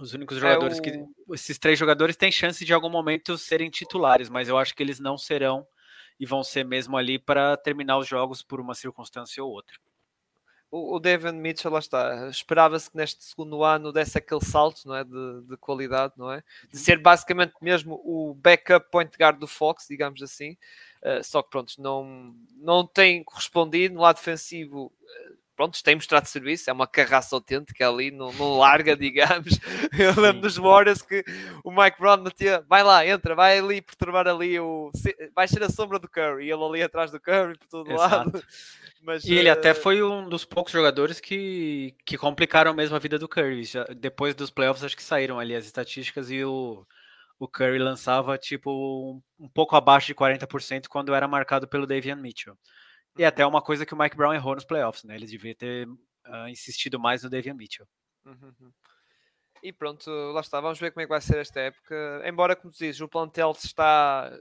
Os 0.00 0.14
únicos 0.14 0.38
é 0.38 0.40
jogadores 0.40 0.78
é 0.78 0.80
o... 0.80 0.82
que. 0.82 1.34
Esses 1.34 1.58
três 1.58 1.78
jogadores 1.78 2.16
têm 2.16 2.32
chance 2.32 2.64
de 2.64 2.72
algum 2.72 2.88
momento 2.88 3.36
serem 3.36 3.68
titulares, 3.68 4.30
mas 4.30 4.48
eu 4.48 4.56
acho 4.56 4.74
que 4.74 4.82
eles 4.82 4.98
não 4.98 5.18
serão 5.18 5.66
e 6.18 6.26
vão 6.26 6.42
ser 6.42 6.64
mesmo 6.64 6.96
ali 6.96 7.18
para 7.18 7.56
terminar 7.56 7.98
os 7.98 8.06
jogos 8.06 8.42
por 8.42 8.60
uma 8.60 8.74
circunstância 8.74 9.42
ou 9.42 9.50
outra. 9.50 9.76
O, 10.70 10.96
o 10.96 10.98
Devin 10.98 11.32
Mitchell, 11.32 11.70
lá 11.70 11.80
está, 11.80 12.28
esperava-se 12.30 12.90
que 12.90 12.96
neste 12.96 13.22
segundo 13.22 13.62
ano 13.62 13.92
desse 13.92 14.16
aquele 14.16 14.42
salto 14.42 14.88
não 14.88 14.96
é? 14.96 15.04
de, 15.04 15.42
de 15.42 15.56
qualidade, 15.58 16.14
não 16.16 16.32
é? 16.32 16.38
De 16.70 16.78
uhum. 16.78 16.82
ser 16.82 16.98
basicamente 16.98 17.52
mesmo 17.60 18.00
o 18.02 18.34
backup 18.34 18.90
point 18.90 19.14
guard 19.18 19.38
do 19.38 19.46
Fox, 19.46 19.86
digamos 19.86 20.22
assim. 20.22 20.56
Uh, 21.02 21.22
só 21.22 21.42
que 21.42 21.50
pronto, 21.50 21.74
não, 21.78 22.34
não 22.56 22.86
tem 22.86 23.22
correspondido 23.22 23.96
no 23.96 24.00
lado 24.00 24.16
defensivo. 24.16 24.86
Uh, 24.86 25.41
pronto, 25.56 25.82
tem 25.82 25.94
mostrado 25.94 26.26
serviço, 26.28 26.68
é 26.68 26.72
uma 26.72 26.86
carraça 26.86 27.34
autêntica 27.34 27.88
ali, 27.88 28.10
não, 28.10 28.32
não 28.32 28.58
larga, 28.58 28.94
digamos. 28.96 29.58
Eu 29.98 30.20
lembro 30.20 30.42
dos 30.42 30.56
Warriors 30.56 31.02
que 31.02 31.24
o 31.64 31.70
Mike 31.70 31.98
Brown 31.98 32.18
metia, 32.18 32.64
vai 32.68 32.82
lá, 32.82 33.06
entra, 33.06 33.34
vai 33.34 33.58
ali 33.58 33.80
perturbar 33.82 34.26
ali 34.26 34.58
o. 34.58 34.90
Vai 35.34 35.48
ser 35.48 35.62
a 35.62 35.68
sombra 35.68 35.98
do 35.98 36.08
Curry, 36.08 36.46
e 36.46 36.50
ele 36.50 36.64
ali 36.64 36.82
atrás 36.82 37.10
do 37.10 37.20
Curry 37.20 37.58
por 37.58 37.68
todo 37.68 37.92
Exato. 37.92 38.14
lado. 38.14 38.44
Mas, 39.02 39.24
e 39.24 39.34
ele 39.34 39.50
uh... 39.50 39.52
até 39.52 39.74
foi 39.74 40.00
um 40.00 40.28
dos 40.28 40.44
poucos 40.44 40.72
jogadores 40.72 41.18
que, 41.18 41.94
que 42.06 42.16
complicaram 42.16 42.72
mesmo 42.72 42.94
a 42.94 43.00
vida 43.00 43.18
do 43.18 43.28
Curry. 43.28 43.64
Já, 43.64 43.84
depois 43.96 44.34
dos 44.34 44.50
playoffs, 44.50 44.84
acho 44.84 44.96
que 44.96 45.02
saíram 45.02 45.40
ali 45.40 45.56
as 45.56 45.64
estatísticas 45.64 46.30
e 46.30 46.44
o, 46.44 46.86
o 47.36 47.48
Curry 47.48 47.78
lançava 47.80 48.38
tipo 48.38 48.70
um, 48.70 49.44
um 49.44 49.48
pouco 49.48 49.74
abaixo 49.74 50.06
de 50.06 50.14
40% 50.14 50.86
quando 50.88 51.12
era 51.12 51.26
marcado 51.26 51.66
pelo 51.66 51.86
Davian 51.86 52.14
Mitchell. 52.14 52.56
E 53.16 53.24
até 53.24 53.44
uma 53.44 53.60
coisa 53.60 53.84
que 53.84 53.94
o 53.94 53.98
Mike 53.98 54.16
Brown 54.16 54.32
errou 54.32 54.54
nos 54.54 54.64
playoffs, 54.64 55.04
né? 55.04 55.14
Ele 55.14 55.26
devia 55.26 55.54
ter 55.54 55.86
uh, 55.88 56.48
insistido 56.48 56.98
mais 56.98 57.22
no 57.22 57.30
Davian 57.30 57.54
Mitchell. 57.54 57.86
Uhum. 58.24 58.72
E 59.62 59.72
pronto, 59.72 60.10
lá 60.32 60.40
está. 60.40 60.60
Vamos 60.60 60.78
ver 60.78 60.90
como 60.90 61.02
é 61.02 61.04
que 61.04 61.10
vai 61.10 61.20
ser 61.20 61.38
esta 61.38 61.60
época. 61.60 62.22
Embora, 62.24 62.56
como 62.56 62.72
dizes, 62.72 63.00
o 63.00 63.08
plantel 63.08 63.52
está, 63.52 64.36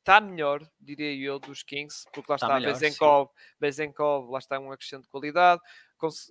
está 0.00 0.20
melhor, 0.20 0.66
diria 0.80 1.14
eu, 1.14 1.38
dos 1.38 1.62
Kings, 1.62 2.04
porque 2.12 2.30
lá 2.30 2.36
está, 2.36 2.58
está 2.58 2.72
Bezenkov, 2.72 3.30
Bezenkov, 3.60 4.30
lá 4.30 4.38
está 4.38 4.58
um 4.58 4.72
acrescente 4.72 5.02
de 5.02 5.08
qualidade 5.08 5.60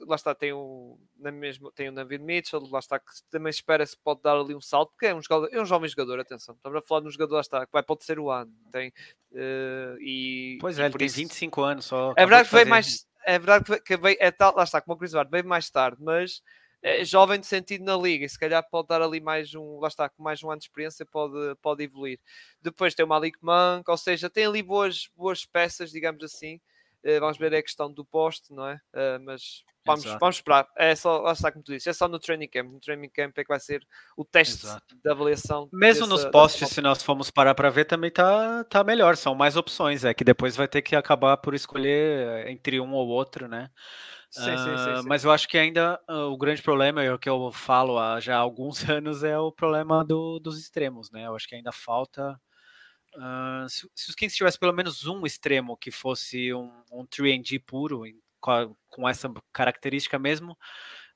lá 0.08 0.16
está, 0.16 0.34
tem 0.34 0.54
o, 0.54 0.98
na 1.18 1.32
mesma, 1.32 1.72
tem 1.74 1.90
o 1.90 1.94
David 1.94 2.24
Mitchell, 2.24 2.60
lá 2.70 2.80
está, 2.80 3.00
que 3.00 3.06
também 3.30 3.50
espera-se 3.50 3.98
pode 3.98 4.22
dar 4.22 4.36
ali 4.36 4.56
um 4.56 4.62
salto, 4.62 4.92
porque 4.92 5.08
é 5.08 5.16
um, 5.16 5.22
jogador, 5.22 5.50
é 5.52 5.62
um 5.62 5.66
jovem 5.66 5.90
jogador, 5.90 6.20
atenção, 6.20 6.56
estamos 6.56 6.78
a 6.78 6.82
falar 6.82 7.02
de 7.02 7.08
um 7.08 7.12
jogador, 7.12 7.36
lá 7.36 7.42
está, 7.42 7.66
que 7.66 7.72
vai 7.72 7.84
para 7.84 7.94
o 7.94 7.98
terceiro 7.98 8.30
ano, 8.30 8.52
tem, 8.72 8.90
uh, 9.32 9.98
e... 10.00 10.58
Pois 10.62 10.80
é, 10.80 10.86
ele 10.86 10.98
tem 10.98 11.08
isso, 11.08 11.18
25 11.18 11.62
anos 11.62 11.86
só. 11.86 12.14
É 12.18 12.26
verdade 12.26 12.50
que 12.50 12.56
veio 12.56 12.68
mais, 12.68 13.08
é 13.26 13.40
verdade 13.40 13.82
que 13.82 13.98
veio, 13.98 14.18
é 14.20 14.32
tal, 14.32 14.56
lá 14.56 14.64
está, 14.64 14.82
como 14.82 14.96
o 14.96 14.98
Chris 14.98 15.14
Ward, 15.14 15.30
veio 15.32 15.46
mais 15.46 15.70
tarde, 15.70 15.98
mas 16.02 16.42
é 16.84 17.06
jovem 17.06 17.40
de 17.40 17.48
sentido 17.48 17.86
na 17.86 17.96
liga, 17.96 18.26
e 18.26 18.30
se 18.30 18.38
calhar 18.38 18.62
pode 18.70 18.90
dar 18.90 19.02
ali 19.02 19.22
mais 19.22 19.56
um, 19.56 19.80
lá 19.80 19.88
está, 19.88 20.10
com 20.10 20.22
mais 20.22 20.44
um 20.44 20.52
ano 20.52 20.60
de 20.60 20.66
experiência 20.66 21.06
pode, 21.06 21.56
pode 21.62 21.84
evoluir. 21.84 22.20
Depois 22.62 22.94
tem 22.94 23.06
o 23.06 23.08
Malik 23.08 23.38
Monk, 23.42 23.90
ou 23.90 23.98
seja, 23.98 24.30
tem 24.30 24.46
ali 24.46 24.62
boas, 24.62 25.10
boas 25.16 25.46
peças, 25.46 25.92
digamos 25.92 26.22
assim, 26.22 26.60
vamos 27.20 27.38
ver 27.38 27.54
a 27.54 27.62
questão 27.62 27.92
do 27.92 28.06
poste, 28.06 28.54
não 28.54 28.68
é? 28.68 28.76
Uh, 28.94 29.20
mas 29.26 29.64
vamos, 29.86 30.04
vamos 30.06 30.36
esperar. 30.38 30.68
É 30.78 30.96
só, 30.96 31.20
lá 31.20 31.34
está 31.34 31.52
como 31.52 31.64
tu 31.64 31.74
disse, 31.74 31.90
é 31.90 31.94
só 31.94 32.08
no 32.08 32.20
training 32.20 32.48
camp. 32.48 32.72
No 32.72 32.80
training 32.80 33.10
camp 33.10 33.38
é 33.38 33.44
que 33.44 33.50
vai 33.50 33.60
ser 33.60 33.86
o 34.16 34.24
teste 34.24 34.66
Exato. 34.66 34.96
de 34.96 35.10
avaliação. 35.10 35.70
Mesmo 35.74 36.08
dessa, 36.08 36.24
nos 36.24 36.26
postes, 36.32 36.70
se 36.70 36.82
nós 36.82 37.04
formos 37.04 37.30
parar 37.30 37.56
para 37.56 37.70
ver, 37.70 37.86
também 37.86 38.12
tá, 38.12 38.64
tá 38.66 38.84
melhor. 38.84 39.18
São 39.18 39.36
mais 39.36 39.58
opções. 39.58 40.06
É 40.06 40.14
que 40.14 40.24
depois 40.24 40.56
vai 40.56 40.68
ter 40.68 40.82
que 40.82 40.96
acabar 40.96 41.38
por 41.38 41.54
escolher 41.54 42.48
entre 42.48 42.80
um 42.80 42.94
ou 42.94 43.08
outro, 43.08 43.48
né? 43.48 43.70
Sim, 44.30 44.42
uh, 44.42 44.58
sim, 44.58 44.78
sim, 44.78 45.02
sim, 45.02 45.08
Mas 45.08 45.24
eu 45.24 45.32
acho 45.32 45.48
que 45.48 45.60
ainda 45.60 46.00
uh, 46.10 46.32
o 46.32 46.38
grande 46.38 46.62
problema, 46.62 47.04
é 47.04 47.14
o 47.14 47.20
que 47.20 47.30
eu 47.30 47.52
falo 47.52 48.00
há 48.00 48.20
já 48.20 48.36
alguns 48.36 48.82
anos, 48.90 49.24
é 49.24 49.38
o 49.38 49.52
problema 49.52 50.04
do, 50.04 50.40
dos 50.40 50.60
extremos, 50.60 51.12
né? 51.12 51.28
Eu 51.28 51.36
acho 51.36 51.48
que 51.48 51.54
ainda 51.56 51.72
falta 51.72 52.40
Uh, 53.16 53.70
se, 53.70 53.88
se, 53.96 54.10
os 54.10 54.16
Kings 54.16 54.36
tivesse 54.36 54.58
pelo 54.58 54.74
menos 54.74 55.06
um 55.06 55.26
extremo 55.26 55.78
que 55.78 55.92
fosse 55.92 56.54
um, 56.54 56.72
um 56.92 57.06
3D 57.06 57.62
puro, 57.64 58.06
em, 58.06 58.20
com, 58.42 58.76
com, 58.90 59.08
essa 59.08 59.32
característica 59.52 60.18
mesmo, 60.18 60.58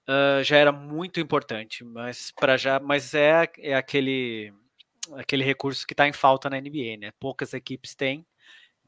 uh, 0.07 0.43
já 0.43 0.57
era 0.57 0.71
muito 0.71 1.19
importante. 1.19 1.83
Mas 1.83 2.31
para 2.31 2.57
já, 2.57 2.79
mas 2.79 3.13
é, 3.13 3.49
é 3.59 3.75
aquele 3.75 4.53
aquele 5.15 5.43
recurso 5.43 5.87
que 5.87 5.93
está 5.93 6.07
em 6.07 6.13
falta 6.13 6.49
na 6.49 6.59
NBA, 6.59 6.97
né? 6.99 7.11
Poucas 7.19 7.53
equipes 7.53 7.95
têm. 7.95 8.25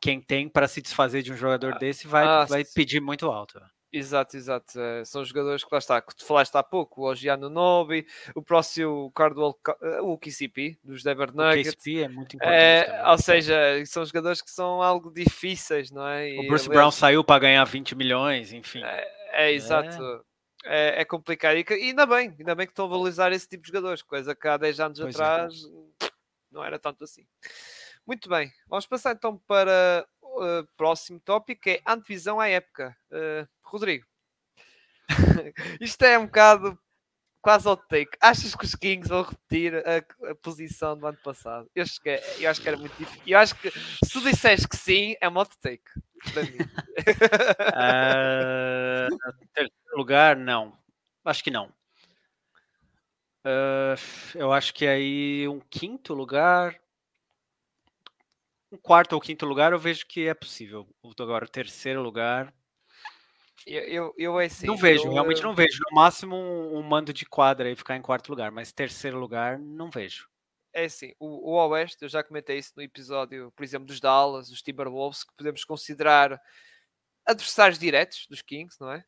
Quem 0.02 0.22
tem 0.22 0.48
para 0.48 0.68
se 0.68 0.82
desfazer 0.82 1.22
de 1.22 1.32
um 1.32 1.38
jogador 1.38 1.74
ah, 1.74 1.78
desse 1.78 2.08
vai, 2.08 2.26
ah, 2.26 2.46
vai 2.46 2.64
pedir 2.64 3.02
muito 3.02 3.26
alto. 3.28 3.60
Exato, 3.92 4.38
exato. 4.38 4.80
É, 4.80 5.04
são 5.04 5.26
jogadores 5.26 5.64
que 5.64 5.70
lá 5.72 5.80
está, 5.80 6.02
que 6.02 6.16
tu 6.16 6.24
falaste 6.26 6.56
há 6.56 6.62
pouco, 6.62 7.02
o 7.02 7.10
Ogiano 7.10 7.50
Nobi, 7.50 8.06
o 8.36 8.42
próximo 8.42 9.12
Cardwell, 9.12 9.58
eh, 9.82 10.02
o 10.02 10.18
KCP, 10.18 10.78
dos 10.84 11.02
Denver 11.02 11.34
Nuggets. 11.34 11.74
O 11.74 11.76
KCP 11.76 12.04
é 12.04 12.08
muito 12.08 12.36
é, 12.42 12.82
importante. 12.82 13.02
É, 13.02 13.10
ou 13.10 13.18
seja, 13.18 13.86
são 13.88 14.06
jogadores 14.06 14.42
que 14.42 14.52
são 14.52 14.82
algo 14.84 15.12
difíceis, 15.12 15.90
não 15.90 16.08
é? 16.08 16.30
E, 16.30 16.40
o 16.40 16.48
Bruce 16.48 16.66
aliás, 16.66 16.68
Brown 16.68 16.92
saiu 16.92 17.24
para 17.24 17.40
ganhar 17.40 17.64
20 17.66 17.96
milhões, 17.96 18.54
enfim. 18.54 18.84
É, 18.84 19.48
é 19.48 19.52
exato. 19.54 20.24
É. 20.66 21.02
é, 21.02 21.06
complicado. 21.06 21.58
E, 21.58 21.66
ainda 21.72 22.06
bem, 22.06 22.36
ainda 22.38 22.54
bem 22.54 22.68
que 22.68 22.72
estão 22.72 22.86
a 22.86 22.90
valorizar 22.90 23.32
esse 23.32 23.48
tipo 23.48 23.64
de 23.64 23.70
jogadores, 23.70 24.04
coisa 24.04 24.36
que 24.36 24.48
há 24.48 24.56
10 24.56 24.80
anos 24.80 25.00
pois 25.00 25.20
é. 25.20 25.24
atrás 25.24 25.64
não 26.52 26.64
era 26.64 26.78
tanto 26.78 27.04
assim. 27.04 27.26
Muito 28.06 28.28
bem, 28.30 28.52
vamos 28.68 28.86
passar 28.86 29.14
então 29.14 29.38
para 29.48 30.08
uh, 30.40 30.68
próximo 30.78 31.20
tópico, 31.20 31.62
que 31.62 31.70
é 31.72 31.82
antevisão 31.86 32.40
à 32.40 32.48
época. 32.48 32.96
Uh, 33.12 33.48
Rodrigo, 33.62 34.06
isto 35.80 36.04
é 36.04 36.18
um 36.18 36.26
bocado 36.26 36.80
quase 37.42 37.68
ao 37.68 37.78
take. 37.78 38.18
Achas 38.22 38.56
que 38.56 38.66
os 38.66 38.76
Kings 38.76 39.10
vão 39.10 39.24
repetir 39.24 39.76
a, 39.76 39.98
a 40.32 40.36
posição 40.36 40.98
do 40.98 41.08
ano 41.08 41.18
passado? 41.24 41.70
Eu 41.76 41.84
acho, 41.84 42.00
que, 42.02 42.10
é, 42.10 42.24
eu 42.40 42.50
acho 42.50 42.62
que 42.62 42.68
era 42.68 42.78
muito 42.78 42.98
difícil. 42.98 43.24
Eu 43.26 43.40
acho 43.40 43.56
que 43.56 43.72
se 43.72 44.12
tu 44.12 44.22
disseres 44.22 44.66
que 44.66 44.78
sim, 44.78 45.16
é 45.22 45.30
um 45.30 45.38
hot 45.38 45.52
take. 45.60 45.84
uh, 45.96 46.02
terceiro 49.54 49.98
lugar, 49.98 50.36
não. 50.36 50.78
Acho 51.24 51.44
que 51.44 51.52
não. 51.52 51.68
Uh, 53.46 53.96
eu 54.36 54.52
acho 54.52 54.74
que 54.74 54.86
aí 54.86 55.48
um 55.48 55.60
quinto 55.60 56.14
lugar. 56.14 56.80
Um 58.72 58.78
quarto 58.78 59.14
ou 59.14 59.22
quinto 59.22 59.46
lugar 59.46 59.72
eu 59.72 59.80
vejo 59.80 60.06
que 60.06 60.28
é 60.28 60.34
possível. 60.34 60.88
Agora, 61.20 61.48
terceiro 61.48 62.02
lugar. 62.02 62.54
Eu, 63.66 63.84
eu, 63.84 64.14
eu 64.18 64.38
assim, 64.38 64.68
não 64.68 64.78
vejo, 64.78 65.06
eu, 65.06 65.12
realmente 65.12 65.42
não 65.42 65.54
vejo. 65.54 65.80
No 65.90 65.96
máximo 65.96 66.36
um, 66.36 66.78
um, 66.78 66.84
mando 66.84 67.12
de 67.12 67.26
quadra 67.26 67.70
e 67.70 67.76
ficar 67.76 67.96
em 67.96 68.02
quarto 68.02 68.30
lugar, 68.30 68.52
mas 68.52 68.72
terceiro 68.72 69.20
lugar 69.20 69.60
não 69.60 69.90
vejo. 69.90 70.30
É 70.74 70.86
assim, 70.86 71.14
o, 71.20 71.52
o 71.52 71.70
Oeste, 71.70 72.04
eu 72.04 72.10
já 72.10 72.24
comentei 72.24 72.58
isso 72.58 72.74
no 72.78 72.84
episódio, 72.84 73.52
por 73.56 73.64
exemplo, 73.64 73.88
dos 73.88 74.00
Dallas, 74.00 74.50
dos 74.50 74.62
Timberwolves, 74.62 75.24
que 75.24 75.34
podemos 75.36 75.66
considerar 75.66 76.40
adversários 77.26 77.80
diretos 77.80 78.28
dos 78.30 78.42
Kings, 78.42 78.78
não 78.80 78.92
é? 78.92 79.00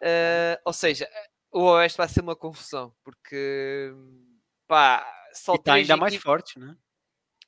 Uh, 0.00 0.60
ou 0.64 0.72
seja, 0.72 1.08
o 1.52 1.62
Oeste 1.64 1.98
vai 1.98 2.08
ser 2.08 2.20
uma 2.20 2.36
confusão, 2.36 2.94
porque 3.04 3.92
pá, 4.66 5.04
só 5.32 5.54
e 5.54 5.56
está 5.56 5.74
ainda 5.74 5.96
mais 5.96 6.14
forte, 6.16 6.58
né? 6.58 6.76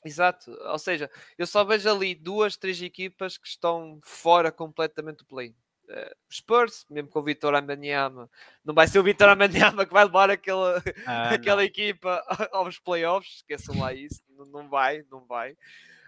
Exato, 0.04 0.50
ou 0.50 0.78
seja, 0.78 1.10
eu 1.38 1.46
só 1.46 1.64
vejo 1.64 1.88
ali 1.88 2.14
duas, 2.14 2.56
três 2.56 2.80
equipas 2.82 3.38
que 3.38 3.46
estão 3.46 4.00
fora 4.02 4.50
completamente 4.50 5.18
do 5.18 5.24
play 5.24 5.54
uh, 5.88 6.16
Spurs, 6.30 6.84
mesmo 6.90 7.08
com 7.08 7.20
o 7.20 7.22
Vitor 7.22 7.54
Amanyama, 7.54 8.28
não 8.64 8.74
vai 8.74 8.88
ser 8.88 8.98
o 8.98 9.02
Vitor 9.02 9.28
Amanyama 9.28 9.86
que 9.86 9.92
vai 9.92 10.04
levar 10.04 10.28
aquela, 10.30 10.82
ah, 11.06 11.30
aquela 11.30 11.64
equipa 11.64 12.22
aos 12.52 12.78
playoffs, 12.78 13.36
esqueçam 13.36 13.78
lá 13.78 13.92
isso, 13.92 14.22
não 14.50 14.68
vai, 14.68 15.04
não 15.10 15.24
vai. 15.24 15.56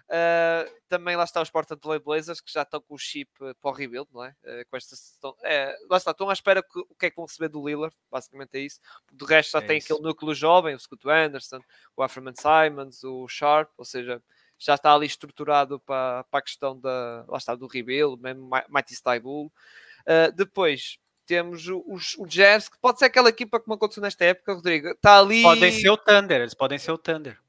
Uh, 0.07 0.69
também 0.87 1.15
lá 1.15 1.23
está 1.23 1.41
os 1.41 1.49
Portland 1.49 1.81
Blazers 2.03 2.39
que 2.39 2.51
já 2.51 2.61
estão 2.61 2.79
com 2.79 2.93
o 2.93 2.97
chip 2.97 3.31
para 3.37 3.55
o 3.63 3.71
rebuild, 3.71 4.07
não 4.13 4.23
é? 4.23 4.35
Uh, 4.43 4.69
com 4.69 4.77
esta, 4.77 4.93
estão, 4.93 5.35
é, 5.41 5.75
lá 5.89 5.97
está, 5.97 6.11
estão 6.11 6.29
à 6.29 6.33
espera 6.33 6.61
que, 6.61 6.79
o 6.79 6.95
que 6.95 7.07
é 7.07 7.09
que 7.09 7.15
vão 7.15 7.25
receber 7.25 7.49
do 7.49 7.67
Lillard, 7.67 7.95
basicamente 8.11 8.55
é 8.55 8.59
isso. 8.59 8.79
Do 9.11 9.25
resto 9.25 9.53
já 9.53 9.59
é 9.59 9.67
tem 9.67 9.77
isso. 9.79 9.91
aquele 9.91 10.07
núcleo 10.07 10.35
jovem, 10.35 10.75
o 10.75 10.79
Scott 10.79 11.09
Anderson, 11.09 11.59
o 11.97 12.03
Afferman 12.03 12.35
Simons, 12.35 13.03
o 13.03 13.27
Sharp, 13.27 13.71
ou 13.77 13.85
seja, 13.85 14.21
já 14.59 14.75
está 14.75 14.93
ali 14.93 15.07
estruturado 15.07 15.79
para, 15.79 16.23
para 16.25 16.39
a 16.39 16.43
questão 16.43 16.79
da, 16.79 17.25
lá 17.27 17.37
está, 17.37 17.55
do 17.55 17.65
rebuild, 17.65 18.21
mesmo 18.21 18.47
Mighty 18.69 18.93
Stybul. 18.93 19.47
Uh, 19.47 20.31
depois 20.35 20.99
temos 21.25 21.67
os, 21.67 22.15
o 22.19 22.27
Jazz, 22.27 22.69
que 22.69 22.77
pode 22.79 22.99
ser 22.99 23.05
aquela 23.05 23.29
equipa 23.29 23.59
como 23.59 23.73
aconteceu 23.73 24.03
nesta 24.03 24.23
época, 24.23 24.53
Rodrigo. 24.53 24.89
Está 24.89 25.17
ali. 25.17 25.41
Podem 25.41 25.71
ser 25.71 25.89
o 25.89 25.97
Thunder, 25.97 26.41
eles 26.41 26.53
podem 26.53 26.77
ser 26.77 26.91
o 26.91 26.97
Thunder. 26.97 27.39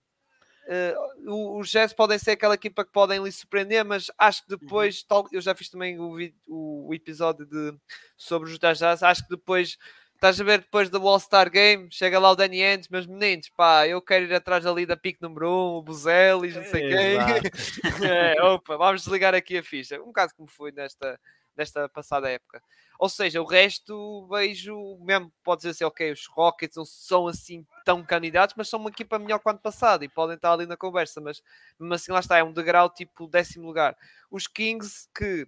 Uh, 0.67 1.59
os 1.59 1.71
Jazz 1.71 1.93
podem 1.93 2.19
ser 2.19 2.33
aquela 2.33 2.55
equipa 2.55 2.85
que 2.85 2.91
podem 2.91 3.23
lhe 3.23 3.31
surpreender, 3.31 3.85
mas 3.85 4.11
acho 4.19 4.43
que 4.43 4.57
depois, 4.57 5.01
uhum. 5.01 5.07
tal, 5.09 5.27
eu 5.33 5.41
já 5.41 5.55
fiz 5.55 5.69
também 5.69 5.99
o, 5.99 6.17
o, 6.49 6.89
o 6.89 6.95
episódio 6.95 7.47
de, 7.47 7.75
sobre 8.17 8.51
os 8.51 8.59
Jazz, 8.59 9.03
acho 9.03 9.23
que 9.23 9.31
depois 9.31 9.79
Estás 10.17 10.41
a 10.41 10.45
ver 10.45 10.61
depois 10.61 10.89
do 10.89 11.07
All-Star 11.07 11.51
Game, 11.51 11.89
chega 11.91 12.19
lá 12.19 12.31
o 12.31 12.35
Danny 12.35 12.63
Ainge, 12.63 12.89
meus 12.91 13.07
meninos, 13.07 13.51
pá, 13.51 13.87
eu 13.87 14.01
quero 14.01 14.25
ir 14.25 14.35
atrás 14.35 14.65
ali 14.65 14.87
da 14.87 14.97
pique 14.97 15.21
número 15.21 15.47
1, 15.47 15.53
um, 15.53 15.77
o 15.77 15.83
Buzelis, 15.83 16.57
não 16.57 16.65
sei 16.65 16.89
quem. 16.89 17.19
é, 18.11 18.43
opa, 18.43 18.79
vamos 18.79 19.03
desligar 19.03 19.35
aqui 19.35 19.59
a 19.59 19.63
ficha. 19.63 20.01
Um 20.01 20.07
bocado 20.07 20.33
como 20.35 20.49
foi 20.49 20.73
nesta, 20.73 21.21
nesta 21.55 21.87
passada 21.91 22.31
época. 22.31 22.63
Ou 22.99 23.09
seja, 23.09 23.41
o 23.41 23.45
resto 23.45 24.27
vejo, 24.29 24.99
mesmo 25.01 25.33
pode 25.43 25.61
dizer 25.61 25.71
assim, 25.71 25.85
ok, 25.85 26.13
os 26.13 26.27
Rockets 26.27 26.77
não 26.77 26.85
são 26.85 27.27
assim 27.27 27.67
tão 27.85 28.05
candidatos, 28.05 28.55
mas 28.57 28.69
são 28.69 28.81
uma 28.81 28.91
equipa 28.91 29.19
melhor 29.19 29.39
que 29.39 29.49
o 29.49 29.51
ano 29.51 29.59
passado 29.59 30.05
e 30.05 30.09
podem 30.09 30.37
estar 30.37 30.53
ali 30.53 30.67
na 30.67 30.77
conversa, 30.77 31.21
mas 31.21 31.43
mesmo 31.79 31.95
assim 31.95 32.13
lá 32.13 32.21
está, 32.21 32.39
é 32.39 32.45
um 32.45 32.53
degrau 32.53 32.89
tipo 32.89 33.27
décimo 33.27 33.67
lugar. 33.67 33.97
Os 34.31 34.47
Kings, 34.47 35.09
que 35.15 35.47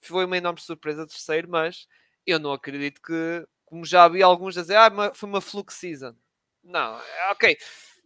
foi 0.00 0.24
uma 0.24 0.36
enorme 0.36 0.60
surpresa 0.60 1.06
terceiro, 1.06 1.48
mas 1.48 1.86
eu 2.26 2.38
não 2.38 2.52
acredito 2.52 3.00
que 3.00 3.46
como 3.68 3.84
já 3.84 4.08
vi 4.08 4.22
alguns 4.22 4.56
a 4.56 4.62
dizer, 4.62 4.76
ah, 4.76 5.12
foi 5.12 5.28
uma 5.28 5.40
fluke 5.40 5.72
season. 5.72 6.14
Não, 6.64 6.98
é, 6.98 7.30
ok. 7.32 7.56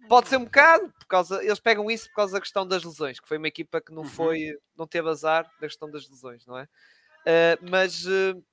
Pode 0.08 0.28
ser 0.28 0.36
um 0.36 0.44
bocado, 0.44 0.92
por 0.98 1.06
causa, 1.06 1.42
eles 1.44 1.60
pegam 1.60 1.88
isso 1.88 2.08
por 2.08 2.16
causa 2.16 2.32
da 2.32 2.40
questão 2.40 2.66
das 2.66 2.82
lesões, 2.82 3.20
que 3.20 3.28
foi 3.28 3.38
uma 3.38 3.46
equipa 3.46 3.80
que 3.80 3.92
não 3.92 4.02
uhum. 4.02 4.08
foi, 4.08 4.58
não 4.76 4.86
teve 4.86 5.08
azar 5.08 5.44
da 5.60 5.68
questão 5.68 5.88
das 5.88 6.08
lesões, 6.08 6.44
não 6.46 6.58
é? 6.58 6.64
Uh, 6.64 7.70
mas, 7.70 8.04
uh, 8.06 8.44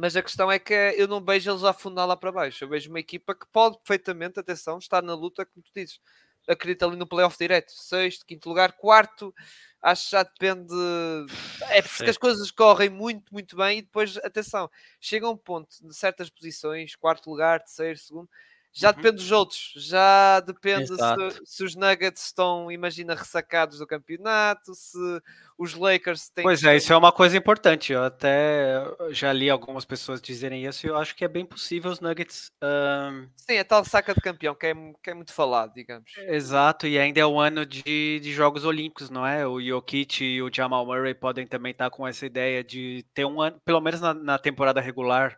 mas 0.00 0.16
a 0.16 0.22
questão 0.22 0.50
é 0.50 0.58
que 0.58 0.72
eu 0.72 1.06
não 1.06 1.22
vejo 1.22 1.50
eles 1.50 1.62
afundar 1.62 2.06
lá 2.06 2.16
para 2.16 2.32
baixo. 2.32 2.64
Eu 2.64 2.68
vejo 2.68 2.88
uma 2.88 3.00
equipa 3.00 3.34
que 3.34 3.46
pode 3.52 3.76
perfeitamente, 3.78 4.40
atenção, 4.40 4.78
estar 4.78 5.02
na 5.02 5.14
luta, 5.14 5.44
como 5.44 5.62
tu 5.62 5.70
dizes. 5.74 6.00
Acredito 6.48 6.84
ali 6.86 6.96
no 6.96 7.06
playoff 7.06 7.36
direto, 7.38 7.70
sexto, 7.70 8.24
quinto 8.24 8.48
lugar, 8.48 8.72
quarto 8.72 9.34
acho 9.82 10.04
que 10.04 10.10
já 10.12 10.22
depende. 10.22 10.74
É 11.70 11.82
porque 11.82 12.04
Sim. 12.04 12.10
as 12.10 12.16
coisas 12.16 12.50
correm 12.50 12.88
muito, 12.88 13.32
muito 13.32 13.56
bem 13.56 13.78
e 13.78 13.82
depois, 13.82 14.16
atenção, 14.18 14.70
chega 15.00 15.28
um 15.28 15.36
ponto 15.36 15.68
de 15.86 15.94
certas 15.94 16.30
posições, 16.30 16.96
quarto 16.96 17.28
lugar, 17.30 17.60
terceiro, 17.60 17.98
segundo, 17.98 18.28
já 18.72 18.90
uhum. 18.90 18.96
depende 18.96 19.16
dos 19.16 19.32
outros, 19.32 19.72
já 19.76 20.40
depende 20.40 20.86
se, 20.86 21.40
se, 21.44 21.64
os 21.64 21.74
Nuggets 21.74 22.26
estão, 22.26 22.70
imagina, 22.70 23.14
ressacados 23.14 23.78
do 23.78 23.86
campeonato, 23.86 24.74
se 24.74 24.96
os 25.58 25.74
Lakers 25.74 26.30
têm. 26.30 26.44
Pois 26.44 26.62
é, 26.62 26.76
isso 26.76 26.92
é 26.92 26.96
uma 26.96 27.10
coisa 27.10 27.36
importante. 27.36 27.92
Eu 27.92 28.04
até 28.04 28.82
já 29.10 29.32
li 29.32 29.50
algumas 29.50 29.84
pessoas 29.84 30.22
dizerem 30.22 30.64
isso 30.64 30.86
e 30.86 30.88
eu 30.88 30.96
acho 30.96 31.16
que 31.16 31.24
é 31.24 31.28
bem 31.28 31.44
possível 31.44 31.90
os 31.90 32.00
Nuggets. 32.00 32.52
Um... 32.62 33.28
Sim, 33.36 33.58
a 33.58 33.64
tal 33.64 33.84
saca 33.84 34.14
de 34.14 34.20
campeão 34.20 34.54
que 34.54 34.66
é, 34.66 34.74
que 35.02 35.10
é 35.10 35.14
muito 35.14 35.32
falado, 35.32 35.74
digamos. 35.74 36.12
Exato, 36.16 36.86
e 36.86 36.96
ainda 36.96 37.20
é 37.20 37.26
o 37.26 37.40
ano 37.40 37.66
de, 37.66 38.20
de 38.20 38.32
Jogos 38.32 38.64
Olímpicos, 38.64 39.10
não 39.10 39.26
é? 39.26 39.44
O 39.46 39.60
Jokic 39.60 40.24
e 40.24 40.40
o 40.40 40.50
Jamal 40.52 40.86
Murray 40.86 41.14
podem 41.14 41.46
também 41.46 41.72
estar 41.72 41.90
com 41.90 42.06
essa 42.06 42.24
ideia 42.24 42.62
de 42.62 43.04
ter 43.12 43.24
um 43.24 43.40
ano, 43.40 43.60
pelo 43.64 43.80
menos 43.80 44.00
na, 44.00 44.14
na 44.14 44.38
temporada 44.38 44.80
regular 44.80 45.36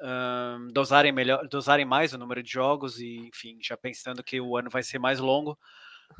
um, 0.00 0.68
dosarem 0.72 1.12
melhor, 1.12 1.46
dosarem 1.48 1.84
mais 1.84 2.12
o 2.12 2.18
número 2.18 2.42
de 2.42 2.50
jogos 2.50 2.98
e, 2.98 3.28
enfim, 3.28 3.58
já 3.62 3.76
pensando 3.76 4.22
que 4.22 4.40
o 4.40 4.56
ano 4.56 4.70
vai 4.70 4.82
ser 4.82 4.98
mais 4.98 5.18
longo. 5.18 5.58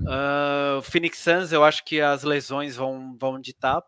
Uh, 0.00 0.82
Phoenix 0.82 1.18
Suns, 1.18 1.52
eu 1.52 1.64
acho 1.64 1.84
que 1.84 2.00
as 2.00 2.22
lesões 2.22 2.76
vão, 2.76 3.16
vão 3.18 3.40
ditar 3.40 3.82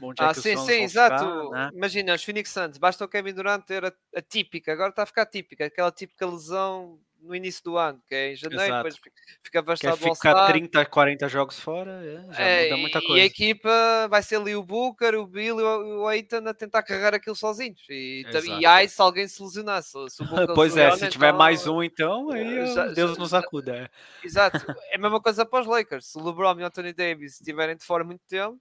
onde 0.00 0.22
é 0.22 0.26
ah, 0.26 0.30
é 0.30 0.34
sim, 0.34 0.56
sim, 0.56 0.82
exato. 0.82 1.24
Ficar, 1.24 1.50
né? 1.50 1.70
Imagina, 1.74 2.14
os 2.14 2.22
Phoenix 2.22 2.50
Suns, 2.50 2.78
basta 2.78 3.04
o 3.04 3.08
Kevin 3.08 3.34
Durant 3.34 3.64
ter 3.64 3.84
a, 3.84 3.92
a 4.14 4.22
típica, 4.22 4.72
agora 4.72 4.90
está 4.90 5.02
a 5.02 5.06
ficar 5.06 5.26
típica, 5.26 5.66
aquela 5.66 5.90
típica 5.90 6.26
lesão 6.26 7.00
no 7.28 7.34
início 7.34 7.62
do 7.62 7.76
ano, 7.76 8.00
que 8.08 8.14
é 8.14 8.32
em 8.32 8.36
janeiro, 8.36 8.64
Exato. 8.64 8.88
depois 8.88 9.12
fica 9.42 9.62
bastante 9.62 9.98
Quer 9.98 10.14
ficar 10.14 10.46
30, 10.46 10.86
40 10.86 11.28
jogos 11.28 11.60
fora, 11.60 12.00
é, 12.02 12.34
já 12.34 12.42
é, 12.42 12.64
muda 12.64 12.76
muita 12.78 13.00
coisa. 13.00 13.18
E 13.18 13.20
a 13.20 13.24
equipa 13.24 14.08
vai 14.08 14.22
ser 14.22 14.36
ali 14.36 14.56
o 14.56 14.62
Booker, 14.62 15.14
o 15.14 15.26
Bill 15.26 15.60
e 15.60 15.62
o 15.62 16.10
Eitan 16.10 16.42
a 16.48 16.54
tentar 16.54 16.82
carregar 16.82 17.14
aquilo 17.14 17.36
sozinhos. 17.36 17.80
E, 17.88 18.24
e 18.58 18.66
aí 18.66 18.88
se 18.88 19.00
alguém 19.00 19.28
se 19.28 19.42
lesionar, 19.42 19.82
se, 19.82 19.92
se 20.08 20.24
Pois 20.54 20.76
é, 20.76 20.90
se 20.96 21.08
tiver 21.08 21.28
então, 21.28 21.38
mais 21.38 21.66
um, 21.66 21.82
então 21.82 22.30
aí 22.30 22.66
já, 22.74 22.86
Deus 22.86 23.12
já, 23.12 23.18
nos 23.18 23.34
acuda. 23.34 23.76
É. 23.76 23.88
Exato, 24.26 24.64
é 24.90 24.96
a 24.96 24.98
mesma 24.98 25.20
coisa 25.20 25.44
para 25.44 25.60
os 25.60 25.66
Lakers. 25.66 26.06
Se 26.06 26.18
o 26.18 26.24
LeBron 26.24 26.58
e 26.58 26.62
o 26.62 26.66
Anthony 26.66 26.92
Davis 26.92 27.34
estiverem 27.34 27.76
de 27.76 27.84
fora 27.84 28.02
muito 28.02 28.22
tempo, 28.26 28.58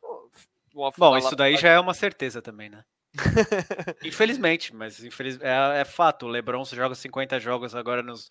Bom, 0.95 1.17
isso 1.17 1.35
daí 1.35 1.57
já 1.57 1.69
é 1.69 1.79
uma 1.79 1.95
certeza 1.95 2.39
também, 2.39 2.69
né? 2.69 2.83
Infelizmente, 4.03 4.75
mas 4.75 5.03
infeliz... 5.03 5.39
é, 5.41 5.81
é 5.81 5.85
fato. 5.85 6.25
O 6.25 6.29
LeBron 6.29 6.63
joga 6.65 6.95
50 6.95 7.39
jogos 7.39 7.75
agora 7.75 8.03
nos. 8.03 8.29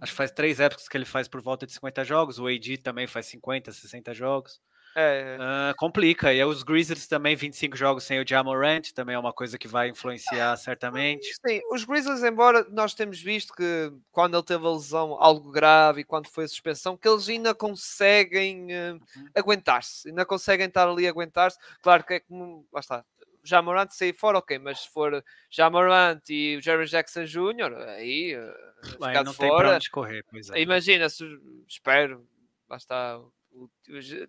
Acho 0.00 0.12
que 0.12 0.16
faz 0.16 0.30
três 0.30 0.60
épocas 0.60 0.88
que 0.88 0.96
ele 0.96 1.04
faz 1.04 1.28
por 1.28 1.40
volta 1.40 1.66
de 1.66 1.72
50 1.72 2.04
jogos. 2.04 2.38
O 2.38 2.46
AD 2.46 2.78
também 2.78 3.06
faz 3.06 3.26
50, 3.26 3.72
60 3.72 4.14
jogos. 4.14 4.60
É. 4.96 5.36
Uh, 5.40 5.74
complica. 5.76 6.32
E 6.32 6.42
os 6.44 6.62
Grizzlies 6.62 7.06
também, 7.08 7.34
25 7.34 7.76
jogos 7.76 8.04
sem 8.04 8.20
o 8.20 8.26
Jamorant, 8.26 8.92
também 8.94 9.16
é 9.16 9.18
uma 9.18 9.32
coisa 9.32 9.58
que 9.58 9.66
vai 9.66 9.88
influenciar 9.88 10.56
certamente. 10.56 11.34
Sim, 11.44 11.60
os 11.72 11.84
Grizzlies, 11.84 12.22
embora 12.22 12.64
nós 12.70 12.94
temos 12.94 13.20
visto 13.20 13.52
que 13.52 13.92
quando 14.12 14.36
ele 14.36 14.44
teve 14.44 14.64
a 14.64 14.70
lesão 14.70 15.16
algo 15.18 15.50
grave 15.50 16.02
e 16.02 16.04
quando 16.04 16.28
foi 16.28 16.44
a 16.44 16.48
suspensão, 16.48 16.96
que 16.96 17.08
eles 17.08 17.28
ainda 17.28 17.54
conseguem 17.54 18.66
uh, 18.66 18.94
uhum. 18.94 19.28
aguentar-se, 19.34 20.08
ainda 20.08 20.24
conseguem 20.24 20.66
estar 20.66 20.88
ali 20.88 21.06
a 21.06 21.10
aguentar-se. 21.10 21.58
Claro 21.82 22.04
que 22.04 22.14
é 22.14 22.20
como, 22.20 22.64
lá 22.72 22.80
está, 22.80 23.04
Jamorant 23.44 23.90
sair 23.90 24.14
fora, 24.14 24.38
ok, 24.38 24.58
mas 24.58 24.80
se 24.80 24.90
for 24.90 25.22
Jamorant 25.50 26.22
e 26.28 26.56
o 26.56 26.62
Jerry 26.62 26.86
Jackson 26.86 27.24
Jr., 27.24 27.74
aí, 27.88 28.34
uh, 28.36 29.04
aí 29.04 29.22
não 29.22 29.32
fora, 29.32 29.48
tem 29.48 29.56
para 29.56 29.74
onde 29.76 29.90
correr, 29.90 30.24
é. 30.52 30.60
Imagina, 30.60 31.08
se, 31.08 31.24
espero, 31.68 32.26
lá 32.68 32.76
está, 32.76 33.20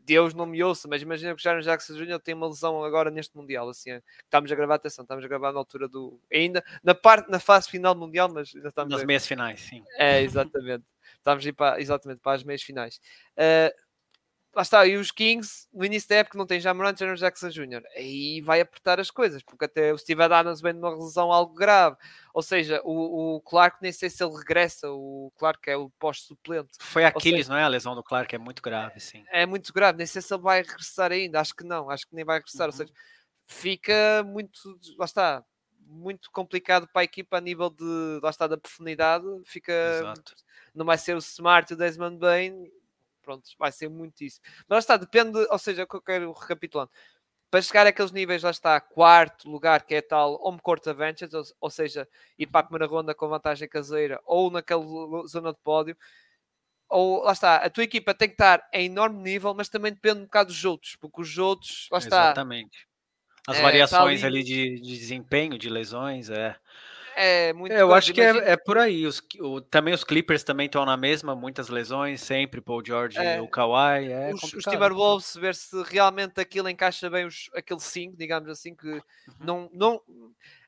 Deus 0.04 0.34
não 0.34 0.46
me 0.46 0.64
ouça, 0.64 0.88
mas 0.88 1.02
imagina 1.02 1.34
que 1.34 1.40
o 1.40 1.44
Jaron 1.44 1.62
Jackson 1.62 1.96
Jr. 1.96 2.20
tem 2.20 2.36
uma 2.36 2.48
lesão 2.48 2.84
agora 2.84 3.10
neste 3.10 3.36
Mundial, 3.36 3.68
assim, 3.70 3.92
é, 3.92 4.02
estamos 4.24 4.52
a 4.52 4.56
gravar, 4.56 4.76
atenção, 4.76 5.04
estamos 5.04 5.24
a 5.24 5.28
gravar 5.28 5.52
na 5.52 5.60
altura 5.60 5.88
do, 5.88 6.20
ainda, 6.32 6.64
na 6.84 6.94
parte, 6.94 7.30
na 7.30 7.40
fase 7.40 7.70
final 7.70 7.94
do 7.96 8.02
Mundial, 8.02 8.30
mas 8.32 8.54
ainda 8.56 8.70
estamos 8.70 8.92
Nas 8.92 9.02
a... 9.02 9.06
meias 9.06 9.26
finais, 9.26 9.62
sim. 9.62 9.84
É, 9.98 10.22
exatamente, 10.22 10.86
estamos 11.18 11.46
a 11.46 11.50
ir 11.50 11.54
para, 11.54 11.82
exatamente, 11.82 12.20
para 12.20 12.34
as 12.34 12.44
meias 12.44 12.62
finais. 12.62 13.00
Uh, 13.38 13.85
lá 14.56 14.62
está, 14.62 14.88
e 14.88 14.96
os 14.96 15.12
Kings, 15.12 15.68
no 15.74 15.84
início 15.84 16.08
da 16.08 16.16
época, 16.16 16.38
não 16.38 16.46
tem 16.46 16.62
já 16.62 16.74
Morant 16.74 16.98
Jr. 16.98 17.16
Jackson 17.16 17.50
Jr. 17.50 17.84
Aí 17.94 18.40
vai 18.40 18.62
apertar 18.62 19.02
as 19.02 19.12
coisas, 19.12 19.44
porque 19.44 19.66
até 19.66 19.92
o 19.92 19.98
Steve 19.98 20.24
Adams 20.24 20.62
vem 20.62 20.72
de 20.72 20.80
uma 20.80 20.96
lesão 20.96 21.30
algo 21.32 21.54
grave. 21.54 21.98
Ou 22.34 22.42
seja, 22.42 22.82
o, 22.86 23.36
o 23.36 23.42
Clark, 23.42 23.78
nem 23.82 23.92
sei 23.92 24.10
se 24.10 24.24
ele 24.24 24.34
regressa, 24.34 24.90
o 24.90 25.32
Clark 25.38 25.70
é 25.70 25.76
o 25.76 25.90
pós-suplente. 26.00 26.70
Foi 26.80 27.04
Aquiles, 27.04 27.50
não 27.50 27.58
é? 27.58 27.64
A 27.64 27.68
lesão 27.68 27.96
do 27.96 28.04
Clark 28.04 28.34
é 28.34 28.38
muito 28.38 28.62
grave, 28.62 29.00
sim. 29.02 29.26
É 29.30 29.46
muito 29.46 29.74
grave, 29.74 29.98
nem 29.98 30.08
sei 30.08 30.22
se 30.22 30.34
ele 30.34 30.42
vai 30.42 30.62
regressar 30.62 31.12
ainda, 31.12 31.42
acho 31.42 31.54
que 31.54 31.66
não, 31.66 31.90
acho 31.90 32.08
que 32.08 32.16
nem 32.16 32.24
vai 32.24 32.38
regressar. 32.38 32.70
Uhum. 32.70 32.74
Ou 32.74 32.78
seja, 32.78 32.94
fica 33.46 34.24
muito, 34.26 34.58
lá 34.98 35.06
está, 35.06 35.44
muito 35.82 36.32
complicado 36.32 36.88
para 36.88 37.02
a 37.02 37.06
equipa 37.06 37.38
a 37.38 37.42
nível 37.42 37.70
de, 37.70 38.20
lá 38.24 38.30
está, 38.30 38.48
da 38.48 38.58
profundidade. 38.58 39.26
Fica, 39.44 39.74
Exato. 40.00 40.34
não 40.74 40.86
vai 40.86 40.98
ser 40.98 41.14
o 41.14 41.20
Smart 41.20 41.72
e 41.72 41.76
o 41.76 41.78
Desmond 41.78 42.18
Bain 42.18 42.72
pronto, 43.26 43.50
vai 43.58 43.72
ser 43.72 43.90
muito 43.90 44.24
isso. 44.24 44.40
Mas 44.68 44.76
lá 44.76 44.80
está, 44.80 44.98
depende, 44.98 45.38
ou 45.50 45.58
seja, 45.58 45.84
o 45.84 45.88
que 45.88 45.96
eu 45.96 46.02
quero 46.02 46.32
recapitulando. 46.32 46.92
Para 47.50 47.62
chegar 47.62 47.88
àqueles 47.88 48.12
níveis, 48.12 48.44
lá 48.44 48.52
está, 48.52 48.80
quarto 48.80 49.50
lugar, 49.50 49.86
que 49.86 49.96
é 49.96 50.02
tal 50.02 50.40
home 50.42 50.60
court 50.62 50.86
advantage, 50.88 51.36
ou, 51.36 51.44
ou 51.62 51.70
seja, 51.70 52.08
ir 52.38 52.48
para 52.48 52.62
a 52.62 52.64
primeira 52.64 52.86
ronda 52.86 53.16
com 53.16 53.28
vantagem 53.28 53.68
caseira, 53.68 54.22
ou 54.26 54.52
naquela 54.52 54.84
zona 55.28 55.52
de 55.52 55.60
pódio, 55.64 55.98
ou 56.90 57.24
lá 57.24 57.32
está, 57.32 57.58
a 57.58 57.70
tua 57.70 57.84
equipa 57.84 58.14
tem 58.14 58.28
que 58.28 58.36
estar 58.36 58.68
em 58.72 58.86
enorme 58.86 59.22
nível, 59.22 59.54
mas 59.54 59.70
também 59.70 59.92
depende 59.92 60.20
um 60.20 60.26
bocado 60.26 60.50
dos 60.50 60.64
outros, 60.66 60.96
porque 60.96 61.22
os 61.22 61.38
outros, 61.38 61.88
lá 61.92 61.98
está. 61.98 62.26
Exatamente. 62.26 62.88
As 63.48 63.58
é, 63.58 63.62
variações 63.62 64.24
ali... 64.24 64.38
ali 64.38 64.44
de, 64.44 64.80
de, 64.82 64.98
desempenho, 64.98 65.58
de 65.58 65.70
lesões, 65.70 66.30
é. 66.30 66.56
É 67.18 67.54
muito. 67.54 67.72
É, 67.72 67.82
eu 67.82 67.94
acho 67.94 68.14
que 68.14 68.20
é, 68.20 68.52
é, 68.52 68.58
por 68.58 68.78
aí. 68.78 69.08
Os, 69.08 69.22
o, 69.40 69.62
também 69.62 69.94
os 69.94 70.04
Clippers 70.04 70.44
também 70.44 70.66
estão 70.66 70.86
na 70.86 70.98
mesma, 70.98 71.34
muitas 71.34 71.70
lesões, 71.70 72.20
sempre, 72.20 72.60
Paul 72.60 72.84
George 72.86 73.18
e 73.18 73.40
o 73.40 73.48
Kawhi. 73.48 74.12
É 74.12 74.34
os, 74.34 74.54
os 74.54 74.64
Timberwolves, 74.66 75.36
ver 75.36 75.56
se 75.56 75.82
realmente 75.84 76.42
aquilo 76.42 76.68
encaixa 76.68 77.10
bem 77.10 77.26
os, 77.26 77.50
aquele 77.56 77.80
5, 77.80 78.18
digamos 78.18 78.50
assim, 78.50 78.76
que 78.76 78.88
uhum. 78.88 79.02
não. 79.40 79.70
não 79.74 80.02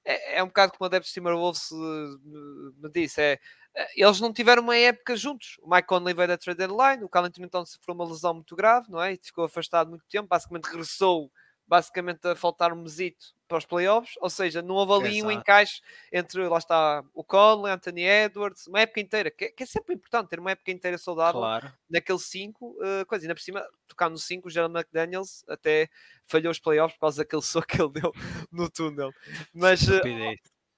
é, 0.06 0.38
é, 0.38 0.44
um 0.44 0.48
bocado 0.48 0.72
como 0.72 0.86
o 0.86 0.88
adepto 0.88 1.12
Timberwolves 1.12 1.70
me, 1.72 2.72
me 2.82 2.90
disse, 2.94 3.22
é, 3.22 3.40
é, 3.76 4.02
eles 4.02 4.22
não 4.22 4.32
tiveram 4.32 4.64
uma 4.64 4.78
época 4.78 5.18
juntos. 5.18 5.58
O 5.62 5.70
Mike 5.70 5.88
Conley 5.88 6.14
veio 6.14 6.30
da 6.30 6.38
trade 6.38 6.60
deadline, 6.60 7.04
o 7.04 7.10
Carlton 7.10 7.44
então 7.44 7.66
sofreu 7.66 7.94
uma 7.94 8.08
lesão 8.08 8.34
muito 8.34 8.56
grave, 8.56 8.90
não 8.90 9.02
é? 9.02 9.14
E 9.14 9.20
ficou 9.22 9.44
afastado 9.44 9.90
muito 9.90 10.06
tempo, 10.10 10.30
basicamente 10.30 10.64
regressou 10.64 11.30
basicamente 11.68 12.26
a 12.26 12.36
faltar 12.36 12.72
um 12.72 12.82
mesito 12.82 13.36
para 13.48 13.58
os 13.58 13.66
playoffs, 13.66 14.16
ou 14.20 14.30
seja, 14.30 14.62
não 14.62 14.76
houve 14.76 14.94
ali 14.94 15.18
Exato. 15.18 15.28
um 15.28 15.32
encaixe 15.32 15.82
entre, 16.12 16.48
lá 16.48 16.58
está, 16.58 17.04
o 17.14 17.24
Conley, 17.24 17.72
Anthony 17.72 18.04
Edwards, 18.04 18.68
uma 18.68 18.82
época 18.82 19.00
inteira, 19.00 19.32
que, 19.32 19.50
que, 19.50 19.64
é 19.64 19.66
sempre 19.66 19.96
importante 19.96 20.30
ter 20.30 20.40
uma 20.40 20.52
época 20.52 20.72
inteira 20.72 20.98
saudável 20.98 21.42
claro. 21.42 21.74
naquele 21.90 22.20
5, 22.20 22.66
uh, 22.66 23.06
coisa, 23.06 23.26
ainda 23.26 23.36
por 23.36 23.42
cima, 23.42 23.66
tocar 23.88 24.10
no 24.10 24.18
5, 24.18 24.48
o 24.48 24.52
Gerald 24.52 24.76
McDaniels 24.76 25.44
até 25.48 25.90
falhou 26.26 26.52
os 26.52 26.60
playoffs 26.60 26.96
por 26.96 27.02
causa 27.02 27.24
daquele 27.24 27.42
soco 27.44 27.68
que 27.68 27.82
ele 27.82 27.92
deu 27.92 28.12
no 28.52 28.70
túnel. 28.70 29.12
Mas, 29.54 29.88
uh, 29.88 30.02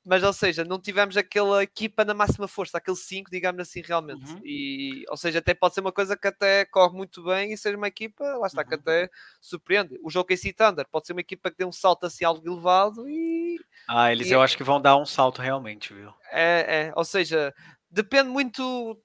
mas 0.10 0.24
ou 0.24 0.34
seja, 0.34 0.66
não 0.66 0.80
tivemos 0.80 1.16
aquela 1.16 1.62
equipa 1.62 2.03
na 2.03 2.16
máxima 2.16 2.47
força, 2.47 2.80
aquele 2.80 2.97
5, 2.97 3.30
digamos 3.30 3.62
assim, 3.62 3.84
realmente. 3.86 4.32
Uhum. 4.32 4.41
E, 4.43 5.05
ou 5.07 5.16
seja, 5.16 5.38
até 5.38 5.53
pode 5.53 5.76
ser 5.76 5.82
uma 5.82 5.91
coisa 5.91 6.18
que 6.18 6.28
até 6.28 6.66
corre 6.66 6.97
muito 6.97 7.24
bem 7.24 7.53
e 7.53 7.57
seja 7.57 7.78
uma 7.78 7.88
equipa, 7.88 8.24
lá 8.38 8.47
está, 8.47 8.64
uhum. 8.64 8.68
que 8.68 8.74
até 8.74 9.10
surpreende. 9.39 9.99
O 10.03 10.10
jogo 10.10 10.28
KC 10.28 10.51
Thunder 10.51 10.88
pode 10.91 11.05
ser 11.05 11.14
uma 11.14 11.22
equipa 11.22 11.51
que 11.51 11.57
dê 11.57 11.64
um 11.64 11.72
salto 11.72 12.07
assim 12.07 12.26
algo 12.26 12.41
elevado 12.43 13.07
e. 13.07 13.60
Ah, 13.88 14.12
eles 14.12 14.32
e, 14.32 14.32
eu 14.32 14.41
acho 14.41 14.57
que 14.57 14.64
vão 14.64 14.82
dar 14.82 14.97
um 14.97 15.05
salto 15.05 15.43
realmente, 15.43 15.93
viu? 15.93 16.12
É, 16.32 16.88
é, 16.88 16.93
ou 16.95 17.05
seja, 17.05 17.53
depende 17.88 18.30
muito 18.30 18.99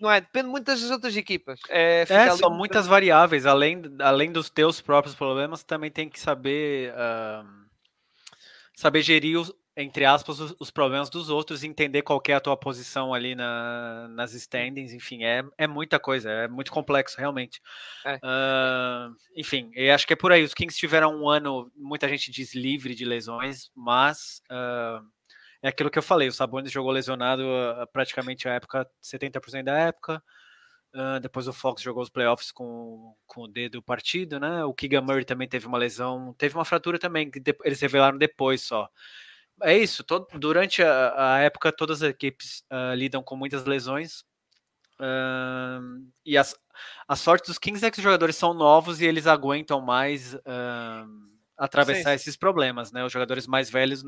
não 0.00 0.08
é? 0.08 0.20
Depende 0.20 0.48
muito 0.48 0.66
das 0.66 0.88
outras 0.92 1.16
equipas. 1.16 1.58
É, 1.68 2.06
é 2.08 2.30
são 2.36 2.50
muitas 2.50 2.86
variáveis. 2.86 3.46
Além, 3.46 3.82
além 3.98 4.30
dos 4.30 4.48
teus 4.48 4.80
próprios 4.80 5.16
problemas, 5.16 5.64
também 5.64 5.90
tem 5.90 6.08
que 6.08 6.20
saber 6.20 6.92
uh, 6.92 7.66
saber 8.76 9.02
gerir 9.02 9.40
os, 9.40 9.52
entre 9.76 10.06
aspas, 10.06 10.40
os, 10.40 10.56
os, 10.58 10.70
problemas 10.70 11.10
dos 11.10 11.28
outros, 11.28 11.62
entender 11.62 12.00
qual 12.00 12.22
é 12.28 12.32
a 12.32 12.40
tua 12.40 12.56
posição 12.56 13.12
ali 13.12 13.34
na, 13.34 14.08
nas 14.08 14.32
standings, 14.32 14.94
enfim, 14.94 15.22
é, 15.22 15.44
é 15.58 15.66
muita 15.66 16.00
coisa, 16.00 16.30
é 16.30 16.48
muito 16.48 16.72
complexo, 16.72 17.18
realmente. 17.18 17.60
É. 18.04 18.14
Uh, 18.16 19.14
enfim, 19.36 19.70
eu 19.74 19.94
acho 19.94 20.06
que 20.06 20.14
é 20.14 20.16
por 20.16 20.32
aí. 20.32 20.42
Os 20.42 20.54
Kings 20.54 20.78
tiveram 20.78 21.14
um 21.14 21.28
ano, 21.28 21.70
muita 21.76 22.08
gente 22.08 22.30
diz 22.30 22.54
livre 22.54 22.94
de 22.94 23.04
lesões, 23.04 23.70
mas 23.76 24.40
uh, 24.50 25.06
é 25.62 25.68
aquilo 25.68 25.90
que 25.90 25.98
eu 25.98 26.02
falei, 26.02 26.28
o 26.28 26.32
Sabonis 26.32 26.72
jogou 26.72 26.90
lesionado 26.90 27.42
uh, 27.42 27.86
praticamente 27.92 28.48
a 28.48 28.54
época, 28.54 28.88
70% 29.02 29.62
da 29.64 29.78
época, 29.78 30.22
depois 31.20 31.46
o 31.46 31.52
Fox 31.52 31.82
jogou 31.82 32.02
os 32.02 32.08
playoffs 32.08 32.50
com, 32.50 33.14
com 33.26 33.42
o 33.42 33.48
dedo 33.48 33.82
partido, 33.82 34.40
né? 34.40 34.64
O 34.64 34.72
Keegan 34.72 35.02
Murray 35.02 35.26
também 35.26 35.46
teve 35.46 35.66
uma 35.66 35.76
lesão, 35.76 36.34
teve 36.38 36.54
uma 36.54 36.64
fratura 36.64 36.98
também, 36.98 37.30
que 37.30 37.42
eles 37.64 37.82
revelaram 37.82 38.16
depois 38.16 38.62
só. 38.62 38.88
É 39.62 39.76
isso, 39.76 40.04
todo, 40.04 40.26
durante 40.38 40.82
a, 40.82 41.36
a, 41.36 41.38
época 41.40 41.72
todas 41.72 42.02
as 42.02 42.10
equipes 42.10 42.62
uh, 42.70 42.94
lidam 42.94 43.22
com 43.22 43.36
muitas 43.36 43.64
lesões. 43.64 44.20
Uh, 45.00 46.06
e 46.24 46.36
as, 46.36 46.54
a 47.08 47.16
sorte 47.16 47.46
dos 47.46 47.58
Kings 47.58 47.84
é 47.84 47.90
que 47.90 47.98
os 47.98 48.02
jogadores 48.02 48.36
são 48.36 48.52
novos 48.52 49.00
e 49.00 49.06
eles 49.06 49.26
aguentam 49.26 49.80
mais 49.80 50.34
uh, 50.34 51.08
atravessar 51.56 52.10
sim, 52.12 52.18
sim. 52.18 52.22
esses 52.22 52.36
problemas, 52.36 52.92
né? 52.92 53.02
Os 53.04 53.12
jogadores 53.12 53.46
mais 53.46 53.70
velhos 53.70 54.02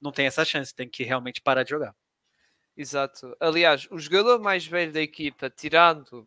não 0.00 0.12
têm 0.12 0.26
essa 0.26 0.44
chance, 0.44 0.74
tem 0.74 0.88
que 0.88 1.02
realmente 1.02 1.40
parar 1.40 1.64
de 1.64 1.70
jogar. 1.70 1.94
Exato. 2.76 3.36
Aliás, 3.40 3.88
o 3.90 3.98
jogador 3.98 4.40
mais 4.40 4.64
velho 4.66 4.92
da 4.92 5.00
equipa, 5.00 5.50
tirando 5.50 6.26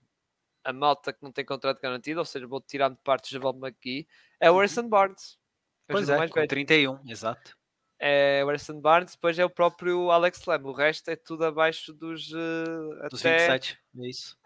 a 0.66 0.74
malta 0.74 1.14
que 1.14 1.24
não 1.24 1.32
tem 1.32 1.46
contrato 1.46 1.82
garantido, 1.82 2.20
ou 2.20 2.26
seja, 2.26 2.46
vou 2.46 2.60
tirar 2.60 2.90
de 2.90 2.98
parte 2.98 3.30
o 3.30 3.32
Javal 3.32 3.56
McGee, 3.56 4.06
é 4.40 4.50
o 4.50 4.54
uhum. 4.54 4.60
Harrison 4.60 4.88
Barnes. 4.88 5.38
Pois 5.88 6.10
é, 6.10 6.18
mais 6.18 6.30
com 6.30 6.36
velho. 6.36 6.50
31, 6.50 7.00
exato 7.08 7.56
é 8.08 8.44
o 8.44 8.48
Harrison 8.48 8.80
Barnes, 8.80 9.14
depois 9.14 9.40
é 9.40 9.44
o 9.44 9.50
próprio 9.50 10.12
Alex 10.12 10.46
Lamb. 10.46 10.68
O 10.68 10.72
resto 10.72 11.10
é 11.10 11.16
tudo 11.16 11.44
abaixo 11.44 11.92
dos, 11.92 12.32
uh, 12.32 13.10
dos 13.10 13.26
até... 13.26 13.58
27, 13.58 13.80
é 13.98 14.08
isso. 14.08 14.38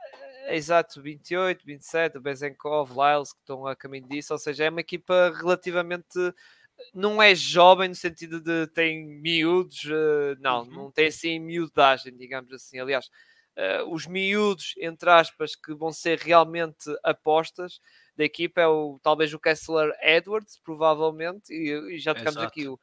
É, 0.45 0.55
exato, 0.55 1.01
28, 1.01 1.65
27, 1.65 2.17
o 2.17 2.21
Bezenkov, 2.21 2.91
Lyles, 2.91 3.33
que 3.33 3.39
estão 3.39 3.67
a 3.67 3.75
caminho 3.75 4.07
disso, 4.07 4.31
ou 4.31 4.39
seja, 4.39 4.63
é 4.63 4.69
uma 4.69 4.79
equipa 4.79 5.33
relativamente 5.35 6.17
não 6.93 7.21
é 7.21 7.35
jovem 7.35 7.89
no 7.89 7.95
sentido 7.95 8.39
de 8.39 8.65
tem 8.67 9.05
miúdos, 9.05 9.83
uh, 9.83 10.39
não, 10.39 10.61
uhum. 10.61 10.71
não 10.71 10.91
tem 10.91 11.07
assim 11.07 11.37
miudagem, 11.37 12.15
digamos 12.15 12.53
assim. 12.53 12.79
Aliás, 12.79 13.09
os 13.89 14.07
miúdos, 14.07 14.73
entre 14.77 15.09
aspas, 15.09 15.53
que 15.53 15.73
vão 15.73 15.91
ser 15.91 16.17
realmente 16.17 16.89
apostas 17.03 17.81
da 18.15 18.23
equipa 18.23 18.61
é 18.61 18.67
o 18.67 18.97
talvez 19.03 19.33
o 19.33 19.39
Kessler 19.39 19.91
Edwards, 20.01 20.57
provavelmente, 20.63 21.51
e, 21.51 21.95
e 21.95 21.99
já 21.99 22.13
tocamos 22.13 22.37
Exato. 22.37 22.47
aqui 22.47 22.69
o 22.69 22.79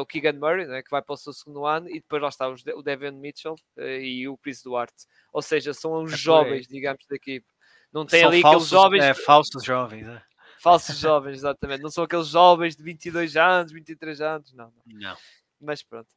o 0.00 0.06
Keegan 0.06 0.32
Murray, 0.32 0.66
né, 0.66 0.82
que 0.82 0.90
vai 0.90 1.02
para 1.02 1.14
o 1.14 1.16
seu 1.16 1.32
segundo 1.32 1.64
ano, 1.64 1.88
e 1.88 1.94
depois 1.94 2.20
lá 2.20 2.28
está 2.28 2.48
o 2.48 2.82
Devin 2.82 3.12
Mitchell 3.12 3.54
uh, 3.76 3.82
e 3.82 4.28
o 4.28 4.36
Chris 4.36 4.62
Duarte. 4.62 5.06
Ou 5.32 5.42
seja, 5.42 5.72
são 5.72 6.02
os 6.02 6.12
é 6.12 6.16
jovens, 6.16 6.66
digamos, 6.66 7.06
da 7.06 7.16
equipe. 7.16 7.46
Não 7.92 8.04
tem 8.04 8.20
são 8.20 8.30
ali 8.30 8.42
falsos, 8.42 8.68
aqueles 8.68 8.82
jovens. 8.82 9.04
É, 9.04 9.14
falsos 9.14 9.64
jovens, 9.64 10.08
é. 10.08 10.22
Falsos 10.58 10.98
jovens, 10.98 11.38
exatamente. 11.38 11.82
Não 11.82 11.90
são 11.90 12.04
aqueles 12.04 12.28
jovens 12.28 12.76
de 12.76 12.82
22 12.82 13.36
anos, 13.36 13.72
23 13.72 14.20
anos, 14.20 14.52
não. 14.52 14.72
Não. 14.86 15.00
não. 15.00 15.16
Mas 15.60 15.82
pronto. 15.82 16.08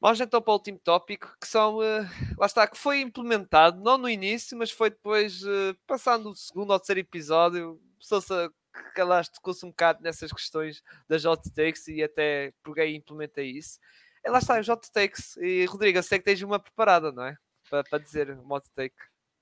Vamos 0.00 0.20
então 0.20 0.40
para 0.40 0.52
o 0.52 0.54
último 0.54 0.78
tópico, 0.78 1.36
que 1.40 1.48
são, 1.48 1.78
uh, 1.78 2.08
lá 2.38 2.46
está, 2.46 2.68
que 2.68 2.78
foi 2.78 3.00
implementado, 3.00 3.82
não 3.82 3.98
no 3.98 4.08
início, 4.08 4.56
mas 4.56 4.70
foi 4.70 4.90
depois, 4.90 5.42
uh, 5.42 5.76
passando 5.88 6.30
o 6.30 6.36
segundo 6.36 6.70
ou 6.70 6.78
terceiro 6.78 7.00
episódio, 7.00 7.80
começou-se 7.94 8.32
a 8.32 8.48
que 8.48 8.54
calaste, 8.94 9.34
tocou-se 9.34 9.64
um 9.64 9.70
bocado 9.70 10.02
nessas 10.02 10.32
questões 10.32 10.82
das 11.08 11.24
hot 11.24 11.42
takes 11.54 11.88
e 11.88 12.02
até 12.02 12.52
peguei 12.62 12.92
e 12.92 12.96
implementei 12.96 13.50
isso. 13.50 13.78
E 14.24 14.30
lá 14.30 14.38
está, 14.38 14.58
os 14.58 14.68
hot 14.68 14.90
takes. 14.92 15.36
E 15.36 15.64
Rodrigo, 15.66 15.98
eu 15.98 16.02
sei 16.02 16.18
que 16.18 16.24
tens 16.24 16.42
uma 16.42 16.58
preparada, 16.58 17.12
não 17.12 17.24
é? 17.24 17.36
Para, 17.68 17.98
dizer 17.98 18.30
um 18.30 18.52
hot 18.52 18.68
take. 18.74 18.94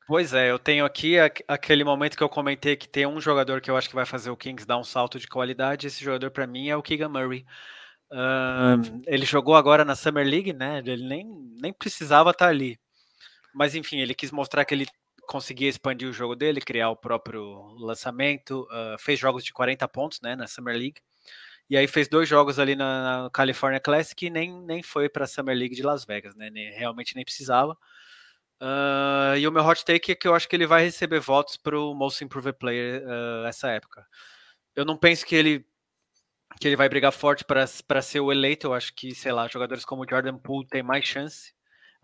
Pois 0.06 0.32
é, 0.32 0.50
eu 0.50 0.58
tenho 0.58 0.84
aqui 0.84 1.16
aquele 1.48 1.82
momento 1.82 2.16
que 2.16 2.22
eu 2.22 2.28
comentei 2.28 2.76
que 2.76 2.88
tem 2.88 3.06
um 3.06 3.20
jogador 3.20 3.60
que 3.60 3.70
eu 3.70 3.76
acho 3.76 3.88
que 3.88 3.94
vai 3.94 4.06
fazer 4.06 4.30
o 4.30 4.36
Kings 4.36 4.66
dar 4.66 4.78
um 4.78 4.84
salto 4.84 5.18
de 5.18 5.26
qualidade. 5.26 5.86
Esse 5.86 6.04
jogador 6.04 6.30
para 6.30 6.46
mim 6.46 6.68
é 6.68 6.76
o 6.76 6.82
Keegan 6.82 7.08
Murray. 7.08 7.44
Ele 9.06 9.26
jogou 9.26 9.56
agora 9.56 9.84
na 9.84 9.96
Summer 9.96 10.24
League, 10.24 10.52
né? 10.52 10.78
Ele 10.78 11.08
nem, 11.08 11.26
nem 11.60 11.72
precisava 11.72 12.30
estar 12.30 12.48
ali. 12.48 12.78
Mas 13.52 13.74
enfim, 13.74 13.98
ele 13.98 14.14
quis 14.14 14.30
mostrar 14.30 14.64
que 14.64 14.74
ele 14.74 14.86
conseguia 15.26 15.68
expandir 15.68 16.08
o 16.08 16.12
jogo 16.12 16.34
dele, 16.34 16.60
criar 16.60 16.90
o 16.90 16.96
próprio 16.96 17.74
lançamento, 17.78 18.66
uh, 18.70 18.98
fez 18.98 19.18
jogos 19.18 19.44
de 19.44 19.52
40 19.52 19.86
pontos 19.88 20.20
né, 20.20 20.36
na 20.36 20.46
Summer 20.46 20.76
League. 20.76 21.00
E 21.68 21.76
aí 21.76 21.86
fez 21.88 22.08
dois 22.08 22.28
jogos 22.28 22.58
ali 22.58 22.76
na, 22.76 23.24
na 23.24 23.30
California 23.30 23.80
Classic 23.80 24.24
e 24.24 24.30
nem, 24.30 24.52
nem 24.62 24.82
foi 24.82 25.08
para 25.08 25.24
a 25.24 25.26
Summer 25.26 25.56
League 25.56 25.74
de 25.74 25.82
Las 25.82 26.04
Vegas, 26.04 26.36
né? 26.36 26.48
Nem, 26.50 26.70
realmente 26.70 27.16
nem 27.16 27.24
precisava. 27.24 27.76
Uh, 28.62 29.36
e 29.36 29.46
o 29.46 29.52
meu 29.52 29.64
hot 29.64 29.84
take 29.84 30.12
é 30.12 30.14
que 30.14 30.28
eu 30.28 30.34
acho 30.34 30.48
que 30.48 30.56
ele 30.56 30.66
vai 30.66 30.84
receber 30.84 31.20
votos 31.20 31.56
para 31.56 31.78
o 31.78 31.92
Most 31.94 32.24
Improved 32.24 32.56
Player 32.58 33.02
uh, 33.02 33.46
essa 33.46 33.68
época. 33.68 34.06
Eu 34.76 34.84
não 34.84 34.96
penso 34.96 35.26
que 35.26 35.34
ele 35.34 35.66
que 36.60 36.68
ele 36.68 36.76
vai 36.76 36.88
brigar 36.88 37.12
forte 37.12 37.44
para 37.44 38.02
ser 38.02 38.20
o 38.20 38.32
eleito. 38.32 38.68
Eu 38.68 38.74
acho 38.74 38.94
que, 38.94 39.14
sei 39.14 39.32
lá, 39.32 39.46
jogadores 39.48 39.84
como 39.84 40.08
Jordan 40.08 40.38
Poole 40.38 40.66
têm 40.66 40.82
mais 40.82 41.04
chance 41.04 41.55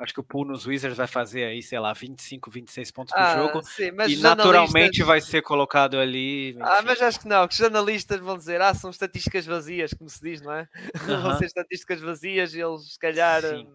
Acho 0.02 0.14
que 0.14 0.20
o 0.20 0.24
pool 0.24 0.44
nos 0.44 0.66
Wizards 0.66 0.98
vai 0.98 1.06
fazer 1.06 1.44
aí, 1.44 1.62
sei 1.62 1.78
lá, 1.78 1.92
25, 1.92 2.50
26 2.50 2.90
pontos 2.90 3.14
por 3.14 3.20
ah, 3.20 3.36
jogo. 3.36 3.62
Sim, 3.62 3.92
e 4.08 4.16
naturalmente 4.16 5.00
vai 5.04 5.20
ser 5.20 5.42
colocado 5.42 5.96
ali. 5.96 6.50
Enfim. 6.50 6.60
Ah, 6.60 6.82
mas 6.82 7.00
acho 7.00 7.20
que 7.20 7.28
não, 7.28 7.46
que 7.46 7.54
os 7.54 7.58
jornalistas 7.58 8.18
vão 8.18 8.36
dizer, 8.36 8.60
ah, 8.60 8.74
são 8.74 8.90
estatísticas 8.90 9.46
vazias, 9.46 9.94
como 9.94 10.10
se 10.10 10.20
diz, 10.20 10.42
não 10.42 10.52
é? 10.52 10.62
Uh 10.62 10.66
-huh. 11.06 11.22
vão 11.22 11.38
ser 11.38 11.44
estatísticas 11.44 12.00
vazias 12.00 12.52
e 12.52 12.60
eles, 12.60 12.94
se 12.94 12.98
calhar, 12.98 13.42
sim. 13.42 13.68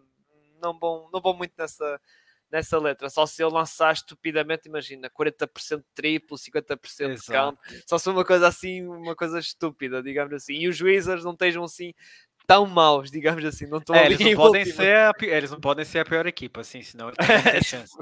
não 0.61 0.77
vão, 0.77 1.09
não 1.13 1.21
vão 1.21 1.33
muito 1.33 1.53
nessa, 1.57 2.01
nessa 2.51 2.77
letra. 2.77 3.09
Só 3.09 3.25
se 3.25 3.41
ele 3.41 3.53
lançar 3.53 3.93
estupidamente, 3.93 4.67
imagina, 4.67 5.09
40% 5.09 5.83
triplo, 5.93 6.37
50% 6.37 7.15
de 7.15 7.25
count. 7.25 7.57
Só 7.85 7.97
se 7.97 8.09
uma 8.09 8.25
coisa 8.25 8.47
assim, 8.47 8.85
uma 8.85 9.15
coisa 9.15 9.39
estúpida, 9.39 10.03
digamos 10.03 10.33
assim. 10.33 10.55
E 10.55 10.67
os 10.67 10.81
Wizards 10.81 11.23
não 11.23 11.31
estejam 11.31 11.63
assim 11.63 11.93
tão 12.47 12.65
maus, 12.65 13.11
digamos 13.11 13.43
assim. 13.43 13.67
Não 13.67 13.77
estão 13.77 13.95
é, 13.95 14.05
eles, 14.05 14.19
não 14.19 14.35
podem 14.35 14.65
ser 14.65 14.95
a, 14.95 15.13
eles 15.21 15.51
não 15.51 15.59
podem 15.59 15.85
ser 15.85 15.99
a 15.99 16.05
pior 16.05 16.25
equipe, 16.25 16.59
assim, 16.59 16.81
senão 16.81 17.07
não 17.07 17.13
chance. 17.61 17.93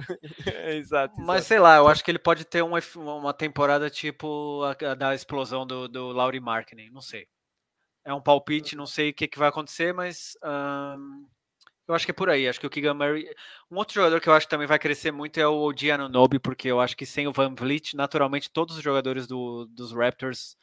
exato, 0.67 1.19
Mas 1.19 1.45
sei 1.45 1.59
lá, 1.59 1.77
eu 1.77 1.87
acho 1.87 2.03
que 2.03 2.11
ele 2.11 2.19
pode 2.19 2.45
ter 2.45 2.61
uma, 2.61 2.79
uma 2.95 3.33
temporada 3.33 3.89
tipo 3.89 4.61
a, 4.63 4.91
a 4.91 4.93
da 4.93 5.15
explosão 5.15 5.65
do, 5.65 5.87
do 5.87 6.11
Laurie 6.11 6.39
Marketing, 6.39 6.91
não 6.91 7.01
sei. 7.01 7.27
É 8.05 8.13
um 8.13 8.21
palpite, 8.21 8.75
não 8.75 8.85
sei 8.85 9.09
o 9.09 9.13
que, 9.13 9.27
que 9.27 9.39
vai 9.39 9.49
acontecer, 9.49 9.91
mas 9.91 10.37
eu 11.87 11.95
acho 11.95 12.05
que 12.05 12.11
é 12.11 12.13
por 12.13 12.29
aí. 12.29 12.47
Acho 12.47 12.59
que 12.59 12.67
o 12.67 12.69
Keegan 12.69 12.93
Murray. 12.93 13.27
Um 13.69 13.77
outro 13.77 13.95
jogador 13.95 14.21
que 14.21 14.29
eu 14.29 14.33
acho 14.33 14.45
que 14.45 14.51
também 14.51 14.67
vai 14.67 14.77
crescer 14.77 15.11
muito 15.11 15.39
é 15.39 15.47
o 15.47 15.63
Odiano 15.63 16.07
Nobi, 16.07 16.37
porque 16.37 16.67
eu 16.67 16.79
acho 16.79 16.95
que 16.95 17.05
sem 17.05 17.27
o 17.27 17.31
Van 17.31 17.55
Vliet, 17.55 17.95
naturalmente, 17.95 18.51
todos 18.51 18.77
os 18.77 18.83
jogadores 18.83 19.25
do, 19.25 19.65
dos 19.65 19.91
Raptors 19.91 20.55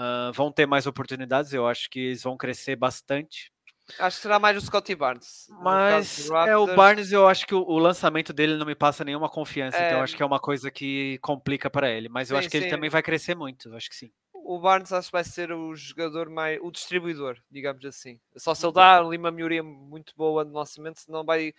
uh, 0.00 0.32
vão 0.32 0.50
ter 0.50 0.66
mais 0.66 0.86
oportunidades. 0.86 1.52
Eu 1.52 1.66
acho 1.66 1.90
que 1.90 2.00
eles 2.00 2.22
vão 2.22 2.36
crescer 2.36 2.76
bastante. 2.76 3.52
Acho 3.98 4.16
que 4.16 4.22
será 4.22 4.38
mais 4.38 4.56
o 4.56 4.60
Scottie 4.60 4.94
Barnes. 4.94 5.48
Mas 5.62 6.30
é 6.30 6.56
o 6.56 6.66
Barnes, 6.74 7.10
eu 7.10 7.26
acho 7.26 7.44
que 7.44 7.54
o, 7.54 7.62
o, 7.62 7.76
lançamento 7.78 8.32
dele 8.32 8.56
não 8.56 8.64
me 8.64 8.74
passa 8.74 9.04
nenhuma 9.04 9.28
confiança, 9.28 9.76
é... 9.76 9.88
então 9.88 10.00
acho 10.00 10.16
que 10.16 10.22
é 10.22 10.26
uma 10.26 10.38
coisa 10.38 10.70
que 10.70 11.18
complica 11.20 11.68
para 11.68 11.90
ele. 11.90 12.08
Mas 12.08 12.30
eu 12.30 12.36
sim, 12.36 12.38
acho 12.38 12.48
que 12.48 12.58
sim. 12.58 12.64
ele 12.64 12.70
também 12.70 12.88
vai 12.88 13.02
crescer 13.02 13.34
muito, 13.34 13.74
acho 13.74 13.90
que 13.90 13.96
sim. 13.96 14.12
O 14.32 14.58
Barnes 14.58 14.92
acho 14.92 15.08
que 15.08 15.12
vai 15.12 15.24
ser 15.24 15.52
o 15.52 15.74
jogador 15.74 16.30
mais. 16.30 16.58
o 16.62 16.70
distribuidor, 16.70 17.36
digamos 17.50 17.84
assim. 17.84 18.18
Só 18.36 18.54
se 18.54 18.64
ele 18.64 18.72
dá 18.72 18.98
ali 18.98 19.16
uma 19.16 19.30
melhoria 19.30 19.62
muito 19.62 20.12
boa 20.16 20.44
no 20.44 20.54
lançamento, 20.54 20.98
senão 21.00 21.24
vai. 21.24 21.52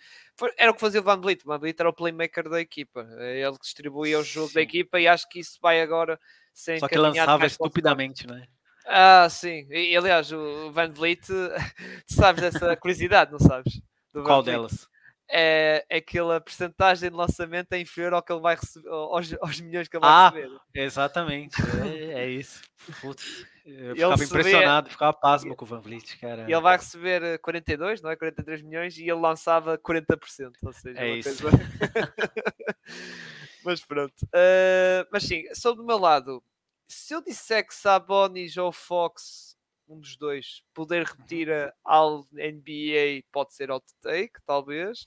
Era 0.58 0.70
o 0.70 0.74
que 0.74 0.80
fazia 0.80 1.00
o 1.00 1.04
Van 1.04 1.20
Vliet. 1.20 1.42
O 1.44 1.48
Van 1.48 1.58
Vliet 1.58 1.76
era 1.78 1.88
o 1.88 1.92
playmaker 1.92 2.48
da 2.48 2.60
equipa. 2.60 3.06
É 3.18 3.40
ele 3.40 3.56
distribuía 3.58 4.18
o 4.18 4.24
jogo 4.24 4.48
sim. 4.48 4.54
da 4.54 4.62
equipa 4.62 5.00
e 5.00 5.06
acho 5.06 5.28
que 5.28 5.38
isso 5.38 5.58
vai 5.62 5.80
agora 5.80 6.18
ser 6.52 6.78
Só 6.78 6.88
que 6.88 6.98
lançava 6.98 7.46
estupidamente, 7.46 8.26
né? 8.26 8.46
Ah, 8.86 9.28
sim. 9.30 9.66
E, 9.70 9.96
aliás, 9.96 10.32
o 10.32 10.70
Van 10.72 10.90
Vliet, 10.90 11.26
tu 12.06 12.14
sabes 12.14 12.42
dessa 12.42 12.76
curiosidade, 12.76 13.32
não 13.32 13.38
sabes? 13.38 13.80
Qual 14.12 14.42
delas? 14.42 14.88
É, 15.34 15.84
é 15.88 15.96
aquela 15.96 16.40
percentagem 16.40 17.08
de 17.08 17.16
lançamento 17.16 17.72
é 17.72 17.80
inferior 17.80 18.12
ao 18.12 18.22
que 18.22 18.30
ele 18.30 18.42
vai 18.42 18.54
receber, 18.54 18.88
aos, 18.90 19.32
aos 19.40 19.60
milhões 19.60 19.88
que 19.88 19.96
ele 19.96 20.02
vai 20.02 20.10
ah, 20.10 20.28
receber. 20.28 20.60
Exatamente, 20.74 21.56
é, 21.82 22.24
é 22.24 22.28
isso. 22.28 22.60
Putz, 23.00 23.46
eu 23.64 23.94
ficava 23.94 24.14
ele 24.14 24.24
impressionado, 24.24 24.90
ficava 24.90 25.12
pasmo 25.14 25.56
com 25.56 25.64
o 25.64 25.68
Van 25.68 25.80
Vliet, 25.80 26.18
cara. 26.18 26.42
E 26.42 26.52
ele 26.52 26.60
vai 26.60 26.76
receber 26.76 27.38
42, 27.38 28.02
não 28.02 28.10
é? 28.10 28.16
43 28.16 28.60
milhões 28.60 28.98
e 28.98 29.04
ele 29.04 29.12
lançava 29.12 29.78
40%. 29.78 30.52
Ou 30.62 30.72
seja, 30.74 31.00
é 31.00 31.16
isso. 31.16 31.42
Coisa... 31.42 31.58
mas 33.64 33.84
pronto. 33.84 34.22
Uh, 34.26 35.06
mas 35.10 35.24
sim, 35.24 35.44
sou 35.54 35.74
do 35.74 35.84
meu 35.84 35.98
lado. 35.98 36.42
Se 36.88 37.14
eu 37.14 37.22
disser 37.22 37.66
que 37.66 37.74
Sabonis 37.74 38.56
ou 38.56 38.70
Fox, 38.72 39.56
um 39.88 39.98
dos 39.98 40.16
dois, 40.16 40.62
poder 40.74 41.04
repetir 41.04 41.50
a 41.50 41.72
All 41.84 42.26
NBA, 42.32 43.24
pode 43.32 43.54
ser 43.54 43.70
out 43.70 43.86
take, 44.00 44.34
talvez. 44.44 45.06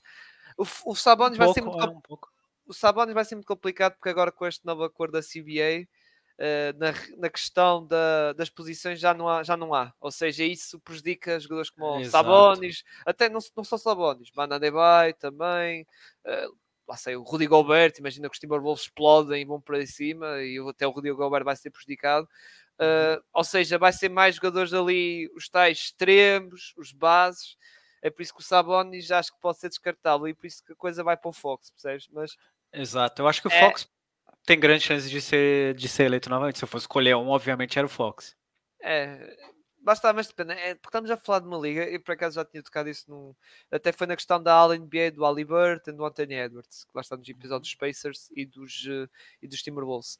O, 0.56 0.64
o 0.90 0.94
Sabonis 0.94 1.38
um 1.38 1.44
vai 1.44 1.52
ser 1.52 1.60
muito 1.62 1.80
é 1.80 1.88
um 1.88 2.00
o 2.66 2.74
Sabonis 2.74 3.14
vai 3.14 3.24
ser 3.24 3.36
muito 3.36 3.46
complicado 3.46 3.94
porque 3.94 4.08
agora 4.08 4.32
com 4.32 4.44
este 4.44 4.66
novo 4.66 4.82
acordo 4.82 5.12
da 5.12 5.20
CBA 5.20 5.86
Uh, 6.38 6.76
na, 6.76 6.92
na, 7.16 7.30
questão 7.30 7.86
da, 7.86 8.34
das 8.34 8.50
posições 8.50 9.00
já 9.00 9.14
não, 9.14 9.26
há, 9.26 9.42
já 9.42 9.56
não 9.56 9.72
há. 9.72 9.94
Ou 9.98 10.10
seja, 10.10 10.44
isso 10.44 10.78
prejudica 10.80 11.40
jogadores 11.40 11.70
como 11.70 11.98
Exato. 11.98 12.10
Sabonis, 12.10 12.84
até 13.06 13.30
não, 13.30 13.40
não 13.56 13.64
só 13.64 13.78
Sabonis, 13.78 14.28
Bananebay 14.28 15.14
também, 15.14 15.86
uh, 16.26 16.54
lá 16.86 16.96
sei, 16.96 17.16
o 17.16 17.22
Rudy 17.22 17.46
Gobert, 17.46 17.94
imagina 17.98 18.28
que 18.28 18.34
os 18.34 18.38
Timberwolves 18.38 18.84
explodem 18.84 19.42
e 19.42 19.44
vão 19.44 19.60
para 19.60 19.84
cima 19.86 20.42
e 20.42 20.58
até 20.68 20.86
o 20.86 20.90
Rudy 20.90 21.12
Gobert 21.12 21.44
vai 21.44 21.56
ser 21.56 21.70
prejudicado. 21.70 22.28
Uh, 22.78 23.22
ou 23.32 23.42
seja, 23.42 23.78
vai 23.78 23.92
ser 23.92 24.10
mais 24.10 24.36
jogadores 24.36 24.72
ali, 24.72 25.30
os 25.34 25.48
tais 25.48 25.78
extremos, 25.78 26.74
os 26.76 26.92
bases. 26.92 27.56
É 28.02 28.10
por 28.10 28.22
isso 28.22 28.34
que 28.34 28.40
o 28.40 28.44
Sabonis 28.44 29.10
acho 29.10 29.32
que 29.32 29.40
pode 29.40 29.58
ser 29.58 29.68
descartável 29.68 30.28
e 30.28 30.34
por 30.34 30.46
isso 30.46 30.62
que 30.62 30.72
a 30.72 30.76
coisa 30.76 31.02
vai 31.02 31.16
para 31.16 31.28
o 31.28 31.32
Fox, 31.32 31.70
percebes? 31.70 32.08
Mas, 32.12 32.36
Exato, 32.72 33.22
eu 33.22 33.28
acho 33.28 33.40
que 33.40 33.48
o 33.48 33.52
é... 33.52 33.60
Fox 33.60 33.88
tem 34.44 34.60
grande 34.60 34.84
chance 34.84 35.08
de 35.08 35.20
ser, 35.20 35.74
de 35.74 35.88
ser 35.88 36.04
eleito 36.04 36.30
novamente. 36.30 36.58
Se 36.58 36.64
eu 36.64 36.68
fosse 36.68 36.84
escolher 36.84 37.16
um, 37.16 37.28
obviamente 37.28 37.78
era 37.78 37.86
o 37.86 37.90
Fox. 37.90 38.36
É, 38.80 39.36
Basta, 39.86 40.12
mas 40.12 40.26
depende. 40.26 40.52
É, 40.54 40.74
porque 40.74 40.88
estamos 40.88 41.08
a 41.12 41.16
falar 41.16 41.38
de 41.38 41.46
uma 41.46 41.56
liga, 41.56 41.88
e 41.88 41.96
por 41.96 42.10
acaso 42.10 42.34
já 42.34 42.44
tinha 42.44 42.60
tocado 42.60 42.88
isso 42.88 43.08
num. 43.08 43.32
Até 43.70 43.92
foi 43.92 44.08
na 44.08 44.16
questão 44.16 44.42
da 44.42 44.52
All-NBA, 44.52 45.12
do 45.14 45.24
Ali 45.24 45.44
Burton, 45.44 45.92
do 45.92 46.04
Anthony 46.04 46.34
Edwards, 46.34 46.82
que 46.82 46.90
lá 46.92 47.02
está 47.02 47.16
nos 47.16 47.28
episódios 47.28 47.68
dos 47.68 47.74
Pacers 47.76 48.28
e 48.34 48.44
dos, 48.44 48.84
uh, 48.86 49.08
e 49.40 49.46
dos 49.46 49.62
Timberwolves. 49.62 50.18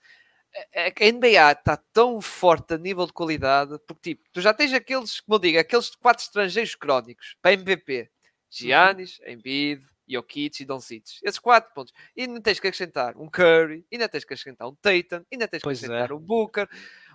É, 0.73 0.87
é 0.87 1.09
a 1.09 1.13
NBA 1.13 1.51
está 1.51 1.77
tão 1.93 2.21
forte 2.21 2.75
a 2.75 2.79
nível 2.79 3.07
de 3.07 3.13
qualidade, 3.13 3.77
porque 3.89 4.15
tipo, 4.15 4.23
tu 4.33 4.41
já 4.41 4.55
tens 4.55 4.73
aqueles, 4.73 5.21
como 5.21 5.35
eu 5.35 5.41
digo, 5.41 5.59
aqueles 5.59 5.97
quatro 5.97 6.23
estrangeiros 6.23 6.77
crónicos 6.77 7.37
para 7.43 7.55
MVP: 7.55 8.03
uhum. 8.03 8.07
Giannis, 8.49 9.21
Embiid, 9.27 9.85
Jokic 10.09 10.63
e 10.63 10.65
Doncic. 10.65 11.19
Esses 11.25 11.41
quatro 11.41 11.75
pontos. 11.75 11.93
E 12.17 12.23
ainda 12.23 12.41
tens 12.41 12.61
que 12.61 12.69
acrescentar 12.69 13.17
um 13.17 13.29
Curry, 13.29 13.85
ainda 13.93 14.09
tens 14.09 14.25
que 14.25 14.33
acrescentar 14.33 14.69
um 14.69 14.77
Tatum, 14.77 15.25
ainda 15.33 15.49
tens 15.49 15.59
que 15.59 15.65
pois 15.65 15.83
acrescentar 15.83 16.13
é. 16.13 16.15
um 16.15 16.21
Booker. 16.21 16.69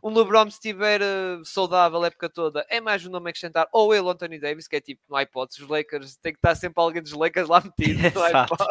Um 0.03 0.13
LeBron, 0.13 0.49
se 0.49 0.57
estiver 0.57 1.01
uh, 1.01 1.45
saudável 1.45 2.01
a 2.03 2.07
época 2.07 2.27
toda, 2.29 2.65
é 2.69 2.81
mais 2.81 3.05
um 3.05 3.09
nome 3.09 3.27
a 3.27 3.29
acrescentar. 3.29 3.67
Ou 3.71 3.93
ele, 3.93 4.09
Anthony 4.09 4.39
Davis, 4.39 4.67
que 4.67 4.75
é 4.75 4.81
tipo, 4.81 5.01
no 5.07 5.19
iPods, 5.19 5.59
os 5.59 5.67
Lakers, 5.67 6.17
tem 6.17 6.33
que 6.33 6.39
estar 6.39 6.55
sempre 6.55 6.81
alguém 6.81 7.01
dos 7.01 7.11
Lakers 7.11 7.47
lá 7.47 7.61
metido. 7.61 8.01
No 8.01 8.27
iPods, 8.27 8.67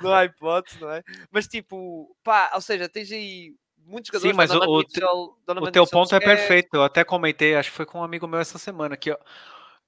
no 0.00 0.22
iPods, 0.22 0.80
não 0.80 0.90
é? 0.90 1.02
Mas 1.30 1.46
tipo, 1.46 2.14
pá, 2.24 2.50
ou 2.54 2.60
seja, 2.60 2.88
tens 2.88 3.12
aí 3.12 3.54
muitos 3.86 4.08
jogadores. 4.08 4.32
Sim, 4.32 4.36
mas 4.36 4.50
o, 4.50 4.78
Mitchell, 4.78 5.36
o 5.46 5.70
teu 5.70 5.86
ponto 5.86 6.14
é 6.14 6.20
perfeito. 6.20 6.74
Eu 6.74 6.82
até 6.82 7.04
comentei, 7.04 7.54
acho 7.54 7.70
que 7.70 7.76
foi 7.76 7.86
com 7.86 8.00
um 8.00 8.04
amigo 8.04 8.26
meu 8.26 8.40
essa 8.40 8.58
semana, 8.58 8.96
que 8.96 9.16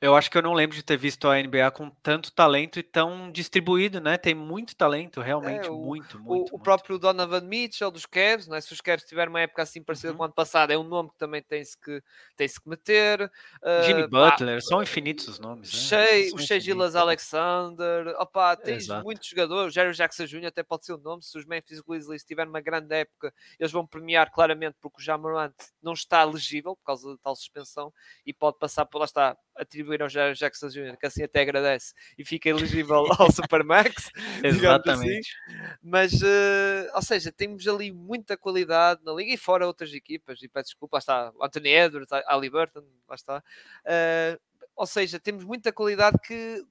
eu 0.00 0.16
acho 0.16 0.30
que 0.30 0.38
eu 0.38 0.42
não 0.42 0.54
lembro 0.54 0.74
de 0.74 0.82
ter 0.82 0.96
visto 0.96 1.28
a 1.28 1.36
NBA 1.36 1.70
com 1.72 1.90
tanto 2.02 2.32
talento 2.32 2.78
e 2.78 2.82
tão 2.82 3.30
distribuído, 3.30 4.00
né? 4.00 4.16
Tem 4.16 4.34
muito 4.34 4.74
talento, 4.74 5.20
realmente, 5.20 5.68
é, 5.68 5.70
o, 5.70 5.76
muito, 5.76 6.18
muito. 6.18 6.18
O, 6.18 6.36
muito. 6.36 6.56
o, 6.56 6.58
próprio 6.58 6.98
Donovan 6.98 7.42
Mitchell 7.42 7.90
dos 7.90 8.06
Cavs, 8.06 8.48
né? 8.48 8.62
se 8.62 8.72
os 8.72 8.80
Cavs 8.80 9.04
tiverem 9.04 9.28
uma 9.28 9.42
época 9.42 9.62
assim 9.62 9.82
parecida 9.82 10.12
uhum. 10.12 10.16
com 10.16 10.22
o 10.22 10.24
ano 10.24 10.34
passado, 10.34 10.70
é 10.70 10.78
um 10.78 10.84
nome 10.84 11.10
que 11.10 11.18
também 11.18 11.42
tem-se 11.42 11.78
que, 11.78 12.02
tem 12.34 12.48
-se 12.48 12.58
que 12.58 12.66
meter. 12.66 13.30
Uh, 13.62 13.84
Jimmy 13.84 14.08
Butler, 14.08 14.56
ah, 14.56 14.60
são 14.62 14.82
infinitos 14.82 15.28
os 15.28 15.38
nomes. 15.38 15.90
Né? 15.90 16.30
o 16.32 16.38
Shea 16.38 16.58
Gillas 16.58 16.96
Alexander, 16.96 18.14
opa, 18.18 18.56
tens 18.56 18.84
Exato. 18.84 19.04
muitos 19.04 19.28
jogadores. 19.28 19.74
Jerry 19.74 19.92
Jackson 19.92 20.24
Jr. 20.24 20.46
até 20.46 20.62
pode 20.62 20.86
ser 20.86 20.94
o 20.94 20.98
nome. 20.98 21.22
Se 21.22 21.36
os 21.36 21.44
Memphis 21.44 21.82
Grizzlies 21.82 22.24
tiverem 22.24 22.48
uma 22.48 22.62
grande 22.62 22.94
época, 22.94 23.34
eles 23.58 23.70
vão 23.70 23.86
premiar 23.86 24.32
claramente 24.32 24.76
porque 24.80 25.02
o 25.02 25.04
Jamarant 25.04 25.52
não 25.82 25.92
está 25.92 26.22
elegível 26.22 26.74
por 26.74 26.84
causa 26.84 27.10
da 27.10 27.18
tal 27.18 27.36
suspensão 27.36 27.92
e 28.24 28.32
pode 28.32 28.58
passar 28.58 28.86
por 28.86 28.98
lá 28.98 29.04
está 29.04 29.36
atribuir 29.60 29.89
ao 30.00 30.08
Jackson 30.08 30.68
Jr., 30.68 30.96
que 30.96 31.06
assim 31.06 31.22
até 31.22 31.40
agradece 31.40 31.94
e 32.18 32.24
fica 32.24 32.48
elegível 32.48 33.06
ao 33.18 33.30
Supermax. 33.32 34.10
Assim. 34.40 34.46
Exatamente. 34.46 35.36
Assim. 35.46 35.78
Mas, 35.82 36.12
uh, 36.14 36.90
ou 36.94 37.02
seja, 37.02 37.32
temos 37.32 37.66
ali 37.66 37.90
muita 37.92 38.36
qualidade 38.36 39.00
na 39.04 39.12
liga 39.12 39.32
e 39.32 39.36
fora 39.36 39.66
outras 39.66 39.92
equipas. 39.92 40.42
E 40.42 40.48
peço 40.48 40.70
desculpa, 40.70 40.96
lá 40.96 40.98
está 40.98 41.32
Anthony 41.42 41.70
Edwards, 41.70 42.12
Ali 42.26 42.50
Burton, 42.50 42.84
lá 43.08 43.14
está. 43.14 43.38
Uh, 43.84 44.40
ou 44.76 44.86
seja, 44.86 45.18
temos 45.20 45.44
muita 45.44 45.72
qualidade 45.72 46.16
que. 46.24 46.64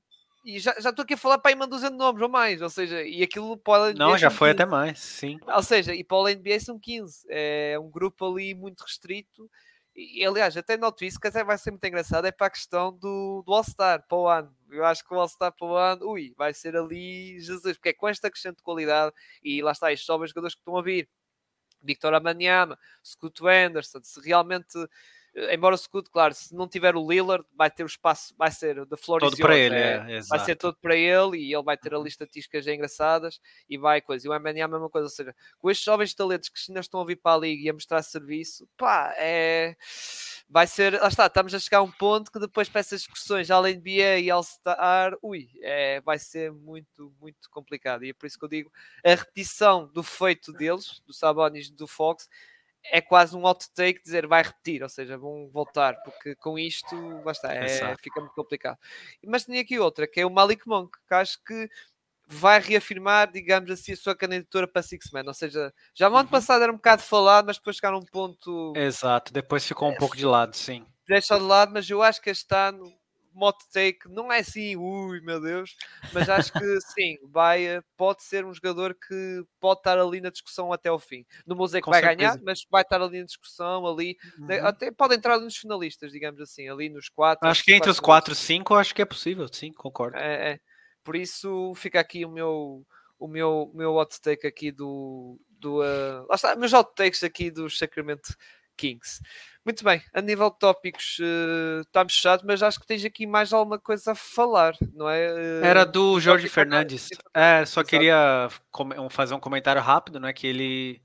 E 0.46 0.58
já, 0.58 0.74
já 0.80 0.90
estou 0.90 1.04
aqui 1.04 1.14
a 1.14 1.18
falar 1.18 1.38
para 1.38 1.52
aí 1.52 1.56
uma 1.56 1.68
dúzia 1.68 1.92
de 1.92 1.98
nomes 1.98 2.22
ou 2.22 2.30
mais, 2.30 2.62
ou 2.62 2.70
seja, 2.70 3.04
e 3.04 3.22
aquilo 3.22 3.58
pode. 3.58 4.00
Não, 4.00 4.18
já 4.18 4.30
foi 4.30 4.50
15. 4.50 4.62
até 4.62 4.66
mais, 4.66 5.00
sim. 5.00 5.38
Ou 5.46 5.62
seja, 5.62 5.94
e 5.94 6.04
para 6.04 6.18
o 6.18 6.28
NBA 6.28 6.60
são 6.62 6.80
15. 6.80 7.26
É 7.30 7.78
um 7.78 7.90
grupo 7.90 8.26
ali 8.26 8.56
muito 8.56 8.82
restrito 8.82 9.50
e, 9.96 10.26
aliás, 10.26 10.56
até 10.56 10.78
noto 10.78 11.04
isso, 11.04 11.20
que 11.20 11.28
até 11.28 11.44
vai 11.44 11.58
ser 11.58 11.72
muito 11.72 11.84
engraçado, 11.86 12.26
é 12.26 12.32
para 12.32 12.48
a 12.48 12.50
questão 12.50 12.92
do, 12.92 13.44
do 13.46 13.54
All-Star 13.54 14.06
para 14.08 14.18
o 14.18 14.28
ano. 14.28 14.56
Eu 14.70 14.86
acho 14.86 15.06
que 15.06 15.14
o 15.14 15.20
All-Star 15.20 15.52
para 15.52 15.68
o 15.68 15.76
ano, 15.76 16.10
ui, 16.12 16.34
vai 16.38 16.54
ser 16.54 16.76
ali 16.76 17.40
Jesus, 17.40 17.78
porque 17.78 17.90
é 17.90 17.94
com 17.94 18.08
esta 18.08 18.30
de 18.30 18.64
qualidade, 18.64 19.14
e 19.44 19.62
lá 19.62 19.72
está, 19.72 19.92
estes 19.92 20.08
jovens 20.08 20.30
jogadores 20.30 20.56
que 20.56 20.62
estão 20.62 20.78
a 20.78 20.82
vir, 20.82 21.10
Victor 21.82 22.14
Amanyama, 22.14 22.78
Scott 23.04 23.42
Anderson, 23.48 24.00
se 24.04 24.20
realmente 24.22 24.78
embora 25.52 25.76
o 25.76 25.78
Scoot, 25.78 26.10
claro, 26.10 26.34
se 26.34 26.56
não 26.56 26.68
tiver 26.68 26.96
o 26.96 27.08
Lillard, 27.08 27.46
vai 27.56 27.70
ter 27.70 27.84
o 27.84 27.88
espaço, 27.88 28.34
vai 28.38 28.52
ser 28.52 28.86
da 28.86 28.98
Flor 28.98 29.20
todo 29.20 29.38
para 29.38 29.58
ele, 29.58 29.76
é, 29.76 30.18
é, 30.18 30.20
vai 30.22 30.40
ser 30.40 30.56
todo 30.56 30.78
para 30.82 30.96
ele 30.96 31.38
e 31.38 31.54
ele 31.54 31.64
vai 31.64 31.78
ter 31.78 31.94
ali 31.94 32.02
uhum. 32.02 32.08
estatísticas 32.08 32.68
engraçadas 32.68 33.40
e 33.70 33.78
vai 33.78 34.02
coisa. 34.02 34.28
E 34.28 34.30
o 34.30 34.40
MNA 34.40 34.60
é 34.60 34.62
a 34.62 34.68
mesma 34.68 34.90
coisa, 34.90 35.06
ou 35.06 35.12
seja, 35.12 35.36
com 35.58 35.70
estes 35.70 35.86
jovens 35.86 36.14
talentos 36.14 36.50
que 36.50 36.60
ainda 36.70 36.82
estão 36.82 37.02
a 37.02 37.06
vir 37.06 37.18
para 37.18 37.36
a 37.36 37.40
liga 37.40 37.64
e 37.64 37.70
a 37.70 37.74
mostrar 37.74 38.02
serviço, 38.02 38.68
pá, 38.78 39.14
é 39.18 39.76
vai 40.50 40.66
ser, 40.66 41.00
lá 41.00 41.08
está, 41.08 41.28
estamos 41.28 41.54
a 41.54 41.60
chegar 41.60 41.78
a 41.78 41.84
um 41.84 41.92
ponto 41.92 42.32
que 42.32 42.40
depois 42.40 42.68
para 42.68 42.80
essas 42.80 43.02
discussões, 43.02 43.52
além 43.52 43.80
de 43.80 43.98
NBA 43.98 44.20
e 44.20 44.32
All-Star, 44.32 45.16
ui, 45.22 45.48
é, 45.62 46.02
vai 46.02 46.18
ser 46.18 46.52
muito, 46.52 47.14
muito 47.22 47.50
complicado. 47.52 48.04
E 48.04 48.10
é 48.10 48.14
por 48.14 48.26
isso 48.26 48.38
que 48.38 48.46
eu 48.46 48.50
digo, 48.50 48.72
a 49.06 49.10
repetição 49.10 49.88
do 49.94 50.02
feito 50.02 50.52
deles, 50.52 51.02
do 51.06 51.14
Sabonis 51.14 51.70
do 51.70 51.88
Fox, 51.88 52.28
é 52.84 53.02
quase 53.02 53.36
um 53.36 53.46
hot 53.46 53.66
take 53.74 54.02
dizer 54.02 54.28
vai 54.28 54.44
repetir, 54.44 54.82
ou 54.82 54.90
seja, 54.90 55.18
vão 55.18 55.50
voltar, 55.52 55.96
porque 56.04 56.36
com 56.36 56.58
isto, 56.58 56.96
lá 57.24 57.32
está, 57.32 57.54
é, 57.54 57.96
fica 57.98 58.20
muito 58.20 58.34
complicado. 58.34 58.78
Mas 59.26 59.46
tinha 59.46 59.62
aqui 59.62 59.78
outra, 59.80 60.08
que 60.08 60.22
é 60.22 60.26
o 60.26 60.30
Malik 60.30 60.68
Monk, 60.68 60.98
que 61.08 61.14
acho 61.14 61.44
que 61.44 61.70
vai 62.32 62.60
reafirmar, 62.60 63.32
digamos 63.32 63.72
assim, 63.72 63.94
a 63.94 63.98
sua 63.98 64.16
candidatura 64.16 64.68
para 64.68 64.84
Six 64.84 65.10
Man. 65.12 65.24
Ou 65.26 65.34
seja, 65.34 65.74
já 65.96 66.10
no 66.10 66.16
ano 66.16 66.26
uhum. 66.26 66.32
passado 66.32 66.62
era 66.62 66.72
um 66.72 66.76
bocado 66.76 67.02
falado, 67.02 67.48
mas 67.48 67.58
depois 67.58 67.76
chegaram 67.76 67.98
a 67.98 68.00
um 68.00 68.06
ponto. 68.06 68.74
Exato, 68.76 69.34
depois 69.34 69.66
ficou 69.66 69.90
um 69.90 69.94
é, 69.94 69.98
pouco 69.98 70.16
de 70.16 70.26
lado, 70.26 70.56
sim. 70.56 70.86
Deixa 71.08 71.38
de 71.38 71.44
lado, 71.44 71.74
mas 71.74 71.90
eu 71.90 72.04
acho 72.04 72.22
que 72.22 72.30
este 72.30 72.54
ano 72.54 72.99
moto 73.34 73.64
take 73.72 74.00
não 74.08 74.32
é 74.32 74.40
assim, 74.40 74.76
ui 74.76 75.22
meu 75.22 75.42
Deus, 75.42 75.76
mas 76.14 76.30
acho 76.30 76.52
que 76.52 76.60
sim, 76.98 77.18
vai, 77.24 77.82
pode 77.96 78.24
ser 78.24 78.46
um 78.46 78.54
jogador 78.54 78.96
que 78.96 79.44
pode 79.60 79.80
estar 79.80 79.98
ali 79.98 80.22
na 80.22 80.30
discussão 80.30 80.72
até 80.74 80.92
o 80.92 81.00
fim. 81.00 81.26
No 81.46 81.56
museu 81.56 81.82
que 81.82 81.90
vai 81.90 82.02
certeza. 82.02 82.18
ganhar, 82.18 82.44
mas 82.44 82.66
vai 82.70 82.82
estar 82.82 83.02
ali 83.02 83.20
na 83.20 83.26
discussão, 83.26 83.86
ali, 83.88 84.18
uhum. 84.38 84.66
até 84.66 84.92
pode 84.92 85.16
entrar 85.16 85.40
nos 85.40 85.58
finalistas, 85.58 86.12
digamos 86.12 86.42
assim, 86.42 86.70
ali 86.70 86.90
nos 86.90 87.10
quatro. 87.10 87.48
Acho 87.48 87.64
que 87.64 87.74
entre 87.74 87.90
os 87.90 88.00
quatro 88.00 88.34
e 88.34 88.36
cinco, 88.36 88.76
acho 88.76 88.94
que 88.94 89.02
é 89.02 89.06
possível, 89.06 89.48
sim, 89.52 89.72
concordo. 89.72 90.18
É, 90.18 90.52
é. 90.52 90.60
Por 91.04 91.16
isso 91.16 91.74
fica 91.76 92.00
aqui 92.00 92.26
o 92.26 92.30
meu, 92.30 92.86
o 93.18 93.28
meu, 93.28 93.72
meu 93.74 93.96
hot 93.96 94.20
take 94.22 94.46
aqui 94.46 94.72
do. 94.72 95.40
do 95.50 95.82
uh, 95.82 96.26
lá 96.28 96.36
está, 96.36 96.56
meus 96.56 96.74
hot 96.74 96.92
takes 96.96 97.24
aqui 97.24 97.50
dos 97.50 97.78
Sacramento 97.78 98.36
Kings. 98.80 99.22
Muito 99.66 99.84
bem, 99.84 100.02
a 100.14 100.22
nível 100.22 100.50
de 100.50 100.58
tópicos 100.58 101.18
uh, 101.20 101.82
estamos 101.82 102.16
fechados, 102.16 102.46
mas 102.46 102.64
acho 102.64 102.80
que 102.80 102.88
tens 102.88 103.04
aqui 103.04 103.28
mais 103.28 103.52
alguma 103.52 103.78
coisa 103.78 104.14
a 104.14 104.16
falar, 104.16 104.74
não 104.94 105.08
é? 105.10 105.32
Uh, 105.34 105.66
Era 105.66 105.86
do 105.86 106.20
Jorge 106.20 106.48
Fernandes. 106.48 107.10
É, 107.34 107.66
só 107.66 107.82
Exato. 107.82 107.90
queria 107.90 108.48
fazer 109.10 109.34
um 109.34 109.40
comentário 109.40 109.82
rápido, 109.82 110.20
né? 110.20 110.34
Que 110.34 110.48
ele 110.48 111.02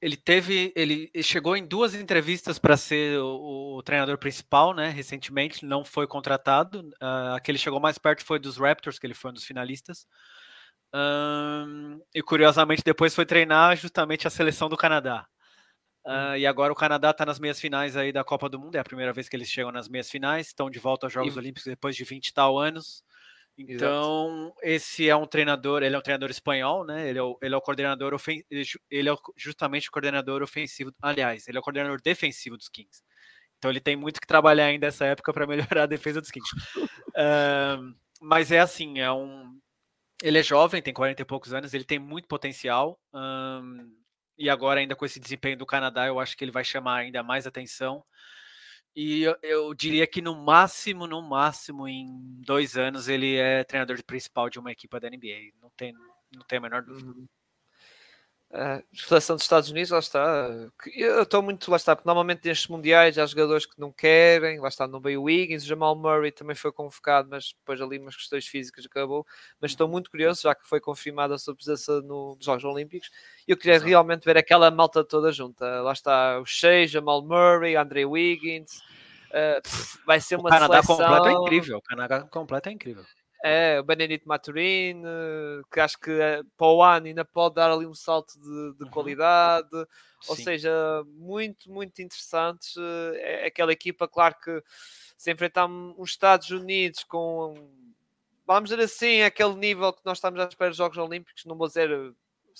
ele 0.00 0.16
teve, 0.16 0.72
ele 0.74 1.10
chegou 1.22 1.54
em 1.54 1.66
duas 1.66 1.94
entrevistas 1.94 2.58
para 2.58 2.74
ser 2.74 3.18
o, 3.18 3.76
o, 3.76 3.82
treinador 3.82 4.16
principal, 4.16 4.72
né? 4.72 4.88
Recentemente, 4.88 5.66
não 5.66 5.84
foi 5.84 6.06
contratado. 6.06 6.80
Uh, 7.02 7.34
a 7.34 7.40
que 7.40 7.50
ele 7.50 7.58
chegou 7.58 7.78
mais 7.78 7.98
perto 7.98 8.24
foi 8.24 8.38
dos 8.38 8.56
Raptors, 8.56 8.98
que 8.98 9.06
ele 9.06 9.12
foi 9.12 9.30
um 9.30 9.34
dos 9.34 9.44
finalistas. 9.44 10.06
Um, 10.94 12.00
e 12.14 12.22
curiosamente, 12.22 12.82
depois 12.82 13.14
foi 13.14 13.26
treinar 13.26 13.76
justamente 13.76 14.26
a 14.26 14.30
seleção 14.30 14.68
do 14.68 14.76
Canadá. 14.76 15.26
Uh, 16.10 16.36
e 16.36 16.44
agora 16.44 16.72
o 16.72 16.76
Canadá 16.76 17.10
está 17.10 17.24
nas 17.24 17.38
meias 17.38 17.60
finais 17.60 17.96
aí 17.96 18.10
da 18.10 18.24
Copa 18.24 18.48
do 18.48 18.58
Mundo. 18.58 18.74
É 18.74 18.80
a 18.80 18.84
primeira 18.84 19.12
vez 19.12 19.28
que 19.28 19.36
eles 19.36 19.48
chegam 19.48 19.70
nas 19.70 19.88
meias 19.88 20.10
finais. 20.10 20.48
Estão 20.48 20.68
de 20.68 20.80
volta 20.80 21.06
aos 21.06 21.12
Jogos 21.12 21.36
e... 21.36 21.38
Olímpicos 21.38 21.64
depois 21.64 21.94
de 21.94 22.02
20 22.02 22.26
e 22.26 22.34
tal 22.34 22.58
anos. 22.58 23.04
Então, 23.56 24.46
Exato. 24.46 24.54
esse 24.62 25.08
é 25.08 25.14
um 25.14 25.26
treinador, 25.26 25.82
ele 25.82 25.94
é 25.94 25.98
um 25.98 26.02
treinador 26.02 26.30
espanhol, 26.30 26.84
né? 26.84 27.08
Ele 27.08 27.18
é 27.18 27.22
o, 27.22 27.38
ele 27.42 27.54
é 27.54 27.58
o 27.58 27.60
coordenador 27.60 28.14
ofen 28.14 28.42
ele 28.48 29.10
é 29.10 29.14
justamente 29.36 29.88
o 29.88 29.92
coordenador 29.92 30.42
ofensivo, 30.42 30.92
aliás, 31.02 31.46
ele 31.46 31.58
é 31.58 31.60
o 31.60 31.62
coordenador 31.62 32.00
defensivo 32.02 32.56
dos 32.56 32.70
Kings. 32.70 33.02
Então 33.58 33.70
ele 33.70 33.80
tem 33.80 33.96
muito 33.96 34.18
que 34.18 34.26
trabalhar 34.26 34.64
ainda 34.64 34.86
nessa 34.86 35.04
época 35.04 35.32
para 35.32 35.46
melhorar 35.46 35.82
a 35.82 35.86
defesa 35.86 36.22
dos 36.22 36.30
Kings. 36.30 36.48
uh, 36.78 37.94
mas 38.22 38.50
é 38.50 38.60
assim, 38.60 38.98
é 38.98 39.12
um 39.12 39.58
ele 40.22 40.38
é 40.38 40.42
jovem, 40.42 40.82
tem 40.82 40.92
40 40.94 41.22
e 41.22 41.24
poucos 41.24 41.52
anos, 41.52 41.74
ele 41.74 41.84
tem 41.84 41.98
muito 41.98 42.28
potencial. 42.28 42.98
Um, 43.12 43.90
e 44.40 44.48
agora 44.48 44.80
ainda 44.80 44.96
com 44.96 45.04
esse 45.04 45.20
desempenho 45.20 45.58
do 45.58 45.66
Canadá, 45.66 46.06
eu 46.06 46.18
acho 46.18 46.34
que 46.34 46.42
ele 46.42 46.50
vai 46.50 46.64
chamar 46.64 46.96
ainda 46.96 47.22
mais 47.22 47.46
atenção. 47.46 48.02
E 48.96 49.22
eu, 49.22 49.36
eu, 49.42 49.74
diria 49.74 50.06
que 50.06 50.22
no 50.22 50.34
máximo, 50.34 51.06
no 51.06 51.20
máximo, 51.20 51.86
em 51.86 52.08
dois 52.40 52.74
anos, 52.74 53.06
ele 53.06 53.36
é 53.36 53.62
treinador 53.62 54.02
principal 54.02 54.48
de 54.48 54.58
uma 54.58 54.72
equipe 54.72 54.98
da 54.98 55.10
NBA. 55.10 55.52
Não 55.60 55.70
tem, 55.76 55.92
não 56.34 56.44
tem 56.48 56.56
a 56.58 56.62
menor 56.62 56.82
dúvida. 56.82 57.10
Uhum. 57.10 57.28
A 58.52 58.82
seleção 58.92 59.36
dos 59.36 59.44
Estados 59.44 59.70
Unidos, 59.70 59.90
lá 59.90 60.00
está. 60.00 60.50
Eu 60.96 61.22
estou 61.22 61.40
muito, 61.40 61.70
lá 61.70 61.76
está, 61.76 61.94
porque 61.94 62.08
normalmente 62.08 62.44
nestes 62.44 62.66
mundiais 62.66 63.16
há 63.16 63.24
jogadores 63.24 63.64
que 63.64 63.78
não 63.78 63.92
querem, 63.92 64.58
lá 64.58 64.66
está, 64.66 64.88
não 64.88 65.00
veio 65.00 65.20
o 65.20 65.24
Wiggins, 65.24 65.62
o 65.62 65.66
Jamal 65.66 65.94
Murray 65.94 66.32
também 66.32 66.56
foi 66.56 66.72
convocado, 66.72 67.28
mas 67.30 67.54
depois 67.56 67.80
ali 67.80 67.98
umas 67.98 68.16
questões 68.16 68.48
físicas 68.48 68.84
acabou. 68.86 69.24
Mas 69.60 69.70
estou 69.70 69.86
muito 69.86 70.10
curioso, 70.10 70.42
já 70.42 70.52
que 70.52 70.66
foi 70.66 70.80
confirmada 70.80 71.34
a 71.34 71.38
sua 71.38 71.54
presença 71.54 72.02
no, 72.02 72.34
nos 72.34 72.44
Jogos 72.44 72.64
Olímpicos, 72.64 73.08
e 73.46 73.52
eu 73.52 73.56
queria 73.56 73.76
Exato. 73.76 73.88
realmente 73.88 74.24
ver 74.24 74.36
aquela 74.36 74.68
malta 74.68 75.04
toda 75.04 75.30
junta. 75.30 75.80
Lá 75.82 75.92
está 75.92 76.40
o 76.40 76.44
Shea, 76.44 76.88
Jamal 76.88 77.22
Murray, 77.22 77.76
Andre 77.76 78.04
Wiggins. 78.04 78.80
Uh, 79.30 79.62
pff, 79.62 79.98
vai 80.04 80.20
ser 80.20 80.34
uma 80.34 80.48
o 80.48 80.52
Canadá 80.52 80.82
seleção... 80.82 80.96
completo 80.96 81.28
é 81.28 81.32
incrível. 81.34 81.78
O 81.78 81.82
Canadá 81.82 82.20
completo 82.22 82.68
é 82.68 82.72
incrível. 82.72 83.04
É, 83.42 83.80
o 83.80 83.84
Benedito 83.84 84.28
Maturin, 84.28 85.02
que 85.72 85.80
acho 85.80 85.98
que 85.98 86.10
é, 86.10 86.42
para 86.58 86.66
o 86.66 86.82
ano 86.82 87.06
ainda 87.06 87.24
pode 87.24 87.54
dar 87.54 87.70
ali 87.70 87.86
um 87.86 87.94
salto 87.94 88.38
de, 88.38 88.74
de 88.76 88.84
uhum. 88.84 88.90
qualidade. 88.90 89.74
Ou 90.28 90.36
Sim. 90.36 90.44
seja, 90.44 90.70
muito, 91.06 91.70
muito 91.70 92.02
interessante. 92.02 92.78
É, 93.16 93.44
é 93.44 93.46
aquela 93.46 93.72
equipa, 93.72 94.06
claro 94.06 94.34
que 94.42 94.62
se 95.16 95.30
enfrentar 95.30 95.66
uns 95.66 96.10
Estados 96.10 96.50
Unidos 96.50 97.04
com, 97.04 97.54
vamos 98.46 98.70
dizer 98.70 98.82
assim, 98.82 99.22
aquele 99.22 99.54
nível 99.54 99.92
que 99.92 100.04
nós 100.04 100.18
estamos 100.18 100.40
à 100.40 100.44
espera 100.44 100.70
dos 100.70 100.78
Jogos 100.78 100.98
Olímpicos, 100.98 101.44
não 101.44 101.56
vou 101.56 101.66
dizer 101.66 101.90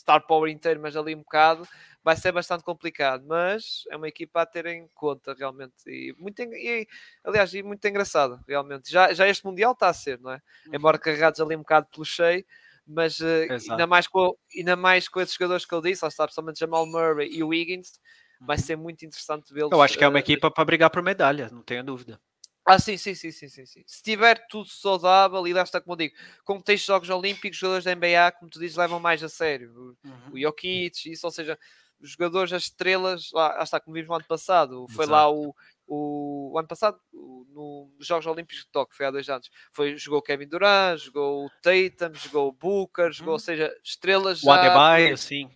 Star 0.01 0.27
Power 0.27 0.51
inteiro, 0.51 0.81
mas 0.81 0.97
ali 0.97 1.15
um 1.15 1.19
bocado, 1.19 1.67
vai 2.03 2.17
ser 2.17 2.33
bastante 2.33 2.65
complicado. 2.65 3.25
Mas 3.27 3.85
é 3.91 3.97
uma 3.97 4.09
equipa 4.09 4.43
a 4.43 4.47
ter 4.47 4.67
em 4.67 4.89
conta, 4.95 5.35
realmente. 5.35 5.75
E, 5.87 6.15
muito, 6.19 6.41
e, 6.41 6.89
aliás, 7.25 7.53
e 7.55 7.63
muito 7.63 7.87
engraçado, 7.87 8.41
realmente. 8.49 8.91
Já, 8.91 9.13
já 9.13 9.29
este 9.29 9.45
Mundial 9.45 9.73
está 9.73 9.89
a 9.89 9.95
ser, 9.95 10.19
não 10.21 10.33
é? 10.33 10.41
Uhum. 10.67 10.75
Embora 10.75 10.99
carregados 10.99 11.41
ali 11.41 11.55
um 11.55 11.61
bocado 11.61 11.87
pelo 11.91 12.05
cheio, 12.05 12.45
mas 12.87 13.21
uh, 13.21 13.47
ainda, 13.71 13.87
mais 13.87 14.07
com, 14.07 14.35
ainda 14.57 14.75
mais 14.75 15.09
com 15.09 15.21
esses 15.21 15.35
jogadores 15.35 15.65
que 15.65 15.75
eu 15.75 15.81
disse, 15.81 16.05
lá 16.05 16.09
está, 16.09 16.25
principalmente 16.25 16.59
Jamal 16.59 16.87
Murray 16.87 17.29
e 17.31 17.43
o 17.45 17.49
Wiggins, 17.49 18.01
vai 18.41 18.57
uhum. 18.57 18.63
ser 18.63 18.77
muito 18.77 19.05
interessante 19.05 19.53
vê-los. 19.53 19.71
Eu 19.71 19.83
acho 19.83 19.97
que 19.97 20.05
é 20.05 20.09
uma 20.09 20.17
uh, 20.17 20.21
equipa 20.21 20.51
para 20.51 20.65
brigar 20.65 20.91
por 20.91 21.03
medalha, 21.03 21.51
não 21.53 21.63
tenho 21.63 21.85
dúvida. 21.85 22.21
Ah, 22.65 22.79
sim, 22.79 22.97
sim, 22.97 23.15
sim, 23.15 23.31
sim, 23.31 23.49
sim, 23.49 23.67
sim. 23.67 23.83
Se 23.87 24.03
tiver 24.03 24.47
tudo 24.49 24.69
saudável, 24.69 25.47
e 25.47 25.53
lá 25.53 25.63
está, 25.63 25.81
como 25.81 25.95
eu 25.95 25.97
digo, 25.97 26.15
como 26.45 26.63
tens 26.63 26.85
Jogos 26.85 27.09
Olímpicos, 27.11 27.59
jogadores 27.59 27.85
da 27.85 27.93
NBA, 27.95 28.33
como 28.33 28.51
tu 28.51 28.61
dizes, 28.61 28.77
levam 28.77 29.01
mais 29.01 29.23
a 29.23 29.29
sério. 29.29 29.97
Uhum. 30.05 30.33
O 30.33 30.39
Jokic, 30.39 31.11
isso, 31.11 31.27
ou 31.27 31.31
seja, 31.31 31.59
os 32.01 32.11
jogadores, 32.13 32.53
as 32.53 32.65
estrelas, 32.65 33.31
lá, 33.33 33.57
lá 33.57 33.63
está, 33.63 33.81
como 33.81 33.95
vimos 33.95 34.09
no 34.09 34.15
ano 34.15 34.25
passado, 34.27 34.87
foi 34.91 35.05
Exato. 35.05 35.11
lá 35.11 35.31
o, 35.31 35.55
o, 35.87 36.53
o, 36.53 36.59
ano 36.59 36.69
passado, 36.69 37.01
no, 37.13 37.91
nos 37.99 38.07
Jogos 38.07 38.27
Olímpicos 38.27 38.65
de 38.65 38.71
Tóquio, 38.71 38.97
foi 38.97 39.07
há 39.07 39.11
dois 39.11 39.29
anos, 39.29 39.51
foi, 39.73 39.97
jogou 39.97 40.23
Kevin 40.23 40.47
Durant, 40.47 40.99
jogou 40.99 41.47
o 41.47 41.51
Tatum, 41.63 42.15
jogou 42.15 42.49
o 42.49 42.53
Booker, 42.53 43.11
jogou, 43.13 43.33
ou 43.33 43.37
uhum. 43.37 43.39
seja, 43.39 43.75
estrelas 43.83 44.43
o 44.43 44.51
Adebayo, 44.51 45.17
sim 45.17 45.51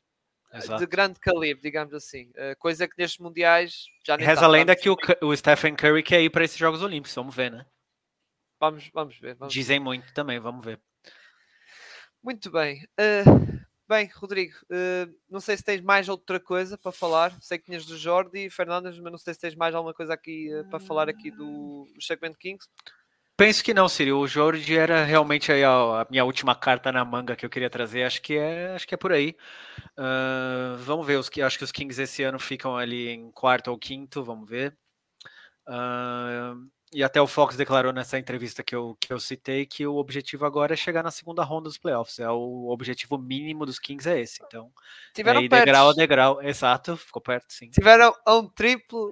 Exato. 0.55 0.81
de 0.81 0.87
grande 0.87 1.19
calibre, 1.19 1.61
digamos 1.61 1.93
assim. 1.93 2.31
Uh, 2.31 2.57
coisa 2.59 2.87
que 2.87 2.95
nestes 2.97 3.19
mundiais 3.19 3.87
já 4.05 4.17
nem 4.17 4.27
Reza 4.27 4.45
a 4.45 4.49
lenda 4.49 4.77
que 4.77 4.89
o, 4.89 4.97
o, 5.23 5.37
Stephen 5.37 5.75
Curry 5.75 6.03
quer 6.03 6.23
ir 6.23 6.31
para 6.31 6.45
esses 6.45 6.57
Jogos 6.57 6.81
Olímpicos, 6.81 7.15
vamos 7.15 7.35
ver, 7.35 7.51
né? 7.51 7.67
Vamos, 8.61 8.89
vamos 8.95 9.19
ver. 9.19 9.35
Vamos 9.35 9.53
Dizem 9.53 9.79
ver. 9.79 9.85
muito 9.85 10.15
também, 10.15 10.39
vamos 10.39 10.65
ver. 10.65 10.81
Muito 12.23 12.51
bem. 12.51 12.87
Uh, 12.99 13.61
bem, 13.89 14.09
Rodrigo, 14.15 14.55
uh, 14.65 15.13
não 15.29 15.41
sei 15.41 15.57
se 15.57 15.65
tens 15.65 15.81
mais 15.81 16.09
outra 16.09 16.39
coisa 16.39 16.79
para 16.79 16.93
falar. 16.93 17.37
Sei 17.41 17.59
que 17.59 17.65
tinhas 17.65 17.85
do 17.85 17.99
Jordi 17.99 18.47
e 18.47 18.51
Fernandes, 18.51 18.99
mas 19.01 19.11
não 19.11 19.19
sei 19.19 19.35
se 19.35 19.41
tens 19.41 19.57
mais 19.57 19.75
alguma 19.75 19.93
coisa 19.93 20.15
aqui 20.15 20.51
para 20.71 20.79
falar 20.79 21.09
aqui 21.09 21.31
do, 21.31 21.89
do 21.93 22.03
Segment 22.03 22.35
Kings. 22.35 22.69
Penso 23.37 23.65
que 23.65 23.75
não, 23.75 23.89
Siri. 23.89 24.13
O 24.13 24.27
Jorge 24.29 24.77
era 24.77 25.03
realmente 25.05 25.51
a, 25.51 26.03
a, 26.03 26.07
minha 26.09 26.25
última 26.25 26.55
carta 26.55 26.93
na 26.93 27.05
manga 27.05 27.35
que 27.35 27.45
eu 27.45 27.51
queria 27.51 27.69
trazer. 27.69 28.05
Acho 28.05 28.23
que 28.23 28.37
é, 28.37 28.75
acho 28.75 28.87
que 28.87 28.95
é 28.95 28.99
por 28.99 29.13
aí. 29.13 29.37
Uh, 29.99 30.77
vamos 30.79 31.05
ver. 31.05 31.19
Os, 31.19 31.29
acho 31.45 31.59
que 31.59 31.65
os 31.65 31.73
Kings 31.73 32.01
esse 32.01 32.23
ano 32.23 32.39
ficam 32.39 32.77
ali 32.77 33.09
em 33.09 33.33
quarto 33.33 33.73
ou 33.73 33.79
quinto. 33.79 34.23
Vamos 34.23 34.49
ver. 34.49 34.77
Uh, 35.67 36.71
e 36.93 37.03
até 37.03 37.21
o 37.21 37.27
Fox 37.27 37.57
declarou 37.57 37.93
nessa 37.93 38.17
entrevista 38.21 38.63
que 38.63 38.73
eu, 38.73 38.97
que 39.01 39.13
eu 39.13 39.19
citei 39.19 39.67
que 39.67 39.85
o 39.85 39.97
objetivo 39.97 40.47
agora 40.47 40.75
é 40.75 40.77
chegar 40.77 41.03
na 41.03 41.11
segunda 41.11 41.43
ronda 41.43 41.65
dos 41.65 41.77
playoffs. 41.77 42.21
É 42.21 42.31
o 42.31 42.69
objetivo 42.69 43.19
mínimo 43.19 43.67
dos 43.67 43.81
Kings 43.81 44.09
é 44.09 44.21
esse. 44.21 44.41
Então, 44.47 44.71
Tiveram 45.13 45.41
aí, 45.41 45.49
degrau 45.49 45.89
a 45.89 45.93
degrau. 45.93 46.41
Exato, 46.41 46.97
ficou 46.97 47.21
perto, 47.21 47.53
sim. 47.53 47.69
Tiveram 47.71 48.15
um 48.29 48.47
triplo 48.47 49.11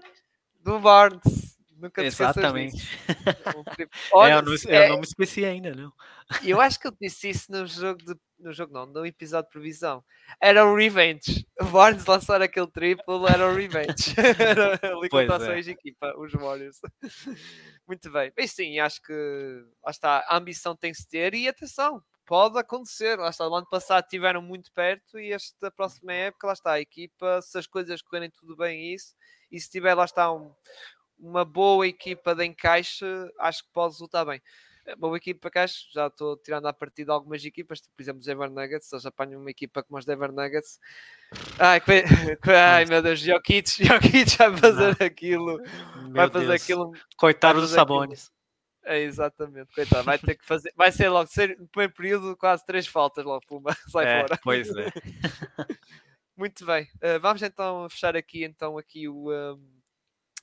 do 0.61 0.79
Barnes 0.79 1.52
Nunca 1.83 2.01
te 2.01 2.07
Exatamente. 2.07 2.77
Olha, 4.13 4.35
é, 4.35 4.39
eu, 4.39 4.43
não, 4.43 4.53
é, 4.53 4.87
eu 4.87 4.89
não 4.91 4.97
me 4.99 5.05
esqueci 5.05 5.45
ainda, 5.45 5.75
não. 5.75 5.93
Eu 6.45 6.61
acho 6.61 6.79
que 6.79 6.87
eu 6.87 6.95
disse 7.01 7.29
isso 7.29 7.51
no 7.51 7.67
jogo 7.67 7.99
de 8.05 8.15
no 8.39 8.53
jogo 8.53 8.73
não, 8.73 8.87
no 8.87 9.05
episódio 9.05 9.49
de 9.49 9.53
previsão. 9.53 10.05
Era 10.41 10.65
o 10.65 10.77
Revenge. 10.77 11.47
Barnes 11.71 12.05
lançar 12.07 12.41
aquele 12.41 12.69
triplo 12.69 13.27
era 13.27 13.49
o 13.49 13.55
Revenge. 13.55 14.15
era 14.39 14.75
ali 14.83 15.09
a 15.29 15.41
sua 15.41 15.59
equipa, 15.59 16.15
os 16.17 16.33
Warriors. 16.33 16.81
Muito 17.87 18.11
bem. 18.11 18.33
Bem 18.35 18.47
sim, 18.47 18.79
acho 18.79 19.03
que 19.03 19.65
lá 19.85 19.91
está, 19.91 20.25
a 20.29 20.37
ambição 20.37 20.77
tem 20.77 20.93
que 20.93 20.99
se 20.99 21.09
ter 21.09 21.35
e 21.35 21.49
atenção, 21.49 22.03
pode 22.27 22.59
acontecer. 22.59 23.19
Lá 23.19 23.31
está, 23.31 23.49
o 23.49 23.55
ano 23.55 23.69
passado 23.69 24.05
estiveram 24.05 24.43
muito 24.43 24.73
perto 24.73 25.19
e 25.19 25.33
esta 25.33 25.71
próxima 25.71 26.13
época, 26.13 26.47
lá 26.47 26.53
está, 26.53 26.73
a 26.73 26.81
equipa, 26.81 27.41
se 27.43 27.59
as 27.59 27.67
coisas 27.67 28.03
correrem 28.03 28.31
tudo 28.31 28.57
bem 28.57 28.93
isso, 28.93 29.15
e 29.51 29.61
se 29.61 29.71
tiver 29.71 29.95
lá 29.95 30.05
está 30.05 30.33
um, 30.33 30.53
uma 31.23 31.45
boa 31.45 31.87
equipa 31.87 32.35
de 32.35 32.45
encaixe, 32.45 33.05
acho 33.39 33.65
que 33.65 33.71
pode 33.73 33.93
resultar 33.95 34.25
bem 34.25 34.43
uma 34.87 34.97
boa 34.97 35.17
equipa 35.17 35.51
cá, 35.51 35.65
já 35.93 36.09
estou 36.09 36.37
tirando 36.37 36.67
a 36.67 36.73
partida 36.73 37.13
algumas 37.13 37.45
equipas, 37.45 37.81
tipo, 37.81 37.95
por 37.95 38.03
exemplo, 38.03 38.21
os 38.21 38.27
Denver 38.27 38.51
Nuggets, 38.51 38.93
eles 38.93 39.07
apanham 39.07 39.41
uma 39.41 39.51
equipa 39.51 39.83
como 39.83 39.99
os 39.99 40.05
Denver 40.05 40.33
Nuggets. 40.33 40.81
Ai, 41.59 41.81
que... 41.81 42.03
Ai 42.51 42.85
meu 42.87 43.03
Deus, 43.03 43.21
Jokic, 43.21 43.69
Jokic 43.85 44.37
vai 44.37 44.57
fazer 44.57 44.97
Não. 44.99 45.07
aquilo, 45.07 45.59
meu 46.03 46.13
vai 46.13 46.31
fazer 46.31 46.47
Deus. 46.49 46.63
aquilo. 46.63 46.93
Coitado 47.17 47.61
dos 47.61 47.71
Sabones. 47.71 48.31
É, 48.85 48.99
exatamente, 49.01 49.73
coitado, 49.73 50.03
vai 50.03 50.19
ter 50.19 50.35
que 50.35 50.45
fazer, 50.45 50.73
vai 50.75 50.91
ser 50.91 51.09
logo, 51.09 51.31
ser, 51.31 51.57
no 51.57 51.69
primeiro 51.69 51.95
período, 51.95 52.37
quase 52.37 52.67
três 52.67 52.85
faltas 52.85 53.25
logo, 53.25 53.47
puma, 53.47 53.77
sai 53.87 54.07
é, 54.07 54.21
fora. 54.23 54.41
Pois 54.43 54.69
é. 54.75 54.89
Muito 56.37 56.67
bem, 56.67 56.89
uh, 56.97 57.21
vamos 57.21 57.43
então 57.43 57.89
fechar 57.89 58.17
aqui, 58.17 58.45
então, 58.45 58.77
aqui 58.77 59.09
o... 59.09 59.31
Um 59.31 59.82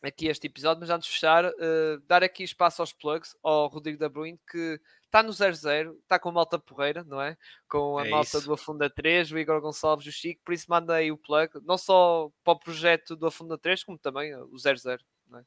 aqui 0.01 0.27
este 0.27 0.47
episódio, 0.47 0.79
mas 0.79 0.89
antes 0.89 1.07
de 1.07 1.13
fechar, 1.13 1.45
uh, 1.45 1.99
dar 2.07 2.23
aqui 2.23 2.43
espaço 2.43 2.81
aos 2.81 2.93
plugs, 2.93 3.35
ao 3.43 3.67
Rodrigo 3.67 3.99
da 3.99 4.09
Bruin, 4.09 4.37
que 4.49 4.79
está 5.05 5.21
no 5.23 5.33
00, 5.33 5.93
está 6.01 6.17
com 6.17 6.29
a 6.29 6.31
malta 6.31 6.57
porreira, 6.57 7.03
não 7.03 7.21
é? 7.21 7.37
Com 7.67 7.97
a 7.97 8.05
é 8.05 8.09
malta 8.09 8.37
isso. 8.37 8.45
do 8.45 8.53
Afunda 8.53 8.89
3, 8.89 9.31
o 9.31 9.37
Igor 9.37 9.59
Gonçalves 9.59 10.05
e 10.05 10.09
o 10.09 10.11
Chico, 10.11 10.41
por 10.45 10.53
isso 10.53 10.65
mandei 10.69 11.11
o 11.11 11.17
plug, 11.17 11.51
não 11.63 11.77
só 11.77 12.29
para 12.43 12.53
o 12.53 12.59
projeto 12.59 13.15
do 13.15 13.27
Afunda 13.27 13.57
3, 13.57 13.83
como 13.83 13.97
também 13.97 14.35
o 14.35 14.57
00, 14.57 15.03
não 15.27 15.39
é? 15.39 15.43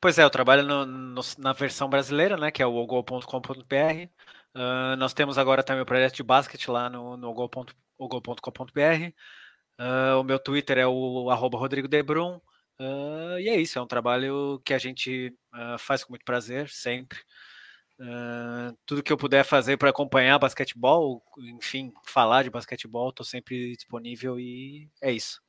Pois 0.00 0.18
é, 0.18 0.22
eu 0.22 0.30
trabalho 0.30 0.62
no, 0.62 0.84
no, 0.84 1.20
na 1.38 1.52
versão 1.54 1.88
brasileira, 1.88 2.36
né, 2.36 2.50
que 2.50 2.62
é 2.62 2.66
o 2.66 2.74
ogol.com.br. 2.74 3.24
Uh, 3.24 4.10
ah, 4.54 4.96
nós 4.96 5.14
temos 5.14 5.38
agora 5.38 5.62
também 5.62 5.82
o 5.82 5.86
projeto 5.86 6.16
de 6.16 6.22
basquete 6.22 6.70
lá 6.70 6.90
no, 6.90 7.16
no 7.16 7.30
ogol.com.br. 7.30 9.12
Uh, 9.80 10.20
o 10.20 10.22
meu 10.22 10.38
Twitter 10.38 10.78
é 10.78 10.86
o 10.86 11.30
arroba 11.30 11.58
Rodrigo 11.58 11.88
Debrun. 11.88 12.38
Uh, 12.80 13.38
e 13.38 13.48
é 13.48 13.60
isso, 13.60 13.78
é 13.78 13.82
um 13.82 13.86
trabalho 13.86 14.60
que 14.64 14.74
a 14.74 14.78
gente 14.78 15.34
uh, 15.54 15.78
faz 15.78 16.02
com 16.02 16.12
muito 16.12 16.24
prazer, 16.24 16.68
sempre. 16.68 17.18
Uh, 18.00 18.76
tudo 18.84 19.02
que 19.02 19.12
eu 19.12 19.16
puder 19.16 19.44
fazer 19.44 19.76
para 19.76 19.90
acompanhar 19.90 20.38
basquetebol, 20.38 21.22
enfim, 21.38 21.92
falar 22.04 22.42
de 22.42 22.50
basquetebol, 22.50 23.10
estou 23.10 23.24
sempre 23.24 23.76
disponível 23.76 24.38
e 24.38 24.88
é 25.00 25.12
isso. 25.12 25.40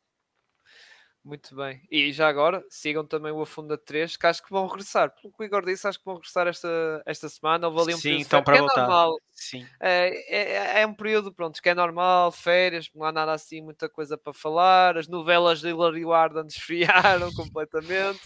Muito 1.25 1.55
bem. 1.55 1.81
E 1.89 2.13
já 2.13 2.29
agora, 2.29 2.63
sigam 2.69 3.03
também 3.03 3.31
o 3.31 3.41
Afunda 3.41 3.75
3, 3.75 4.15
que 4.15 4.27
acho 4.27 4.43
que 4.43 4.51
vão 4.51 4.67
regressar. 4.67 5.09
Pelo 5.09 5.33
que 5.33 5.41
o 5.41 5.43
Igor 5.43 5.65
disse, 5.65 5.87
acho 5.87 5.97
que 5.97 6.05
vão 6.05 6.13
regressar 6.13 6.45
esta, 6.45 7.01
esta 7.03 7.27
semana. 7.27 7.67
Houve 7.67 7.81
ali 7.81 7.95
um 7.95 7.97
Sim, 7.97 8.19
então 8.19 8.43
para 8.43 8.57
é 8.57 8.59
voltar. 8.59 8.81
Normal. 8.81 9.17
Sim. 9.35 9.67
É, 9.81 10.79
é, 10.79 10.81
é, 10.81 10.87
um 10.87 10.93
período, 10.93 11.31
pronto, 11.31 11.61
que 11.61 11.67
é 11.67 11.75
normal, 11.75 12.31
férias, 12.31 12.89
não 12.95 13.03
há 13.03 13.11
nada 13.11 13.33
assim, 13.33 13.61
muita 13.61 13.89
coisa 13.89 14.17
para 14.17 14.31
falar. 14.31 14.97
As 14.97 15.09
novelas 15.09 15.59
de 15.59 15.67
Hilary 15.67 16.05
Warden 16.05 16.45
desfriaram 16.45 17.29
completamente. 17.35 18.21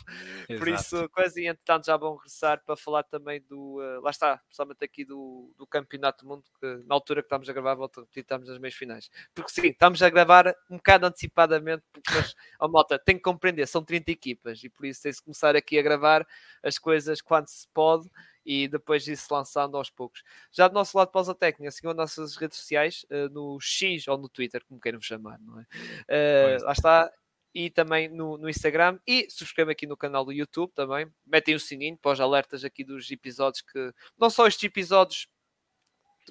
Por 0.47 0.68
isso, 0.68 1.10
quase 1.10 1.47
entretanto 1.47 1.88
já 1.88 1.97
vão 1.97 2.16
regressar 2.16 2.64
para 2.64 2.76
falar 2.76 3.03
também 3.03 3.41
do. 3.49 3.80
Uh, 3.80 4.01
lá 4.01 4.12
está, 4.12 4.38
principalmente 4.38 4.86
aqui 4.86 5.03
do, 5.03 5.51
do 5.57 5.66
Campeonato 5.66 6.24
do 6.24 6.30
Mundo, 6.30 6.43
que 6.60 6.84
na 6.86 6.93
altura 6.93 7.24
que 7.24 7.26
estamos 7.26 7.49
a 7.49 7.53
gravar, 7.53 7.74
volto 7.74 7.99
a 7.99 8.03
repetir, 8.03 8.22
estamos 8.22 8.47
nas 8.47 8.60
meias 8.60 8.76
finais. 8.76 9.10
Porque 9.34 9.51
sim, 9.51 9.68
estamos 9.68 10.03
a 10.03 10.10
gravar 10.12 10.55
um 10.70 10.78
bocado 10.78 11.07
antecipadamente, 11.07 11.84
porque 11.91 12.14
mas, 12.14 12.36
oh, 12.60 12.68
malta, 12.68 12.99
tem 12.99 13.16
que 13.16 13.24
compreender, 13.24 13.68
são 13.68 13.84
30 13.84 14.12
equipas 14.12 14.64
e 14.64 14.70
por 14.70 14.86
isso 14.86 15.01
tem-se 15.01 15.24
começar 15.24 15.55
aqui 15.55 15.80
a 15.80 15.82
gravar 15.82 16.26
as 16.62 16.78
coisas 16.78 17.20
quando 17.20 17.47
se 17.47 17.68
pode 17.74 18.07
e 18.46 18.68
depois 18.68 19.08
isso 19.08 19.34
lançando 19.34 19.78
aos 19.78 19.90
poucos. 19.90 20.24
Já 20.52 20.68
do 20.68 20.74
nosso 20.74 20.98
lado 20.98 21.12
pausa 21.12 21.36
técnica, 21.36 21.72
sigam 21.72 21.92
as 21.92 21.98
nossas 21.98 22.36
redes 22.36 22.58
sociais 22.58 23.06
uh, 23.12 23.30
no 23.30 23.60
X 23.60 24.08
ou 24.08 24.18
no 24.18 24.30
Twitter, 24.30 24.64
como 24.66 24.80
queiram 24.80 25.02
chamar, 25.02 25.40
não 25.40 25.60
é? 25.60 25.64
Uh, 25.64 26.64
lá 26.66 26.72
está. 26.72 27.12
E 27.54 27.70
também 27.70 28.08
no, 28.08 28.38
no 28.38 28.48
Instagram 28.48 29.00
e 29.08 29.28
subscrevam 29.30 29.72
aqui 29.72 29.88
no 29.88 29.98
canal 29.98 30.24
do 30.24 30.32
YouTube 30.32 30.72
também. 30.76 31.08
Metem 31.26 31.56
o 31.56 31.60
sininho 31.60 31.98
para 31.98 32.12
os 32.12 32.20
alertas 32.20 32.64
aqui 32.64 32.84
dos 32.84 33.10
episódios 33.10 33.64
que 33.64 33.92
não 34.20 34.30
só 34.30 34.46
estes 34.46 34.64
episódios 34.64 35.28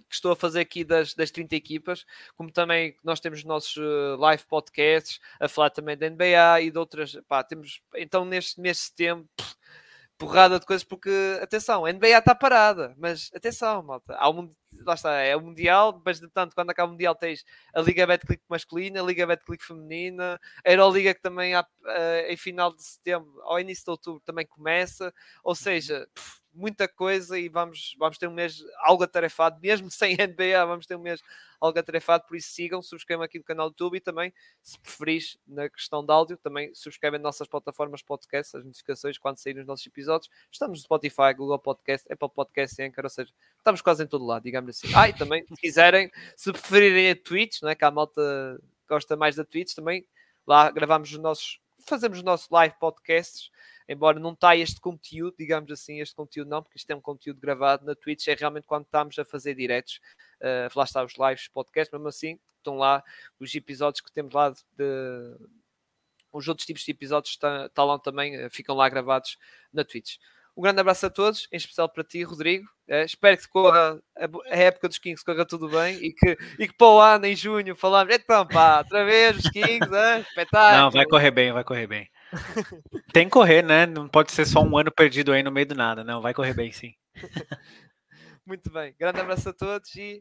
que 0.09 0.15
estou 0.15 0.33
a 0.33 0.37
fazer 0.37 0.61
aqui 0.61 0.85
das, 0.85 1.15
das 1.15 1.31
30 1.31 1.57
equipas, 1.57 2.05
como 2.37 2.53
também 2.53 2.97
nós 3.03 3.21
temos 3.21 3.43
nossos 3.45 3.77
uh, 3.77 4.17
live 4.19 4.45
podcasts 4.47 5.19
a 5.41 5.49
falar 5.49 5.71
também 5.71 5.97
da 5.97 6.09
NBA 6.09 6.63
e 6.63 6.71
de 6.71 6.79
outras. 6.79 7.17
Pá, 7.27 7.43
temos 7.43 7.81
então 7.97 8.25
neste 8.25 8.61
mês 8.61 8.77
de 8.77 8.83
setembro. 8.85 9.29
Porrada 10.19 10.59
de 10.59 10.67
coisas, 10.67 10.85
porque, 10.85 11.11
atenção, 11.41 11.85
a 11.85 11.93
NBA 11.93 12.19
está 12.19 12.35
parada, 12.35 12.95
mas 12.99 13.31
atenção, 13.35 13.83
malta, 13.83 14.17
há 14.17 14.29
um, 14.29 14.53
lá 14.85 14.95
está, 14.95 15.13
é 15.15 15.37
o 15.37 15.41
Mundial, 15.41 16.03
mas 16.05 16.21
de 16.21 16.29
tanto, 16.29 16.55
quando 16.55 16.71
acaba 16.71 16.89
o 16.89 16.93
Mundial 16.93 17.15
tens 17.15 17.45
a 17.73 17.81
Liga 17.81 18.07
Betclic 18.07 18.43
masculina, 18.49 19.01
a 19.01 19.05
Liga 19.05 19.27
Betclic 19.27 19.65
feminina, 19.65 20.41
a 20.67 20.71
Euroliga 20.71 21.15
que 21.15 21.23
também 21.23 21.55
há, 21.55 21.63
uh, 21.63 22.27
em 22.29 22.37
final 22.37 22.75
de 22.75 22.83
setembro, 22.83 23.41
ao 23.43 23.61
início 23.61 23.85
de 23.85 23.91
outubro 23.93 24.21
também 24.25 24.45
começa, 24.47 25.15
ou 25.45 25.55
seja, 25.55 26.09
pff, 26.13 26.41
muita 26.59 26.89
coisa 26.89 27.39
e 27.39 27.49
vamos, 27.49 27.95
vamos 27.99 28.19
ter 28.19 28.27
um 28.27 28.33
mês 28.33 28.65
algo 28.81 29.05
atarefado, 29.05 29.61
mesmo 29.61 29.89
sem 29.91 30.17
NBA, 30.17 30.67
vamos 30.67 30.87
ter 30.87 30.97
um 30.97 31.01
mês 31.01 31.23
algo 31.61 31.79
atarefado, 31.79 32.25
por 32.27 32.37
isso 32.37 32.51
sigam, 32.51 32.83
subscrevam 32.83 33.25
aqui 33.25 33.39
no 33.39 33.45
canal 33.45 33.69
do 33.69 33.73
YouTube 33.73 33.97
e 33.97 34.01
também, 34.01 34.33
se 34.63 34.79
preferis, 34.79 35.39
na 35.47 35.69
questão 35.69 36.05
de 36.05 36.13
áudio, 36.13 36.37
também 36.37 36.75
subscrevem 36.75 37.21
nossas 37.21 37.47
plataformas 37.47 38.03
podcast, 38.03 38.57
as 38.57 38.65
notificações 38.65 39.19
quando 39.19 39.39
saírem 39.39 39.63
os 39.63 39.67
nossos 39.67 39.87
episódios. 39.87 40.31
Estamos 40.51 40.79
no 40.79 40.85
Spotify, 40.85 41.33
Google 41.37 41.59
Podcast, 41.59 42.13
Apple 42.13 42.29
Podcast 42.29 42.83
Anchor, 42.83 43.05
ou 43.05 43.11
seja, 43.11 43.33
estamos 43.57 43.81
quase 43.81 44.03
em 44.03 44.07
todo 44.07 44.25
lado, 44.25 44.43
digamos 44.43 44.71
assim. 44.71 44.89
Ah, 44.95 45.09
e 45.09 45.13
também, 45.13 45.45
se 45.47 45.55
quiserem, 45.57 46.11
se 46.37 46.53
preferirem 46.53 47.11
a 47.11 47.17
Twitch, 47.17 47.63
não 47.63 47.71
é? 47.71 47.75
que 47.75 47.85
a 47.85 47.91
malta 47.91 48.61
gosta 48.89 49.17
mais 49.17 49.37
da 49.37 49.45
Twitch, 49.45 49.75
também 49.75 50.07
lá 50.47 50.71
gravamos 50.71 51.11
os 51.11 51.19
nossos, 51.19 51.61
fazemos 51.87 52.19
os 52.19 52.25
nossos 52.25 52.49
live 52.51 52.75
podcasts 52.79 53.51
embora 53.89 54.21
não 54.21 54.33
está 54.33 54.55
este 54.55 54.81
conteúdo, 54.81 55.35
digamos 55.39 55.71
assim, 55.73 56.01
este 56.01 56.15
conteúdo 56.15 56.49
não, 56.49 56.63
porque 56.63 56.77
isto 56.77 56.91
é 56.91 56.95
um 56.95 57.01
conteúdo 57.01 57.41
gravado 57.41 57.87
na 57.87 57.95
Twitch, 57.95 58.29
é 58.29 58.35
realmente 58.35 58.67
quando 58.67 58.85
estamos 58.85 59.19
a 59.19 59.25
fazer 59.25 59.55
diretos, 59.55 60.01
uh, 60.43 60.79
lá 60.79 60.85
está 60.85 61.03
os 61.03 61.15
lives, 61.19 61.49
podcast, 61.49 61.93
mesmo 61.93 62.09
assim, 62.09 62.39
estão 62.59 62.77
lá 62.77 63.03
os 63.41 63.55
episódios 63.55 64.01
que 64.01 64.13
temos 64.13 64.35
lá 64.35 64.51
de, 64.51 64.63
de 64.77 65.37
os 66.31 66.47
outros 66.47 66.67
tipos 66.67 66.83
de 66.83 66.91
episódios 66.91 67.33
estão, 67.33 67.69
tá 67.71 67.83
lá 67.83 67.99
também, 67.99 68.45
uh, 68.45 68.51
ficam 68.51 68.77
lá 68.77 68.89
gravados 68.89 69.39
na 69.73 69.85
Twitch. 69.85 70.17
Um 70.55 70.61
grande 70.61 70.81
abraço 70.81 71.07
a 71.07 71.11
todos, 71.11 71.47
em 71.53 71.57
especial 71.57 71.89
para 71.89 72.03
ti, 72.03 72.23
Rodrigo. 72.25 72.69
Uh, 72.89 73.05
espero 73.05 73.39
que 73.39 73.49
corra 73.49 73.99
a, 74.17 74.25
a, 74.25 74.57
época 74.57 74.89
dos 74.89 74.99
Kings 74.99 75.25
corra 75.25 75.47
tudo 75.47 75.69
bem 75.69 75.95
e 76.03 76.13
que, 76.13 76.37
e 76.59 76.69
que 76.69 76.75
para 76.77 76.87
o 76.89 77.01
ano, 77.01 77.27
em 77.27 77.37
junho, 77.37 77.77
falamos, 77.77 78.15
então 78.15 78.47
pá, 78.47 78.79
outra 78.79 79.05
vez 79.05 79.39
os 79.39 79.49
Kings, 79.51 79.95
é? 79.95 80.21
espetáculo. 80.21 80.83
Não, 80.83 80.91
vai 80.91 81.07
correr 81.07 81.31
bem, 81.31 81.53
vai 81.53 81.65
correr 81.65 81.87
bem. 81.87 82.11
Tem 83.13 83.27
que 83.27 83.31
correr, 83.31 83.63
né? 83.63 83.87
Não 83.87 84.09
pode 84.09 84.33
ser 84.33 84.47
só 84.47 84.61
um 84.63 84.77
ano 84.77 84.93
perdido 84.93 85.33
aí 85.33 85.43
no 85.43 85.53
meio 85.53 85.67
do 85.67 85.75
nada. 85.75 86.05
Não, 86.05 86.21
vai 86.21 86.35
correr 86.35 86.55
bem, 86.55 86.73
sim. 86.73 86.95
Muito 88.47 88.71
bem. 88.71 88.95
Grande 88.99 89.21
abraço 89.21 89.49
a 89.51 89.53
todos 89.53 89.95
e 89.97 90.17